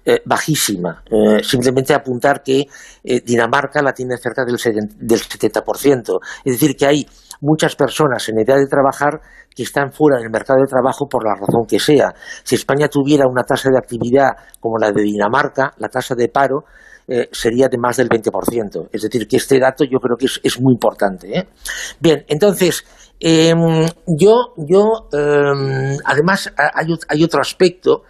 [0.04, 1.02] eh, bajísima.
[1.10, 2.66] Eh, simplemente apuntar que
[3.04, 6.18] eh, Dinamarca la tiene cerca del, seten- del 70%.
[6.44, 7.06] Es decir, que hay
[7.40, 9.20] muchas personas en edad de trabajar
[9.54, 12.12] que están fuera del mercado de trabajo por la razón que sea.
[12.44, 16.64] Si España tuviera una tasa de actividad como la de Dinamarca, la tasa de paro
[17.08, 18.90] eh, sería de más del 20%.
[18.92, 21.38] Es decir, que este dato yo creo que es, muy importante.
[21.38, 21.48] ¿eh?
[21.98, 22.84] Bien, entonces,
[23.18, 28.02] em, yo, yo em, además hay, hay otro aspecto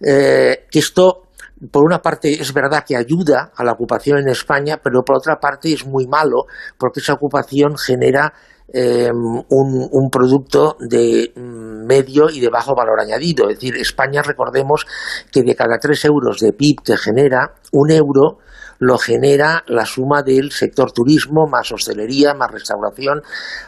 [0.00, 1.24] eh, que esto,
[1.70, 5.36] por una parte, es verdad que ayuda a la ocupación en España, pero por otra
[5.36, 6.46] parte es muy malo
[6.78, 8.32] porque esa ocupación genera
[8.72, 13.48] eh, un, producto de mm, medio y de bajo valor añadido.
[13.48, 14.86] Es decir, España, recordemos
[15.30, 18.38] que de cada tres euros de PIB que genera, un euro
[18.78, 23.22] lo genera la suma del sector turismo, más hostelería, más restauración,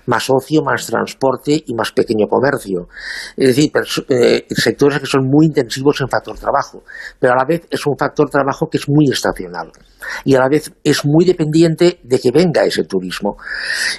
[0.06, 2.88] más ocio, más transporte y más pequeño comercio.
[3.36, 3.70] Es decir,
[4.08, 6.82] eh, sectores que son muy intensivos en factor trabajo,
[7.18, 9.70] pero a la vez es un factor trabajo que es muy estacional
[10.24, 13.36] y a la vez es muy dependiente de que venga ese turismo.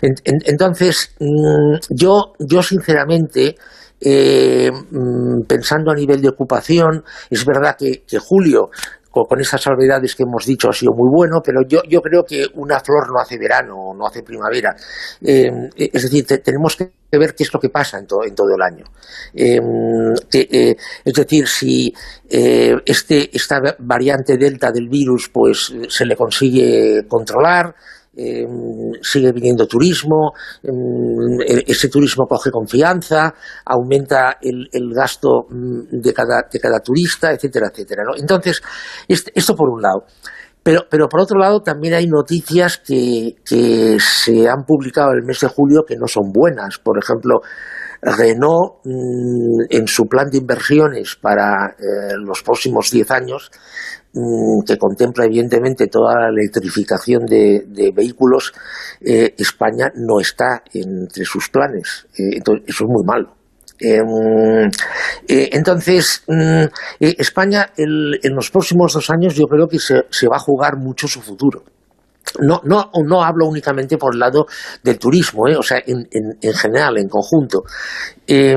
[0.01, 3.55] En- en- entonces, mm, yo, yo sinceramente,
[4.01, 8.69] eh, mm, pensando a nivel de ocupación, es verdad que julio
[9.09, 12.23] co- con esas salvedades que hemos dicho ha sido muy bueno, pero yo, yo creo
[12.23, 14.75] que una flor no hace verano, no hace primavera.
[15.21, 18.35] Eh, es decir, te- tenemos que ver qué es lo que pasa en, to- en
[18.35, 18.85] todo el año.
[19.33, 19.59] Eh,
[20.33, 20.75] eh,
[21.05, 21.93] es decir, si
[22.29, 27.73] este, esta variante delta del virus pues se le consigue controlar,
[28.15, 28.45] eh,
[29.01, 30.31] sigue viniendo turismo,
[30.63, 33.33] mm, e- ese turismo coge confianza,
[33.65, 38.03] aumenta el, el gasto mm, de cada, de cada turista, etcétera, etcétera.
[38.03, 38.17] ¿no?
[38.17, 38.61] Entonces,
[39.07, 40.03] esto por un lado.
[40.61, 45.39] Pero, pero por otro lado también hay noticias que, que se han publicado el mes
[45.39, 46.77] de julio que no son buenas.
[46.79, 47.39] Por ejemplo,
[48.01, 53.51] Renault, mm, en su plan de inversiones para eh, los próximos 10 años,
[54.65, 58.53] que contempla evidentemente toda la electrificación de, vehículos,
[59.01, 62.07] eh, España no está entre sus planes.
[62.17, 63.35] Eh, entonces, eso es muy malo.
[63.81, 64.67] Mm,
[65.27, 66.65] eh, entonces, mm,
[66.99, 71.21] España en los próximos dos años yo creo que se va a jugar mucho su
[71.21, 71.63] futuro.
[72.41, 74.45] No, no, no hablo únicamente por el lado
[74.83, 75.55] del turismo, ¿eh?
[75.57, 77.63] o sea, en, en- en general, en conjunto.
[78.27, 78.55] Eh,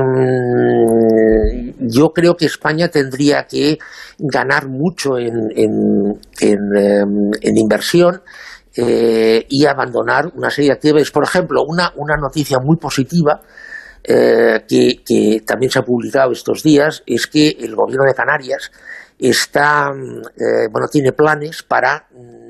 [1.79, 3.77] yo creo que España tendría que
[4.19, 6.59] ganar mucho en, en- en,
[7.41, 8.21] en inversión
[8.75, 11.11] eh, y abandonar una serie de actividades.
[11.11, 13.41] Por ejemplo, una, una noticia muy positiva
[14.03, 18.71] eh, que, que también se ha publicado estos días es que el gobierno de Canarias
[19.17, 22.42] está, mm, eh, bueno, tiene planes para mm,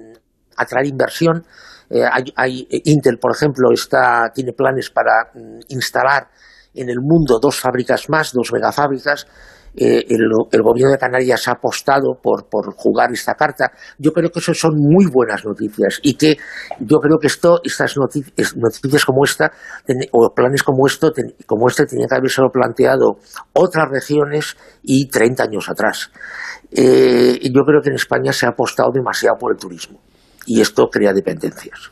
[0.58, 1.44] atraer inversión.
[1.90, 6.28] Eh, hay, hay- Intel, por ejemplo, está, tiene planes para mm, instalar
[6.74, 9.28] en el mundo dos fábricas más, dos megafábricas.
[9.76, 13.72] Eh, el, gobierno de Canarias ha apostado por, por jugar esta carta.
[13.98, 16.38] Yo creo que eso son muy buenas noticias y que
[16.80, 19.52] yo creo que esto, estas noti- es- noticias como esta
[20.12, 23.18] o planes como esto, ten- como este, tenían que haberse planteado
[23.54, 26.12] otras regiones y 30 años atrás.
[26.72, 30.00] Eh, yo creo que en España se ha apostado demasiado por el turismo
[30.46, 31.92] y esto crea dependencias.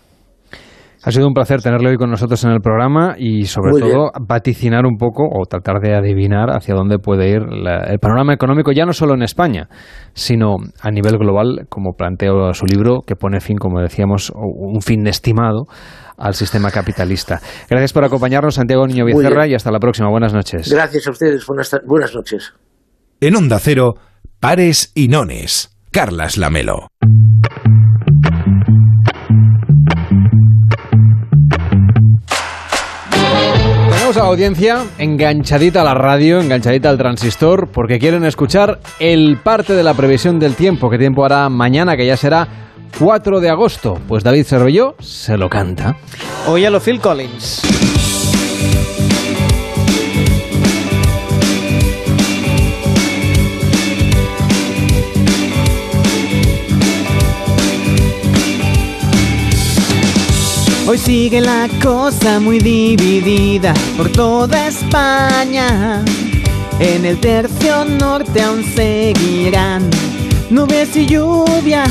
[1.03, 4.11] Ha sido un placer tenerle hoy con nosotros en el programa y sobre Muy todo
[4.22, 8.72] vaticinar un poco o tratar de adivinar hacia dónde puede ir la- el panorama económico,
[8.72, 9.68] ya no solo en España,
[10.14, 15.07] sino a nivel global, como plantea su libro, que pone fin, como decíamos, un fin
[15.07, 15.64] estimado
[16.19, 17.40] al sistema capitalista.
[17.68, 20.07] Gracias por acompañarnos, Santiago Niño Becerra, y hasta la próxima.
[20.11, 20.72] Buenas noches.
[20.72, 21.44] Gracias a ustedes.
[21.48, 22.53] Buenas, buenas noches.
[23.22, 23.95] En Onda Cero,
[24.40, 25.76] pares y nones.
[25.91, 26.88] Carlas Lamelo.
[34.12, 39.74] A la audiencia enganchadita a la radio, enganchadita al transistor, porque quieren escuchar el parte
[39.74, 40.90] de la previsión del tiempo.
[40.90, 42.46] ¿Qué tiempo hará mañana, que ya será
[43.00, 43.98] 4 de agosto?
[44.10, 45.96] Pues David Cervelló se lo canta.
[46.46, 47.90] Hoy a lo Phil Collins.
[60.88, 66.03] Hoy sigue la cosa muy dividida por toda España.
[66.80, 69.90] En el tercio norte aún seguirán
[70.49, 71.90] nubes y lluvias.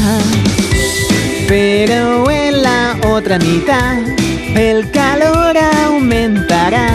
[1.46, 3.98] Pero en la otra mitad
[4.56, 5.56] el calor
[5.86, 6.88] aumentará.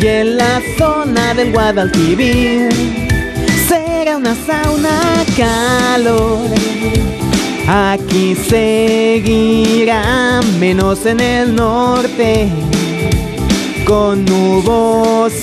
[0.00, 2.68] Y en la zona del Guadalquivir
[3.68, 6.50] será una sauna calor.
[7.68, 12.48] Aquí seguirá menos en el norte
[13.84, 15.36] con nubosidad.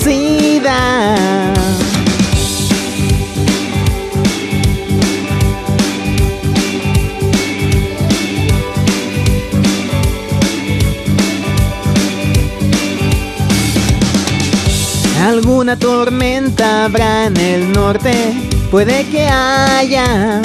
[15.22, 18.32] Alguna tormenta habrá en el norte,
[18.70, 20.40] puede que haya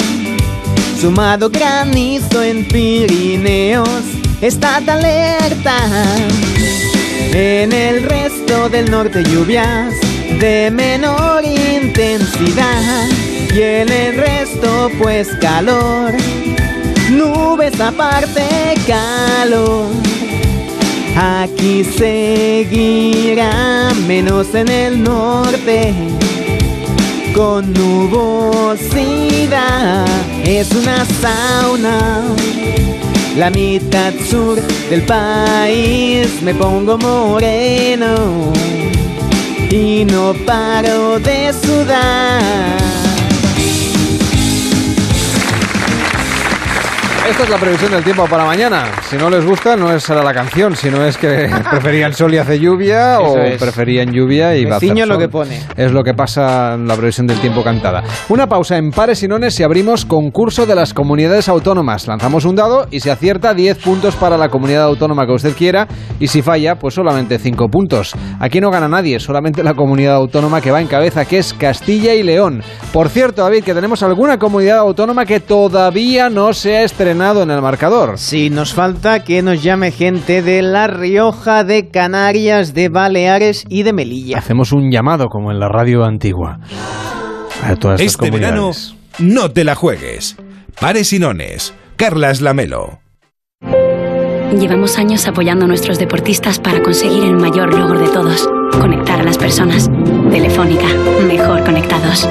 [1.00, 3.88] Sumado granizo en Pirineos,
[4.42, 5.78] estad alerta.
[7.32, 9.94] En el resto del norte lluvias
[10.38, 13.08] de menor intensidad
[13.54, 16.12] y en el resto pues calor.
[17.10, 19.86] Nubes aparte calor.
[21.16, 23.50] Aquí seguirá
[24.06, 25.94] menos en el norte
[27.34, 28.90] con nubosidad.
[30.50, 32.24] Es una sauna,
[33.36, 34.60] la mitad sur
[34.90, 36.42] del país.
[36.42, 38.52] Me pongo moreno
[39.70, 43.09] y no paro de sudar.
[47.30, 48.86] Esta es la previsión del tiempo para mañana.
[49.08, 52.38] Si no les gusta, no es será la canción, sino es que preferían sol y
[52.38, 53.56] hace lluvia Eso o es.
[53.56, 55.60] preferían lluvia y va a hacer lo que pone.
[55.76, 58.02] Es lo que pasa en la previsión del tiempo cantada.
[58.30, 62.08] Una pausa en pares y nones y abrimos concurso de las comunidades autónomas.
[62.08, 65.86] Lanzamos un dado y si acierta 10 puntos para la comunidad autónoma que usted quiera
[66.18, 68.12] y si falla, pues solamente 5 puntos.
[68.40, 72.12] Aquí no gana nadie, solamente la comunidad autónoma que va en cabeza, que es Castilla
[72.12, 72.64] y León.
[72.92, 77.50] Por cierto, David, que tenemos alguna comunidad autónoma que todavía no se ha estrenado en
[77.50, 78.16] el marcador.
[78.16, 83.82] Sí, nos falta que nos llame gente de La Rioja, de Canarias, de Baleares y
[83.82, 84.38] de Melilla.
[84.38, 86.60] Hacemos un llamado como en la radio antigua.
[87.62, 88.70] A todas estas Este verano,
[89.18, 90.36] no te la juegues.
[90.80, 91.74] Pares y nones.
[91.96, 93.00] Carlas Lamelo.
[94.58, 98.48] Llevamos años apoyando a nuestros deportistas para conseguir el mayor logro de todos,
[98.80, 99.90] conectar a las personas.
[100.30, 100.86] Telefónica,
[101.26, 102.26] mejor conectados.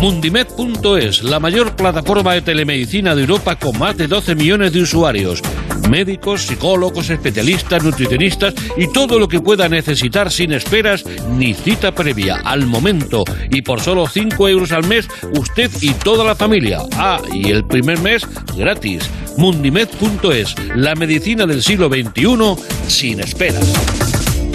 [0.00, 5.42] Mundimed.es, la mayor plataforma de telemedicina de Europa con más de 12 millones de usuarios.
[5.90, 11.04] Médicos, psicólogos, especialistas, nutricionistas y todo lo que pueda necesitar sin esperas
[11.36, 13.24] ni cita previa, al momento.
[13.50, 15.06] Y por solo 5 euros al mes,
[15.38, 16.78] usted y toda la familia.
[16.96, 19.02] Ah, y el primer mes gratis.
[19.36, 22.56] Mundimed.es, la medicina del siglo XXI
[22.88, 23.70] sin esperas.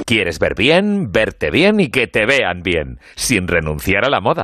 [0.07, 4.43] ¿Quieres ver bien, verte bien y que te vean bien, sin renunciar a la moda?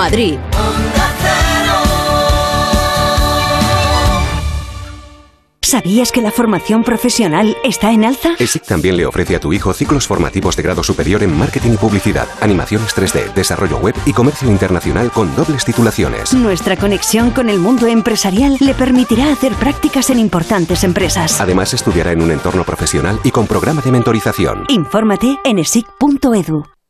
[0.00, 0.38] Madrid.
[5.60, 8.30] ¿Sabías que la formación profesional está en alza?
[8.38, 11.76] ESIC también le ofrece a tu hijo ciclos formativos de grado superior en marketing y
[11.76, 16.32] publicidad, animaciones 3D, desarrollo web y comercio internacional con dobles titulaciones.
[16.32, 21.42] Nuestra conexión con el mundo empresarial le permitirá hacer prácticas en importantes empresas.
[21.42, 24.64] Además, estudiará en un entorno profesional y con programa de mentorización.
[24.70, 26.64] Infórmate en esic.edu.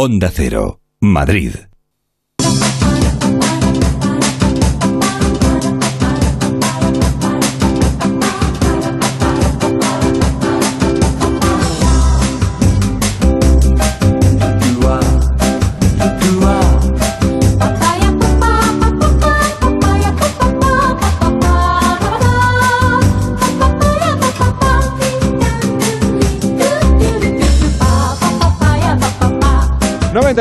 [0.00, 1.67] Onda Cero, Madrid.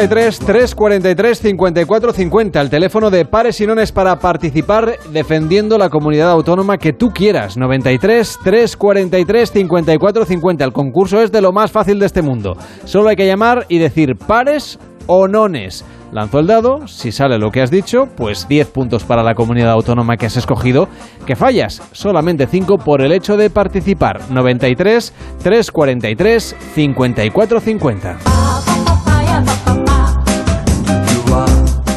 [0.03, 6.29] Y 343 54 50 el teléfono de Pares y Nones para participar defendiendo la comunidad
[6.29, 7.57] autónoma que tú quieras.
[7.57, 10.63] 93 343 54 50.
[10.63, 12.55] El concurso es de lo más fácil de este mundo.
[12.85, 15.83] Solo hay que llamar y decir pares o nones.
[16.11, 19.71] Lanzo el dado, si sale lo que has dicho, pues 10 puntos para la comunidad
[19.71, 20.89] autónoma que has escogido.
[21.25, 24.21] Que fallas, solamente 5 por el hecho de participar.
[24.29, 28.66] 93 343 54 50.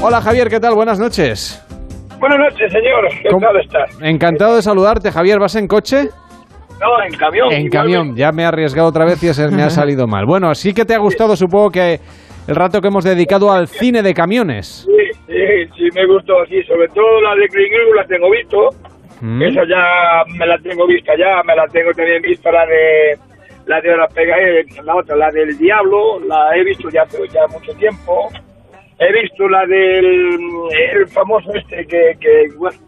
[0.02, 0.74] Hola Javier, ¿qué tal?
[0.74, 1.62] Buenas noches.
[2.18, 3.08] Buenas noches, señor.
[3.22, 3.98] ¿Qué tal estás?
[4.02, 5.38] Encantado de saludarte, Javier.
[5.38, 6.08] ¿Vas en coche?
[6.80, 7.52] No, en camión.
[7.52, 8.16] En camión.
[8.16, 10.24] Ya me he arriesgado otra vez y me ha salido mal.
[10.24, 12.00] Bueno, sí que te ha gustado, supongo que
[12.48, 14.86] el rato que hemos dedicado al cine de camiones.
[14.86, 16.62] Sí, sí, sí me gustó, sí.
[16.64, 18.70] Sobre todo la de Green la tengo visto.
[19.20, 19.42] Mm.
[19.42, 21.42] Esa ya me la tengo vista ya.
[21.44, 23.18] Me la tengo también vista la de
[23.66, 26.20] la de la pega, eh, la otra, la del diablo.
[26.20, 28.28] La he visto ya, pero ya mucho tiempo.
[29.02, 30.38] He visto la del
[30.94, 32.78] el famoso este que, que bueno,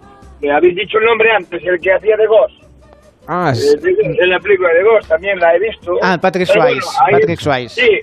[0.40, 2.62] me habéis dicho el nombre antes, el que hacía de Ghost.
[3.26, 5.92] Ah, Eh, En la película de Ghost también la he visto.
[6.02, 7.80] Ah, Patrick bueno, Swayze, ahí- Patrick Swayze.
[7.80, 8.00] Sí,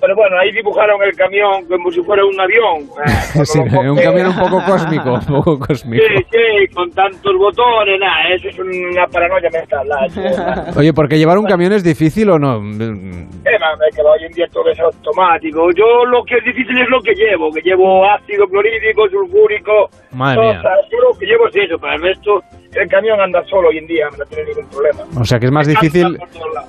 [0.00, 2.88] pero bueno, ahí dibujaron el camión como si fuera un avión.
[3.34, 6.04] Eh, Sí, un camión un poco cósmico, un poco cósmico.
[6.06, 9.88] Sí, sí, con tantos botones, nada, eso es una paranoia mental.
[9.88, 10.72] nada.
[10.76, 12.56] Oye, porque llevar un camión es difícil o no?
[12.56, 15.70] Eh, mame, que hoy en día todo es automático.
[15.72, 20.40] Yo lo que es difícil es lo que llevo, que llevo ácido clorhídrico, sulfúrico, Madre
[20.40, 20.62] mía.
[20.90, 22.42] Yo lo que llevo es eso, pero el resto,
[22.74, 25.02] el camión anda solo hoy en día, no tiene ningún problema.
[25.18, 26.18] O sea que es más difícil,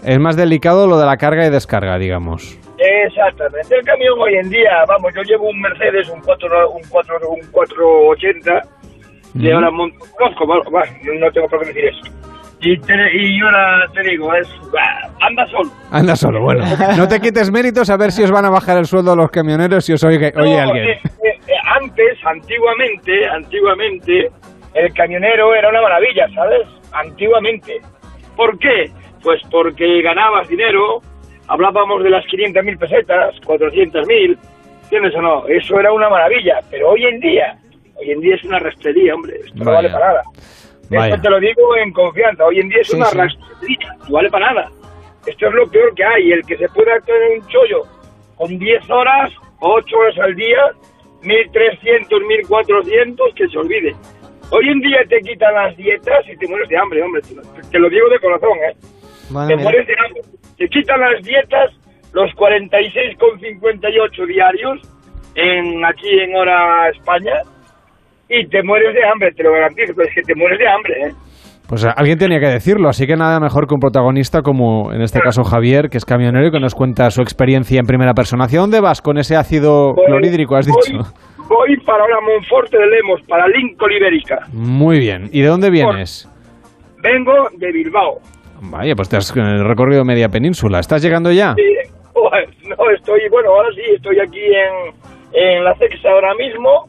[0.03, 2.57] es más delicado lo de la carga y descarga, digamos.
[2.87, 7.15] Exactamente, el camión hoy en día, vamos, yo llevo un Mercedes, un 4, un 4,
[7.29, 8.61] un 480,
[9.35, 9.55] y Ujú.
[9.55, 12.01] ahora monto, conozco, bueno, no tengo por qué decir eso.
[12.59, 14.47] Y, te, y ahora te digo, es,
[15.21, 15.69] anda solo.
[15.91, 16.63] Anda solo, bueno.
[16.97, 19.31] No te quites méritos a ver si os van a bajar el sueldo a los
[19.31, 20.89] camioneros si os oye, oye No, alguien.
[20.89, 24.29] eh, eh, eh, antes, antiguamente, antiguamente,
[24.73, 26.67] el camionero era una maravilla, ¿sabes?
[26.93, 27.79] Antiguamente.
[28.35, 28.89] ¿Por qué?
[29.21, 31.01] Pues porque ganabas dinero,
[31.53, 34.37] hablábamos de las 500.000 pesetas, 400.000,
[34.83, 35.47] ¿entiendes o no?
[35.47, 37.55] Eso era una maravilla, pero hoy en día,
[37.95, 40.23] hoy en día es una rastrería, hombre, esto no vale para nada.
[40.89, 41.07] Vaya.
[41.15, 43.17] Esto te lo digo en confianza, hoy en día es Sí, una sí.
[43.17, 44.71] rastrería, no vale para nada.
[45.27, 47.83] Esto es lo peor que hay, el que se pueda tener un chollo
[48.35, 50.71] con 10 horas, 8 horas al día,
[51.21, 53.95] 1.300, 1.400, que se olvide.
[54.49, 57.21] Hoy en día te quitan las dietas y te mueres de hambre, hombre.
[57.71, 58.75] Te lo digo de corazón, ¿eh?
[59.29, 59.69] Bueno, te mira.
[59.69, 60.21] mueres de hambre.
[60.57, 61.71] Te quitan las dietas,
[62.13, 64.79] los 46,58 diarios,
[65.35, 67.33] en aquí en hora España,
[68.29, 70.93] y te mueres de hambre, te lo garantizo, pero es que te mueres de hambre,
[71.07, 71.11] ¿eh?
[71.67, 75.01] Pues eh, alguien tenía que decirlo, así que nada mejor que un protagonista como en
[75.01, 78.45] este caso Javier, que es camionero y que nos cuenta su experiencia en primera persona.
[78.45, 81.03] ¿Hacia dónde vas con ese ácido Voy- clorhídrico, has voy- dicho?
[81.47, 84.39] Voy para ahora Monforte de Lemos, para Lincoln Ibérica.
[84.51, 85.29] Muy bien.
[85.31, 86.29] ¿Y de dónde vienes?
[87.01, 88.19] Vengo de Bilbao.
[88.71, 90.79] Vaya, pues te has eh, recorrido media península.
[90.79, 91.53] ¿Estás llegando ya?
[91.55, 94.93] Sí, pues, no, estoy, bueno, ahora sí, estoy aquí en,
[95.33, 96.87] en la Cexa ahora mismo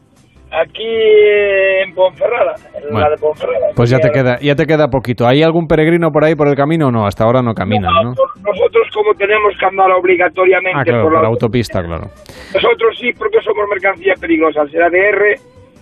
[0.51, 3.67] aquí en Ponferrada, en Bueno, la de Ponferrada.
[3.75, 5.27] Pues ya te queda, ya te queda poquito.
[5.27, 7.05] ¿Hay algún peregrino por ahí por el camino o no?
[7.05, 8.09] Hasta ahora no caminan, ¿no?
[8.11, 12.07] Nosotros como tenemos que andar obligatoriamente Ah, claro, por por la autopista, claro.
[12.53, 14.61] Nosotros sí, porque somos mercancía peligrosa.
[14.61, 15.35] Al ser ADR,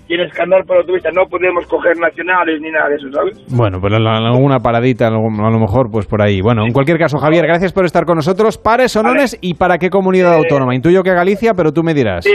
[0.08, 1.10] tienes que andar por autopista.
[1.12, 3.38] No podemos coger nacionales ni nada de eso, ¿sabes?
[3.50, 6.42] Bueno, pues alguna paradita, a lo mejor, pues por ahí.
[6.42, 8.58] Bueno, en cualquier caso, Javier, gracias por estar con nosotros.
[8.58, 10.76] Pares, sonones y para qué comunidad autónoma.
[10.76, 12.24] Intuyo que Galicia, pero tú me dirás.
[12.24, 12.32] Sí,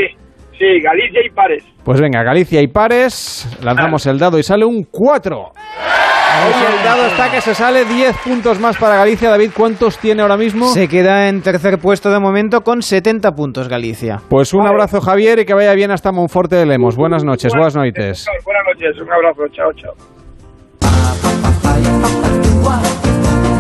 [0.59, 1.65] sí, Galicia y Pares.
[1.85, 5.53] Pues venga, Galicia y pares, lanzamos el dado y sale un 4.
[6.47, 9.31] El dado está que se sale 10 puntos más para Galicia.
[9.31, 10.69] David, ¿cuántos tiene ahora mismo?
[10.69, 14.21] Se queda en tercer puesto de momento con 70 puntos Galicia.
[14.29, 16.97] Pues un abrazo, Javier, y que vaya bien hasta Monforte de Lemos.
[16.97, 18.27] Buenas noches, buenas noites.
[18.45, 19.95] Buenas noches, un abrazo, chao, chao.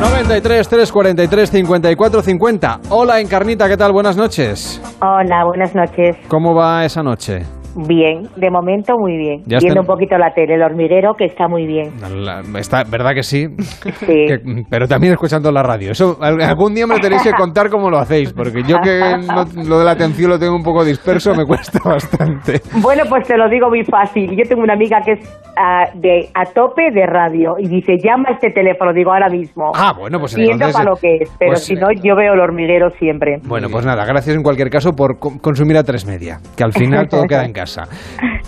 [0.00, 2.80] 93 343 54 50.
[2.90, 3.92] Hola, Encarnita, ¿qué tal?
[3.92, 4.80] Buenas noches.
[5.00, 6.16] Hola, buenas noches.
[6.28, 7.57] ¿Cómo va esa noche?
[7.86, 9.42] Bien, de momento muy bien.
[9.46, 11.92] Ya Viendo está- un poquito la tele, el hormiguero, que está muy bien.
[12.24, 13.46] La- está, ¿Verdad que sí?
[13.59, 14.06] Sí.
[14.06, 14.38] Que-
[14.68, 15.92] pero también escuchando la radio.
[15.92, 19.44] Eso al- algún día me tenéis que contar cómo lo hacéis, porque yo que no-
[19.68, 22.60] lo de la atención lo tengo un poco disperso, me cuesta bastante.
[22.82, 24.30] Bueno, pues te lo digo muy fácil.
[24.36, 28.28] Yo tengo una amiga que es ah, de a tope de radio y dice, llama
[28.28, 29.70] a este teléfono, digo ahora mismo.
[29.74, 30.72] Ah, bueno, pues entonces...
[30.72, 33.38] para lo que es, pero pues, si no, yo veo el hormiguero siempre.
[33.44, 36.72] Bueno, pues nada, gracias en cualquier caso por co- consumir a tres media, que al
[36.72, 37.68] final todo queda en casa.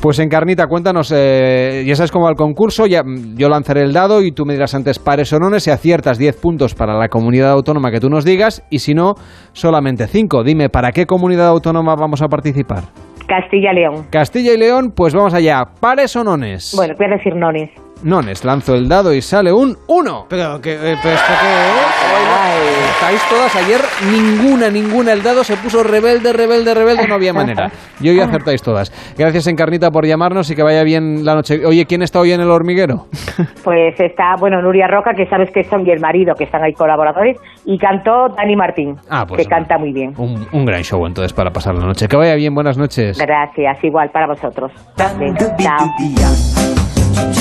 [0.01, 3.03] Pues Encarnita, cuéntanos, eh, ya sabes cómo va el concurso, ya,
[3.35, 6.41] yo lanzaré el dado y tú me dirás antes pares o nones, si aciertas 10
[6.41, 9.15] puntos para la comunidad autónoma que tú nos digas, y si no,
[9.53, 10.43] solamente 5.
[10.45, 12.85] Dime, ¿para qué comunidad autónoma vamos a participar?
[13.27, 14.07] Castilla-León.
[14.11, 16.73] Castilla y León, pues vamos allá, pares o nones.
[16.77, 17.71] Bueno, voy a decir nones.
[18.03, 20.27] Nones, lanzo el dado y sale un 1.
[20.29, 25.13] Pero, que, eh, pero esto qué Estáis todas ayer, ninguna, ninguna.
[25.13, 27.71] El dado se puso rebelde, rebelde, rebelde, no había manera.
[28.01, 28.93] Y hoy acertáis todas.
[29.17, 31.65] Gracias, Encarnita, por llamarnos y que vaya bien la noche.
[31.65, 33.07] Oye, ¿quién está hoy en el hormiguero?
[33.65, 36.73] Pues está, bueno, Nuria Roca, que sabes que son y el marido, que están ahí
[36.73, 40.15] colaboradores, y cantó Dani Martín, Ah, pues que canta muy bien.
[40.17, 42.09] un, un gran show entonces para pasar la noche.
[42.09, 43.19] Que vaya bien, buenas noches.
[43.19, 44.73] Gracias, igual para vosotros.
[44.97, 46.80] Chao.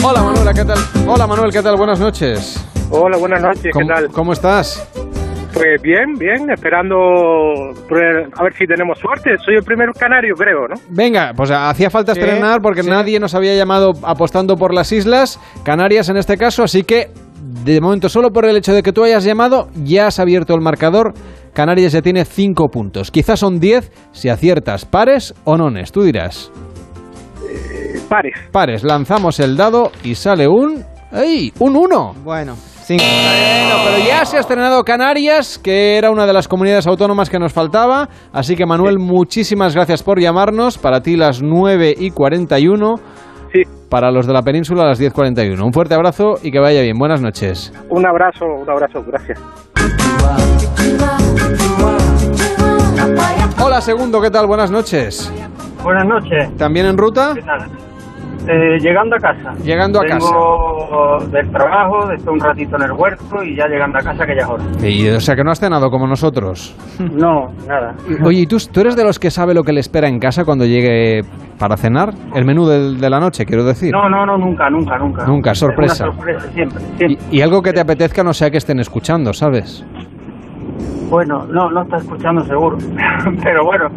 [0.04, 0.78] Hola, Manuela, ¿qué tal?
[1.08, 1.76] Hola, Manuel, ¿qué tal?
[1.76, 2.66] Buenas noches.
[2.90, 4.08] Hola, buenas noches, ¿qué ¿Cómo, tal?
[4.10, 4.88] ¿Cómo estás?
[5.54, 9.32] Pues bien, bien, esperando a ver si tenemos suerte.
[9.44, 10.76] Soy el primer canario, creo, ¿no?
[10.90, 12.90] Venga, pues hacía falta Sí, estrenar porque sí.
[12.90, 17.10] nadie nos había llamado apostando por las islas, Canarias en este caso, así que
[17.64, 20.62] de momento solo por el hecho de que tú hayas llamado ya has abierto el
[20.62, 21.14] marcador.
[21.54, 23.12] Canarias ya tiene 5 puntos.
[23.12, 26.52] Quizás son 10 si aciertas pares o nones, tú dirás.
[28.08, 28.34] Pares.
[28.52, 30.84] Pares, lanzamos el dado y sale un...
[31.12, 31.52] ¡Ey!
[31.60, 32.14] ¡Un 1!
[32.24, 33.04] Bueno, 5.
[33.04, 37.40] Bueno, pero ya se ha estrenado Canarias, que era una de las comunidades autónomas que
[37.40, 38.10] nos faltaba.
[38.32, 40.78] Así que, Manuel, muchísimas gracias por llamarnos.
[40.78, 42.96] Para ti, las 9 y 41.
[43.54, 43.64] Sí.
[43.90, 45.64] Para los de la península, las 10.41.
[45.64, 46.98] Un fuerte abrazo y que vaya bien.
[46.98, 47.74] Buenas noches.
[47.90, 49.40] Un abrazo, un abrazo, gracias.
[53.62, 54.46] Hola, segundo, ¿qué tal?
[54.48, 55.32] Buenas noches.
[55.84, 56.56] Buenas noches.
[56.58, 57.32] ¿También en ruta?
[57.34, 57.89] ¿Qué tal?
[58.48, 59.52] Eh, llegando a casa.
[59.64, 64.02] Llegando a Vengo del trabajo, después un ratito en el huerto y ya llegando a
[64.02, 64.64] casa que ya es hora.
[64.88, 66.76] Y, o sea, que no has cenado como nosotros.
[67.20, 67.96] No, nada.
[68.24, 70.46] Oye, ¿y tú, tú eres de los que sabe lo que le espera en casa
[70.46, 71.22] cuando llegue
[71.58, 72.14] para cenar?
[72.36, 73.92] El menú de la noche, quiero decir.
[73.92, 75.26] No, no, no, nunca, nunca, nunca.
[75.26, 76.06] Nunca, sorpresa.
[76.06, 77.18] Una sorpresa, siempre, siempre.
[77.32, 79.86] Y, y algo que te apetezca no sea que estén escuchando, ¿sabes?
[81.10, 82.78] Bueno, no, no está escuchando seguro.
[83.44, 83.88] Pero bueno,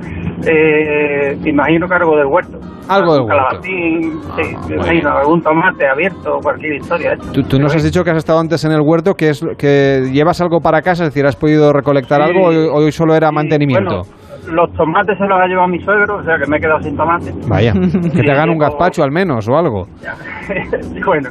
[0.46, 2.58] eh, imagino que algo del huerto.
[2.88, 3.36] Algo del huerto.
[3.44, 4.74] calabacín, sí, Ah, bueno.
[4.76, 7.12] imagino, algún tomate abierto, cualquier historia.
[7.14, 7.32] hecha.
[7.32, 10.08] Tú, tú nos has dicho que has estado antes en el huerto, que es que
[10.12, 12.30] llevas algo para casa, es decir, has podido recolectar Sí.
[12.30, 13.98] algo o hoy, solo era mantenimiento.
[14.04, 16.80] Bueno, los tomates se los ha llevado mi suegro, o sea que me he quedado
[16.82, 17.32] sin tomate.
[17.48, 17.72] Vaya,
[18.14, 19.86] que te hagan un gazpacho al menos o algo.
[21.06, 21.30] bueno,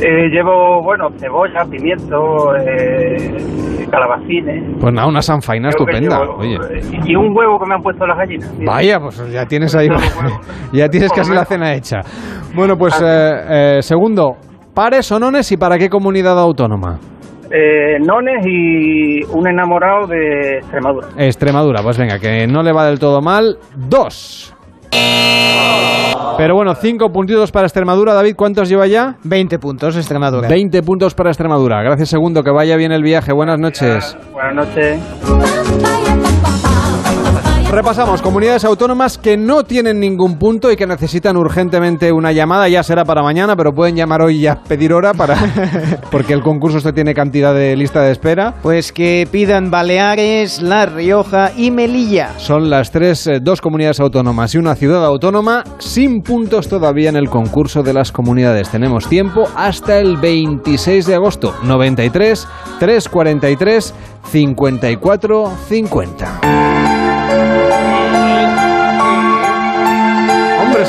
[0.00, 4.76] eh, llevo, bueno, cebolla, pimiento, eh, calabacines.
[4.80, 6.20] Pues nada, una sanfaina Creo estupenda.
[6.20, 6.56] llevo, Oye.
[7.04, 8.48] Y un huevo que me han puesto las gallinas.
[8.56, 8.64] Sí.
[8.64, 9.88] Vaya, pues ya tienes ahí,
[10.72, 12.00] ya tienes casi la cena hecha.
[12.54, 14.36] Bueno, pues eh, eh, segundo,
[14.74, 16.98] pares o nones y para qué comunidad autónoma.
[17.50, 21.08] Eh, nones y un enamorado de Extremadura.
[21.16, 23.58] Extremadura, pues venga, que no le va del todo mal.
[23.74, 24.54] Dos.
[26.36, 28.14] Pero bueno, cinco puntitos para Extremadura.
[28.14, 29.16] David, ¿cuántos lleva ya?
[29.24, 30.48] 20 puntos Extremadura.
[30.48, 31.82] 20 puntos para Extremadura.
[31.82, 32.44] Gracias, segundo.
[32.44, 33.32] Que vaya bien el viaje.
[33.32, 34.16] Buenas noches.
[34.32, 36.07] Buenas noches.
[37.70, 42.66] Repasamos comunidades autónomas que no tienen ningún punto y que necesitan urgentemente una llamada.
[42.66, 45.36] Ya será para mañana, pero pueden llamar hoy y ya pedir hora para
[46.10, 48.54] porque el concurso este tiene cantidad de lista de espera.
[48.62, 52.38] Pues que pidan Baleares, La Rioja y Melilla.
[52.38, 57.16] Son las tres, eh, dos comunidades autónomas y una ciudad autónoma sin puntos todavía en
[57.16, 58.70] el concurso de las comunidades.
[58.70, 61.54] Tenemos tiempo hasta el 26 de agosto.
[61.64, 62.48] 93
[62.80, 63.94] 343
[64.32, 66.97] 54 50.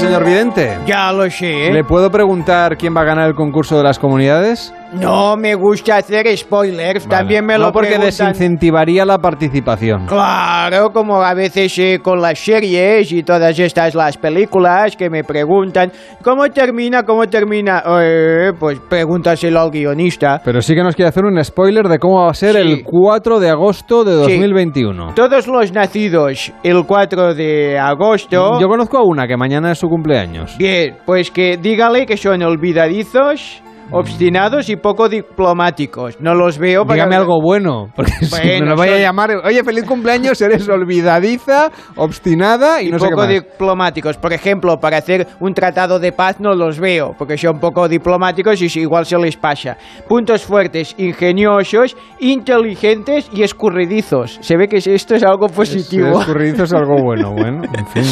[0.10, 0.78] Señor Vidente.
[0.88, 1.72] Ya lo sé.
[1.72, 4.74] ¿Le puedo preguntar quién va a ganar el concurso de las comunidades?
[4.94, 8.28] No me gusta hacer spoilers, también me lo no porque preguntan.
[8.30, 10.08] desincentivaría la participación.
[10.08, 15.24] Claro, como a veces eh, con las series y todas estas las películas que me
[15.24, 15.92] preguntan
[16.24, 17.04] ¿Cómo termina?
[17.04, 17.84] ¿Cómo termina?
[18.02, 20.42] Eh, pues pregúntaselo al guionista.
[20.44, 23.40] Pero sí que nos quiere hacer un spoiler de cómo va a ser el 4
[23.40, 24.32] de agosto de Sí.
[24.34, 25.14] 2021.
[25.16, 28.60] Todos los nacidos el 4 de agosto...
[28.60, 30.58] Yo conozco a una que mañana es su cumpleaños.
[30.58, 33.62] Bien, pues que dígale que son olvidadizos,
[33.92, 36.20] obstinados y poco diplomáticos.
[36.20, 36.96] No los veo para...
[36.96, 40.68] Dígame algo bueno, porque si Bueno, me lo vaya a llamar, oye, feliz cumpleaños, eres
[40.70, 43.30] olvidadiza, obstinada y, y no sé qué poco más.
[43.30, 44.18] diplomáticos.
[44.18, 48.62] Por ejemplo, para hacer un tratado de paz no los veo, porque son poco diplomáticos
[48.62, 49.78] y igual se les pasa.
[50.08, 54.40] Puntos fuertes, ingeniosos, inteligentes y escurridizos.
[54.42, 56.20] Se ve que esto es algo positivo.
[56.20, 58.04] Escurridizo es algo bueno, bueno, en fin.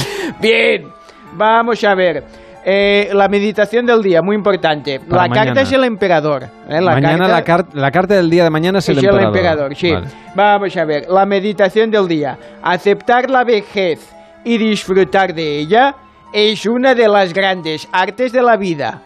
[0.41, 0.87] Bien,
[1.33, 2.46] vamos a ver.
[2.69, 4.99] Eh, la meditación del día, muy importante.
[4.99, 5.45] Para la mañana.
[5.45, 6.43] carta es el emperador.
[6.67, 6.81] ¿eh?
[6.81, 9.73] La mañana carta- la, car- la carta del día de mañana es, es el emperador.
[9.73, 9.93] sí.
[9.93, 10.07] Vale.
[10.35, 12.37] Vamos a ver, la meditación del día.
[12.61, 14.09] Aceptar la vejez
[14.43, 15.95] y disfrutar de ella
[16.33, 19.01] es una de las grandes artes de la vida.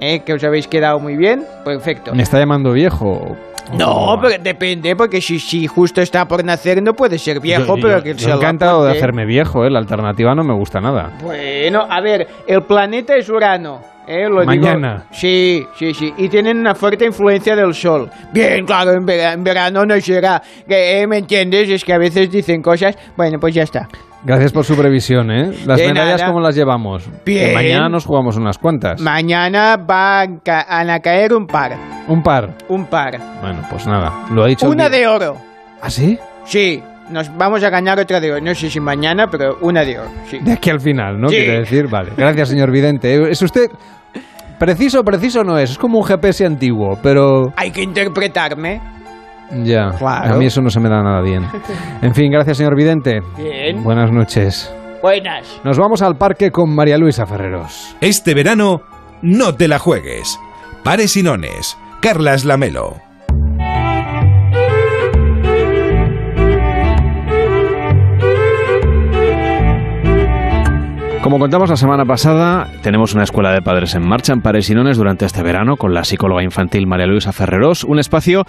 [0.00, 0.20] ¿Eh?
[0.20, 1.46] ¿Que os habéis quedado muy bien?
[1.64, 2.14] Perfecto.
[2.14, 3.36] Me está llamando viejo.
[3.74, 7.82] No, pero depende, porque si, si justo está por nacer no puede ser viejo, Yo-
[7.82, 9.70] pero yo- que yo se encantado de hacerme viejo, ¿eh?
[9.70, 11.12] la alternativa no me gusta nada.
[11.22, 13.80] Bueno, a ver, el planeta es Urano.
[14.06, 14.22] ¿eh?
[14.26, 15.04] Lo digo- Mañana.
[15.10, 16.14] Sí, sí, sí.
[16.16, 18.10] Y tienen una fuerte influencia del Sol.
[18.32, 20.42] Bien, claro, en, vera- en verano no será.
[20.66, 21.68] Eh, ¿Me entiendes?
[21.68, 22.96] Es que a veces dicen cosas.
[23.18, 23.86] Bueno, pues ya está.
[24.24, 25.52] Gracias por su previsión, ¿eh?
[25.64, 26.26] Las De medallas, nada.
[26.32, 27.08] ¿cómo las llevamos?
[27.24, 27.48] Bien.
[27.50, 29.00] Que mañana nos jugamos unas cuantas.
[29.00, 31.76] Mañana van ca- a caer un par.
[32.08, 32.54] Un par.
[32.68, 33.16] Un par.
[33.40, 34.68] Bueno, pues nada, lo ha dicho.
[34.68, 35.36] Una de oro.
[35.80, 36.18] ¿Ah, sí?
[36.44, 38.40] Sí, nos vamos a ganar otra de oro.
[38.44, 40.10] No sé si mañana, pero una de oro.
[40.28, 40.38] Sí.
[40.40, 41.28] De aquí al final, ¿no?
[41.28, 41.36] Sí.
[41.36, 42.10] Quiere decir, vale.
[42.16, 43.30] Gracias, señor Vidente.
[43.30, 43.68] Es usted.
[44.58, 45.70] Preciso, preciso no es.
[45.70, 47.52] Es como un GPS antiguo, pero.
[47.56, 48.80] Hay que interpretarme.
[49.64, 49.90] Ya.
[49.98, 50.34] Claro.
[50.34, 51.46] A mí eso no se me da nada bien.
[52.02, 53.20] En fin, gracias, señor Vidente.
[53.36, 53.82] Bien.
[53.82, 54.72] Buenas noches.
[55.02, 55.60] Buenas.
[55.64, 57.96] Nos vamos al parque con María Luisa Ferreros.
[58.00, 58.82] Este verano,
[59.22, 60.38] no te la juegues.
[60.84, 61.76] Pares y nones.
[62.00, 63.07] Carlas Lamelo.
[71.28, 74.74] Como contamos la semana pasada, tenemos una escuela de padres en marcha en Pares y
[74.74, 78.44] Nones durante este verano con la psicóloga infantil María Luisa Ferreros, un espacio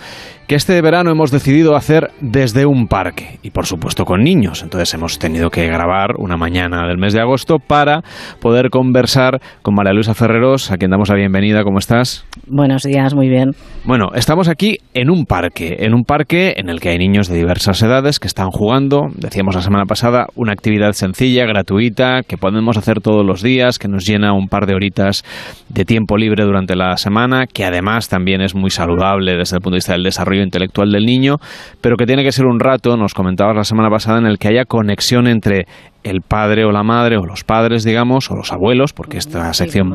[0.48, 4.64] que este verano hemos decidido hacer desde un parque y por supuesto con niños.
[4.64, 8.00] Entonces hemos tenido que grabar una mañana del mes de agosto para
[8.40, 11.66] poder conversar con María Luisa Ferreros, a quien damos la bienvenida.
[11.66, 12.26] ¿Cómo estás?
[12.48, 13.52] Buenos días, muy bien.
[13.84, 17.36] Bueno, estamos aquí en un parque, en un parque en el que hay niños de
[17.36, 22.38] diversas edades que están jugando, decíamos la semana pasada, una actividad sencilla, gratuita, que
[22.70, 25.24] podemos hacer todos los días, que nos llena un par de horitas
[25.70, 29.74] de tiempo libre durante la semana, que además también es muy saludable desde el punto
[29.74, 31.38] de vista del desarrollo intelectual del niño,
[31.82, 34.50] pero que tiene que ser un rato, nos comentabas la semana pasada, en el que
[34.50, 35.66] haya conexión entre
[36.04, 39.94] el padre o la madre o los padres, digamos, o los abuelos, porque esta sección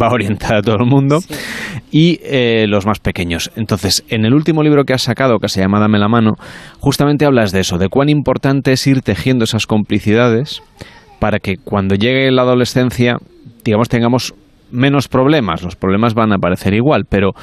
[0.00, 1.18] va orientada a todo el mundo,
[1.90, 3.50] y eh, los más pequeños.
[3.56, 6.34] Entonces, en el último libro que has sacado, que se llama Dame la mano,
[6.78, 10.62] justamente hablas de eso, de cuán importante es ir tejiendo esas complicidades
[11.18, 13.18] para que cuando llegue la adolescencia,
[13.64, 14.34] digamos, tengamos
[14.70, 15.62] menos problemas.
[15.62, 17.34] Los problemas van a aparecer igual, pero,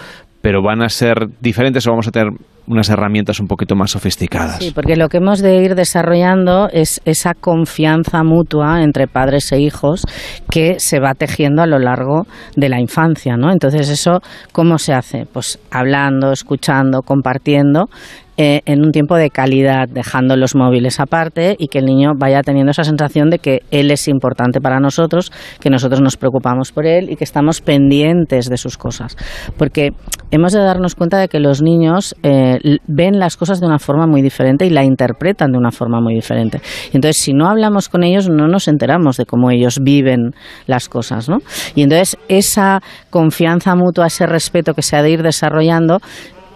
[0.42, 2.34] pero van a ser diferentes o vamos a tener
[2.68, 4.58] unas herramientas un poquito más sofisticadas.
[4.60, 9.60] Sí, porque lo que hemos de ir desarrollando es esa confianza mutua entre padres e
[9.60, 10.04] hijos
[10.50, 12.26] que se va tejiendo a lo largo
[12.56, 13.52] de la infancia, ¿no?
[13.52, 14.22] Entonces, eso,
[14.52, 15.26] ¿cómo se hace?
[15.32, 17.90] Pues hablando, escuchando, compartiendo
[18.38, 22.42] eh, en un tiempo de calidad, dejando los móviles aparte y que el niño vaya
[22.42, 25.32] teniendo esa sensación de que él es importante para nosotros,
[25.62, 29.16] que nosotros nos preocupamos por él y que estamos pendientes de sus cosas.
[29.58, 29.92] Porque
[30.32, 33.80] hemos de darnos cuenta de que los niños eh, l- ven las cosas de una
[33.80, 36.62] forma muy diferente y la interpretan de una forma muy diferente.
[36.94, 40.32] Entonces, si no hablamos con ellos, no nos enteramos de cómo ellos viven
[40.68, 41.40] las cosas, ¿no?
[41.76, 46.00] Y entonces, esa confianza mutua, ese respeto que se ha de ir desarrollando,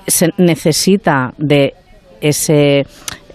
[0.07, 1.73] se necesita de
[2.21, 2.85] ese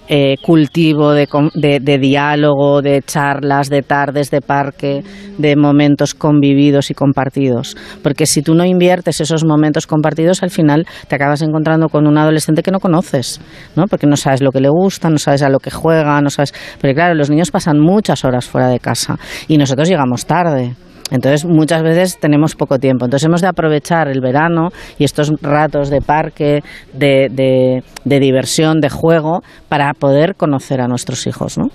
[0.08, 5.02] eh, cultivo de, de- de diálogo, de charlas, de tardes de parque,
[5.38, 7.76] de momentos convividos y compartidos.
[8.02, 12.18] Porque si tú no inviertes esos momentos compartidos, al final te acabas encontrando con un
[12.18, 13.40] adolescente que no conoces,
[13.76, 13.86] ¿no?
[13.86, 16.52] Porque no sabes lo que le gusta, no sabes a lo que juega, no sabes...
[16.80, 19.18] Porque claro, los niños pasan muchas horas fuera de casa
[19.48, 20.74] y nosotros llegamos tarde.
[21.10, 23.04] Entonces, muchas veces tenemos poco tiempo.
[23.04, 26.62] Entonces, hemos de aprovechar el verano y estos ratos de parque,
[26.92, 31.66] de, de- de diversión, de juego, para poder conocer a nuestros hijos, ¿no?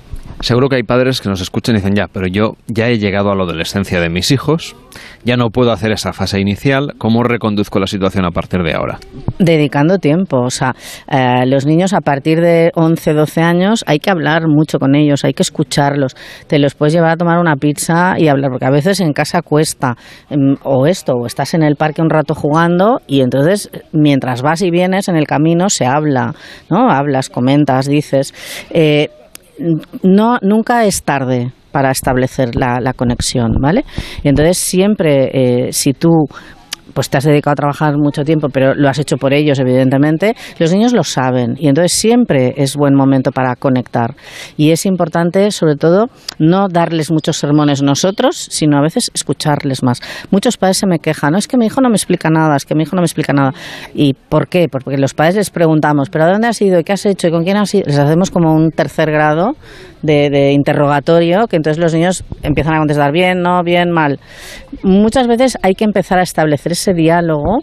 [0.41, 3.29] Seguro que hay padres que nos escuchan y dicen, ya, pero yo ya he llegado
[3.29, 4.75] a la adolescencia de mis hijos,
[5.25, 8.99] ya no puedo hacer esa fase inicial, ¿cómo reconduzco la situación a partir de ahora?
[9.37, 10.39] Dedicando tiempo.
[10.39, 10.75] O sea,
[11.11, 15.25] eh, los niños a partir de 11, 12 años hay que hablar mucho con ellos,
[15.25, 16.15] hay que escucharlos.
[16.47, 19.41] Te los puedes llevar a tomar una pizza y hablar, porque a veces en casa
[19.41, 19.95] cuesta.
[20.29, 24.61] em, O esto, o estás en el parque un rato jugando y entonces mientras vas
[24.61, 26.33] y vienes en el camino se habla,
[26.69, 26.89] ¿no?
[26.89, 28.33] Hablas, comentas, dices.
[28.69, 29.09] Eh,
[30.03, 33.85] no, nunca es tarde para establecer la, conexión, ¿vale?
[34.23, 35.29] Y entonces siempre,
[35.67, 36.27] eh, si tú
[36.99, 40.35] pues te has dedicado a trabajar mucho tiempo, pero lo has hecho por ellos, evidentemente,
[40.57, 44.15] los niños lo saben y entonces siempre es buen momento para conectar.
[44.57, 46.07] Y es importante, sobre todo,
[46.39, 50.01] no darles muchos sermones nosotros, sino a veces escucharles más.
[50.29, 52.65] Muchos padres se me quejan, no es que mi hijo no me explica nada, es
[52.65, 53.53] que mi hijo no me explica nada.
[53.93, 54.67] ¿Y por qué?
[54.69, 56.81] Pues Porque los padres les preguntamos, ¿pero a dónde has ido?
[56.81, 57.29] ¿Y qué has hecho?
[57.29, 57.85] ¿Y con quién has ido?
[57.87, 59.55] Les hacemos como un tercer grado
[60.01, 64.19] de, de interrogatorio, que entonces los niños empiezan a contestar bien, no, bien, mal.
[64.83, 67.59] Muchas veces hay que empezar a establecer ese diálogo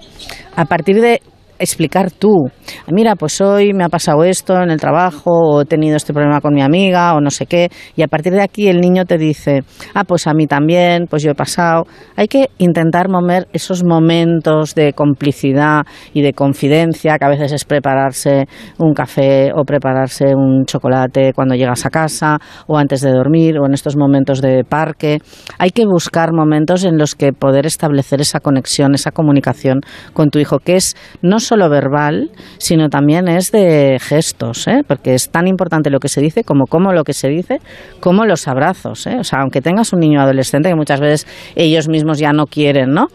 [0.55, 1.21] a partir de
[1.59, 2.49] explicar tú.
[2.91, 6.41] Mira, pues hoy me ha pasado esto en el trabajo, o he tenido este problema
[6.41, 9.19] con mi amiga, o no sé qué, y a partir de aquí el niño te
[9.19, 9.63] dice,
[9.95, 11.85] ah, pues a mí también, pues yo he pasado.
[12.17, 17.65] Hay que intentar mover esos momentos de complicidad y de confidencia, que a veces es
[17.65, 18.47] prepararse
[18.79, 23.67] un café o prepararse un chocolate cuando llegas a casa, o antes de dormir, o
[23.67, 25.19] en estos momentos de parque.
[25.59, 29.81] Hay que buscar momentos en los que poder establecer esa conexión, esa comunicación
[30.13, 34.83] con tu hijo, que es no solo verbal, sino también es de gestos, ¿eh?
[34.87, 37.61] porque es tan importante lo que se dice como cómo lo que se dice,
[38.01, 39.07] como los abrazos.
[39.07, 39.17] ¿eh?
[39.19, 42.93] O sea, aunque tengas un niño adolescente, que muchas veces ellos mismos ya no quieren,
[42.93, 43.09] ¿no?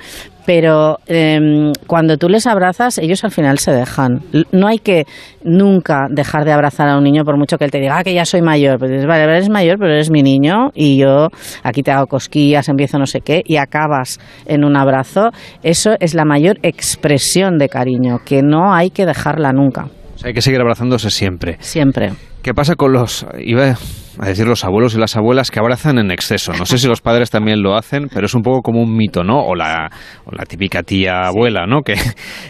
[0.46, 4.22] Pero em, cuando tú les abrazas, ellos al final se dejan.
[4.52, 5.06] No hay que
[5.44, 8.14] nunca dejar de abrazar a un niño por mucho que él te diga "Ah, que
[8.14, 8.78] ya soy mayor.
[8.80, 11.28] Pero dices, vale, eres mayor, pero eres mi niño y yo
[11.64, 15.30] aquí te hago cosquillas, empiezo no sé qué y acabas en un abrazo.
[15.64, 19.86] Eso es la mayor expresión de cariño, que no hay que dejarla nunca.
[20.16, 21.58] O sea, hay que seguir abrazándose siempre.
[21.60, 22.14] Siempre.
[22.42, 23.76] ¿Qué pasa con los, iba
[24.20, 26.54] a decir los abuelos y las abuelas que abrazan en exceso?
[26.54, 29.24] No sé si los padres también lo hacen, pero es un poco como un mito,
[29.24, 29.40] ¿no?
[29.40, 29.90] O la,
[30.26, 31.82] o la típica tía abuela, ¿no?
[31.82, 31.96] Que,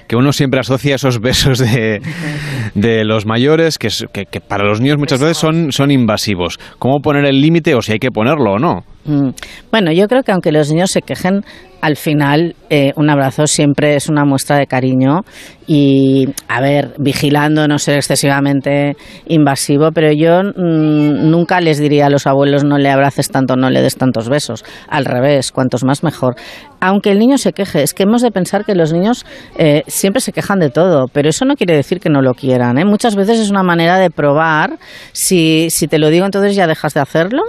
[0.08, 2.02] que uno siempre asocia esos besos de,
[2.76, 6.60] de los mayores que, es- que, que para los niños muchas veces son, son invasivos.
[6.80, 8.84] ¿Cómo poner el límite o si hay que ponerlo o no?
[9.06, 9.30] Mm.
[9.72, 11.44] Bueno, yo creo que aunque los niños se quejen,
[11.82, 15.22] al final eh, un abrazo siempre es una muestra de cariño
[15.66, 18.96] y, a ver, vigilando no ser excesivamente
[19.28, 23.70] invasivo, pero yo mm, nunca les diría a los abuelos no le abraces tanto, no
[23.70, 24.64] le des tantos besos.
[24.88, 26.36] Al revés, cuantos más mejor.
[26.80, 29.26] Aunque el niño se queje, es que hemos de pensar que los niños
[29.58, 32.78] eh, siempre se quejan de todo, pero eso no quiere decir que no lo quieran.
[32.78, 32.86] ¿eh?
[32.86, 34.78] Muchas veces es una manera de probar
[35.14, 37.42] si, si te lo digo entonces ya dejas de hacerlo.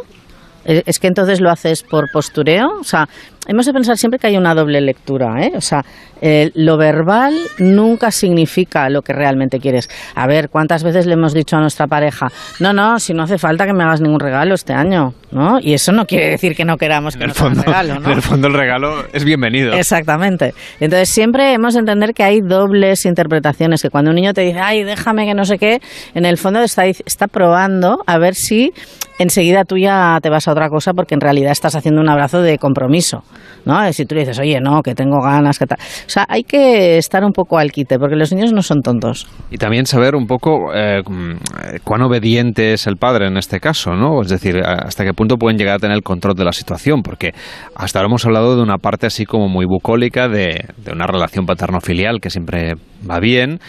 [0.65, 2.79] Eh, Es que entonces lo haces por postureo.
[2.81, 3.09] O sea,
[3.47, 5.43] hemos de pensar siempre que hay una doble lectura.
[5.45, 5.53] ¿eh?
[5.57, 5.85] O sea,
[6.21, 9.89] eh, lo verbal nunca significa lo que realmente quieres.
[10.15, 12.29] A ver, ¿cuántas veces le hemos dicho a nuestra pareja,
[12.61, 15.15] no, no, si no hace falta que me hagas ningún regalo este año?
[15.33, 15.59] ¿no?
[15.61, 18.07] Y eso no quiere decir que no queramos que En el nos fondo, regalo, ¿no?
[18.07, 19.73] en el, fondo el regalo es bienvenido.
[19.73, 20.55] Exactamente.
[20.79, 24.61] Entonces siempre hemos de entender que hay dobles interpretaciones, que cuando un niño te dice,
[24.61, 25.81] ay, déjame que no sé qué,
[26.15, 28.73] en el fondo está, está probando a ver si
[29.19, 32.43] enseguida tú ya te vas a otra cosa porque en realidad estás haciendo un abrazo
[32.43, 33.25] de compromiso.
[33.65, 33.89] ¿No?
[33.89, 35.79] Y Si tú le dices, oye, no, que tengo ganas, que tal.
[35.81, 39.27] O sea, hay que estar un poco al quite, porque los niños no son tontos.
[39.51, 43.61] Y también saber un poco eh, mm, eh, cuán obediente es el padre en este
[43.61, 44.21] caso, ¿no?
[44.23, 47.33] Es decir, hasta qué punto pueden llegar a tener el control de la situación, porque
[47.75, 51.47] hasta ahora hemos hablado de una parte así como muy bucólica de, de una relación
[51.47, 52.75] paterno-filial que siempre
[53.09, 53.61] va bien.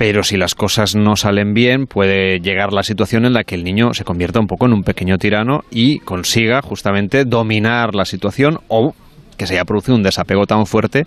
[0.00, 3.64] Pero si las cosas no salen bien, puede llegar la situación en la que el
[3.64, 8.60] niño se convierta un poco en un pequeño tirano y consiga justamente dominar la situación
[8.68, 8.94] o
[9.36, 11.04] que se haya producido un desapego tan fuerte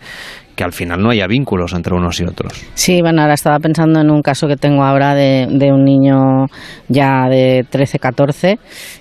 [0.56, 2.54] que al final no haya vínculos entre unos y otros.
[2.76, 6.46] Sí, bueno, ahora estaba pensando en un caso que tengo ahora de, de un niño
[6.88, 8.60] ya de 13, 14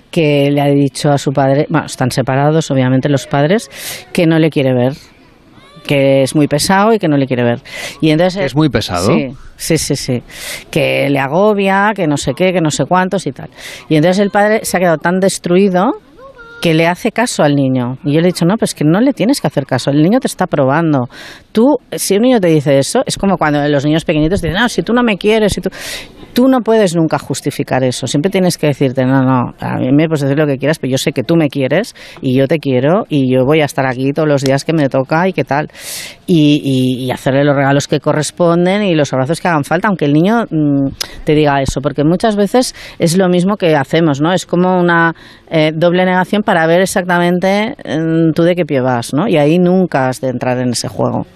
[0.09, 3.69] que le ha dicho a su padre, bueno, están separados obviamente los padres,
[4.11, 4.93] que no le quiere ver
[5.85, 7.61] que es muy pesado y que no le quiere ver.
[8.01, 9.13] Y entonces ¿Es muy pesado?
[9.13, 10.23] Sí, sí, sí, sí.
[10.71, 13.49] Que le agobia, que no sé qué, que no sé cuántos y tal.
[13.89, 15.91] Y entonces el padre se ha quedado tan destruido
[16.63, 17.97] que le hace caso al niño.
[18.05, 19.91] Y yo le he dicho, no, pues que no le tienes que hacer caso.
[19.91, 21.09] El niño te está probando.
[21.51, 24.69] Tú, si un niño te dice eso, es como cuando los niños pequeñitos dicen, no,
[24.69, 25.69] si tú no me quieres, si tú...
[26.33, 28.07] Tú no puedes nunca justificar eso.
[28.07, 30.89] Siempre tienes que decirte, no, no, a mí me puedes decir lo que quieras, pero
[30.89, 33.85] yo sé que tú me quieres y yo te quiero y yo voy a estar
[33.85, 35.69] aquí todos los días que me toca y qué tal.
[36.25, 40.05] Y, y- y hacerle los regalos que corresponden y los abrazos que hagan falta, aunque
[40.05, 40.87] el niño mm,
[41.23, 44.33] te diga eso, porque muchas veces es lo mismo que hacemos, ¿no?
[44.33, 45.13] Es como una
[45.51, 49.27] eh, doble negación para ver exactamente mm, tú de qué pie vas, ¿no?
[49.27, 51.27] Y ahí nunca has de entrar en ese juego.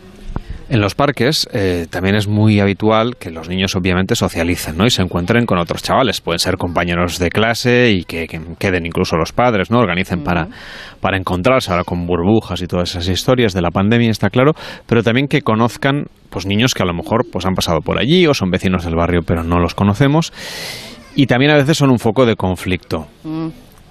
[0.70, 4.86] En los parques eh, también es muy habitual que los niños obviamente socialicen ¿no?
[4.86, 6.20] y se encuentren con otros chavales.
[6.20, 9.80] Pueden ser compañeros de clase y que, que queden incluso los padres, ¿no?
[9.80, 10.50] Organicen para,
[11.00, 14.54] para encontrarse ahora con burbujas y todas esas historias de la pandemia, está claro,
[14.88, 18.28] pero también que conozcan pues niños que a lo mejor pues han pasado por allí
[18.28, 20.34] o son vecinos del barrio pero no los conocemos
[21.16, 23.08] y también a veces son un foco de conflicto.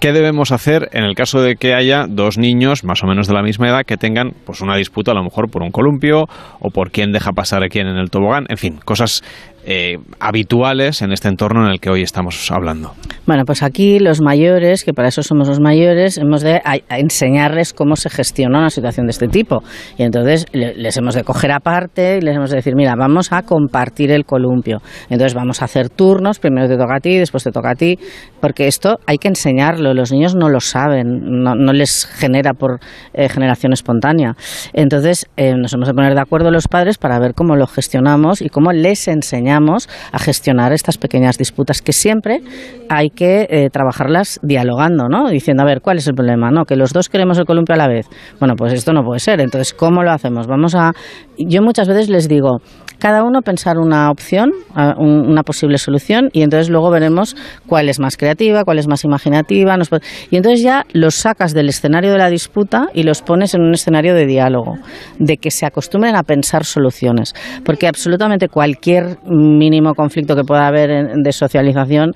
[0.06, 3.34] ¿Qué debemos hacer en el caso de que haya dos niños más o menos de
[3.34, 6.28] la misma edad que tengan pues una disputa a lo mejor por un columpio
[6.60, 8.46] o por quién deja pasar a quién en el tobogán?
[8.48, 9.24] En fin, cosas
[9.66, 12.92] eh, habituales en este entorno en el que hoy estamos hablando.
[13.26, 16.98] Bueno, pues aquí los mayores, que para eso somos los mayores, hemos de a- a
[17.00, 19.64] enseñarles cómo se gestiona una situación de este tipo.
[19.98, 23.32] Y entonces le- les hemos de coger aparte y les hemos de decir, mira, vamos
[23.32, 24.78] a compartir el columpio.
[25.10, 27.98] Entonces vamos a hacer turnos, primero te toca a ti, después te toca a ti,
[28.40, 31.06] porque esto hay que enseñarlo, los niños no lo saben,
[31.42, 32.78] no, no les genera por
[33.14, 34.36] eh, generación espontánea.
[34.72, 38.40] Entonces eh, nos hemos de poner de acuerdo los padres para ver cómo lo gestionamos
[38.40, 39.55] y cómo les enseñamos
[40.12, 42.40] a gestionar estas pequeñas disputas que siempre
[42.88, 45.28] hay que eh, trabajarlas dialogando, ¿no?
[45.28, 46.50] Diciendo, a ver, ¿cuál es el problema?
[46.50, 48.06] No, que los dos queremos el columpio a la vez.
[48.38, 49.40] Bueno, pues esto no puede ser.
[49.40, 50.46] Entonces, ¿cómo lo hacemos?
[50.46, 50.92] Vamos a...
[51.38, 52.60] Yo muchas veces les digo,
[52.98, 57.36] cada uno pensar una opción, una posible solución, y entonces luego veremos
[57.66, 59.76] cuál es más creativa, cuál es más imaginativa.
[60.30, 63.74] Y entonces ya los sacas del escenario de la disputa y los pones en un
[63.74, 64.76] escenario de diálogo,
[65.18, 67.34] de que se acostumbren a pensar soluciones.
[67.64, 72.12] Porque absolutamente cualquier mínimo conflicto que pueda haber de socialización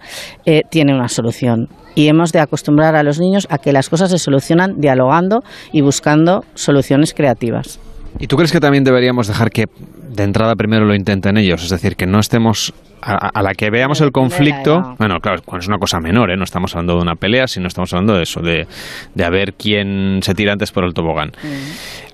[0.47, 1.69] eh, tiene una solución.
[1.94, 5.40] Y hemos de acostumbrar a los niños a que las cosas se solucionan dialogando
[5.73, 7.81] y buscando soluciones creativas.
[8.19, 9.66] ¿Y tú crees que también deberíamos dejar que
[10.11, 11.62] de entrada primero lo intenten ellos?
[11.62, 14.95] Es decir, que no estemos a, a la que veamos el conflicto.
[14.99, 16.37] Bueno, claro, cuando es una cosa menor, ¿eh?
[16.37, 18.66] no estamos hablando de una pelea, sino estamos hablando de eso, de,
[19.15, 21.32] de a ver quién se tira antes por el tobogán.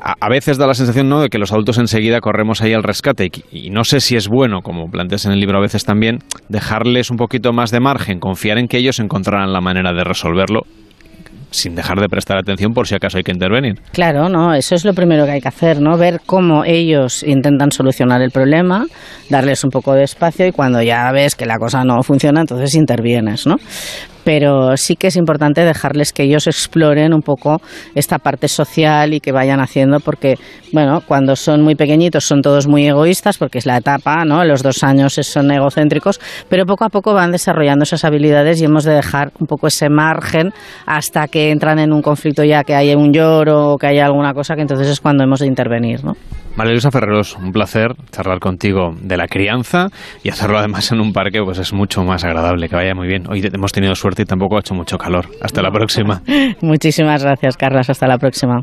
[0.00, 1.20] A, a veces da la sensación ¿no?
[1.20, 4.28] de que los adultos enseguida corremos ahí al rescate y, y no sé si es
[4.28, 6.18] bueno, como planteas en el libro a veces también,
[6.48, 10.62] dejarles un poquito más de margen, confiar en que ellos encontrarán la manera de resolverlo
[11.50, 13.80] sin dejar de prestar atención por si acaso hay que intervenir.
[13.92, 15.96] Claro, no, eso es lo primero que hay que hacer, ¿no?
[15.96, 18.86] Ver cómo ellos intentan solucionar el problema,
[19.30, 22.74] darles un poco de espacio y cuando ya ves que la cosa no funciona, entonces
[22.74, 23.56] intervienes, ¿no?
[24.26, 27.60] Pero sí que es importante dejarles que ellos exploren un poco
[27.94, 30.34] esta parte social y que vayan haciendo, porque,
[30.72, 34.44] bueno, cuando son muy pequeñitos son todos muy egoístas, porque es la etapa, ¿no?
[34.44, 38.82] Los dos años son egocéntricos, pero poco a poco van desarrollando esas habilidades y hemos
[38.82, 40.52] de dejar un poco ese margen
[40.86, 44.34] hasta que entran en un conflicto ya que haya un lloro o que haya alguna
[44.34, 46.14] cosa, que entonces es cuando hemos de intervenir, ¿no?
[46.56, 49.88] María Luisa Ferreros, un placer charlar contigo de la crianza
[50.22, 53.24] y hacerlo además en un parque, pues es mucho más agradable, que vaya muy bien.
[53.28, 55.26] Hoy hemos tenido suerte y tampoco ha hecho mucho calor.
[55.42, 56.22] Hasta la próxima.
[56.62, 57.90] Muchísimas gracias, Carlas.
[57.90, 58.60] Hasta la próxima.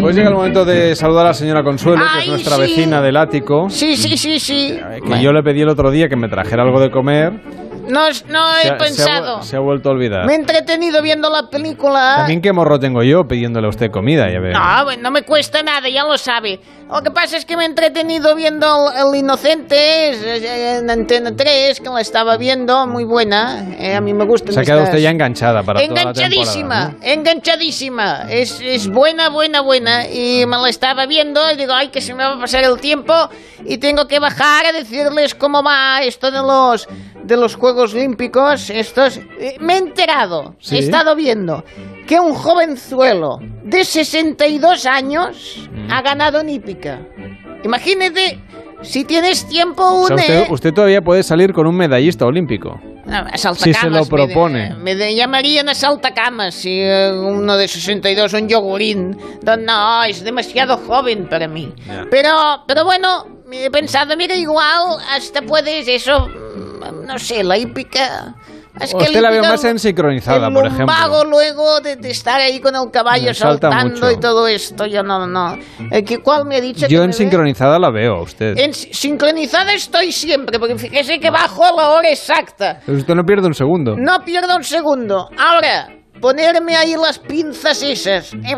[0.00, 2.60] Pues llega el momento de saludar a la señora Consuelo, que es nuestra sí.
[2.60, 3.68] vecina del ático.
[3.70, 4.78] Sí, sí, sí, sí.
[5.04, 7.40] Que yo le pedí el otro día que me trajera algo de comer.
[7.88, 9.42] No, no he Se ha- se ha pensado.
[9.42, 10.26] Se ha, vuelto a olvidar.
[10.26, 12.14] Me he entretenido viendo la película.
[12.18, 14.52] También qué morro tengo yo pidiéndole a usted comida, ya ve.
[14.52, 16.60] No, bueno, no me cuesta nada, ya lo sabe.
[16.90, 21.80] Lo que pasa es que me he entretenido viendo El, El Inocente en Antena 3,
[21.80, 23.64] que la estaba viendo, muy buena.
[23.78, 24.52] eh, a mí me gusta.
[24.52, 26.88] Se ha quedado usted ya enganchada para toda la Enganchadísima.
[26.90, 26.96] ¿no?
[27.02, 28.26] enganchadísima.
[28.30, 30.06] Es, es buena, buena, buena.
[30.08, 32.78] Y me la estaba viendo y digo, ay, que se me va a pasar el
[32.80, 33.12] tiempo
[33.64, 36.86] y tengo que bajar a decirles cómo va esto de los,
[37.22, 38.70] de los Juegos Olímpicos.
[38.70, 39.18] Estos.
[39.38, 40.76] Eh, me he enterado, Sí.
[40.76, 41.64] he estado viendo
[42.06, 45.90] que un jovenzuelo de 62 años Mm.
[45.92, 47.00] ha ganado en hípica.
[47.64, 48.38] Imagínate,
[48.84, 50.22] si tienes tiempo, O sea, une.
[50.22, 52.80] usted, usted todavía puede salir con un medallista olímpico.
[53.06, 53.24] No,
[53.54, 54.74] Si se lo me propone.
[54.76, 59.16] Me, de- llamarían a saltacamas si eh, uno de 62, un yogurín.
[59.44, 61.72] No, es demasiado joven para mí.
[61.86, 62.04] Ya.
[62.10, 62.30] Pero,
[62.66, 68.34] pero bueno, he pensado, mira, igual hasta puedes eso, mm, no sé, la hípica...
[68.80, 71.24] Es que Usted la veo más en sincronizada, por ejemplo.
[71.24, 75.26] luego de, de estar ahí con el caballo Me saltando y todo esto, yo no,
[75.28, 75.56] no.
[75.92, 77.16] Eh, ¿qué- ¿Cuál me ha dicho que Yo me en ve?
[77.16, 78.58] sincronizada la veo a usted.
[78.58, 82.80] En si- sincronizada estoy siempre, porque fíjese que bajo a la hora exacta.
[82.84, 83.94] Pero Usted no pierde un segundo.
[83.96, 85.28] No pierda un segundo.
[85.38, 85.88] Ahora,
[86.20, 88.56] ponerme ahí las pinzas esas, eh,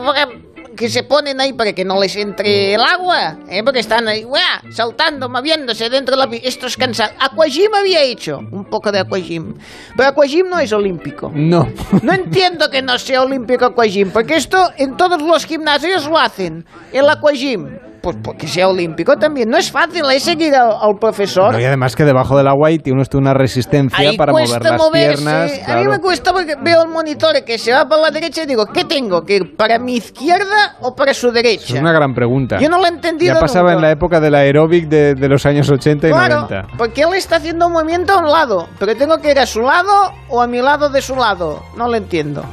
[0.77, 4.23] que se ponen ahí para que no les entre el agua, eh, porque están ahí,
[4.25, 4.43] ¡guau!
[4.71, 6.31] saltando, moviéndose dentro de la...
[6.31, 7.13] pi- Esto es cansado.
[7.19, 9.55] Aquagym había hecho un poco de aquagym,
[9.97, 11.33] pero aquagym no es olímpico.
[11.35, 11.69] No.
[12.03, 16.65] No entiendo que no sea olímpico aquagym, porque esto en todos los gimnasios lo hacen.
[16.93, 19.49] El aquagym, pues porque sea olímpico también.
[19.51, 21.53] No es fácil, es seguir al, al profesor.
[21.53, 24.49] No, y además que debajo del agua y tiene usted una resistencia Ahí para mover
[24.63, 25.23] las moverse.
[25.25, 25.51] piernas.
[25.51, 25.91] A mí claro.
[25.91, 28.85] me cuesta porque veo el monitor que se va para la derecha y digo, ¿qué
[28.85, 29.23] tengo?
[29.25, 31.75] ¿Que ir para mi izquierda o para su derecha?
[31.75, 32.59] Es una gran pregunta.
[32.61, 33.75] Yo no lo he entendido Ya pasaba nunca.
[33.75, 36.69] en la época del aeróbic de, de los años 80 y Claro, 90.
[36.79, 39.61] porque él está haciendo un movimiento a un lado, pero tengo que ir a su
[39.63, 39.91] lado
[40.29, 41.63] o a mi lado de su lado.
[41.77, 42.45] No lo entiendo.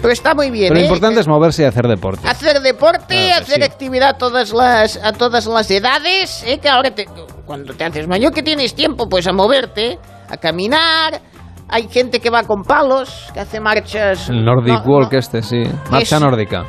[0.00, 0.84] Pero está muy bien, Pero lo ¿eh?
[0.88, 2.26] importante es moverse y hacer deporte.
[2.26, 3.62] Hacer deporte, Claro hacer sí.
[3.62, 6.58] actividad a todas las, a todas las edades, ¿eh?
[6.58, 7.06] que ahora te-
[7.44, 9.98] cuando te haces mayor que tienes tiempo, pues a moverte,
[10.28, 11.20] a caminar.
[11.68, 14.28] Hay gente que va con palos, que hace marchas.
[14.28, 15.62] El Nordic no, Walk este, sí.
[15.90, 16.64] Marcha nórdica.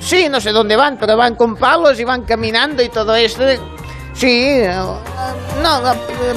[0.00, 3.42] Sí, no sé dónde van, pero van con palos y van caminando y todo esto.
[4.18, 4.68] Sí, eh,
[5.62, 5.80] no,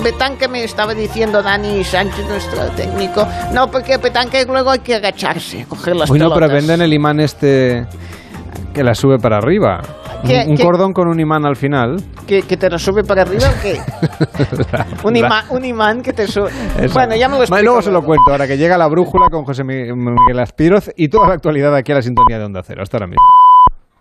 [0.03, 3.27] Betanque me estaba diciendo Dani Sánchez, nuestro técnico.
[3.53, 7.19] No, porque Betanque luego hay que agacharse, coger las Uy, no, pero venden el imán
[7.19, 7.85] este
[8.73, 9.81] que la sube para arriba.
[10.25, 10.63] ¿Qué- un qué?
[10.63, 11.97] cordón con un imán al final.
[12.27, 13.81] ¿Que, que te lo sube para arriba o qué?
[15.03, 16.51] Un, ima- un imán que te sube.
[16.79, 16.93] Eso.
[16.93, 17.63] Bueno, ya me lo explico.
[17.63, 21.09] Luego se lo cuento, ahora que llega la brújula con José Mi- Miguel Aspiroz y
[21.09, 22.83] toda la actualidad aquí a la sintonía de Onda Cero.
[22.83, 23.25] Hasta ahora mismo.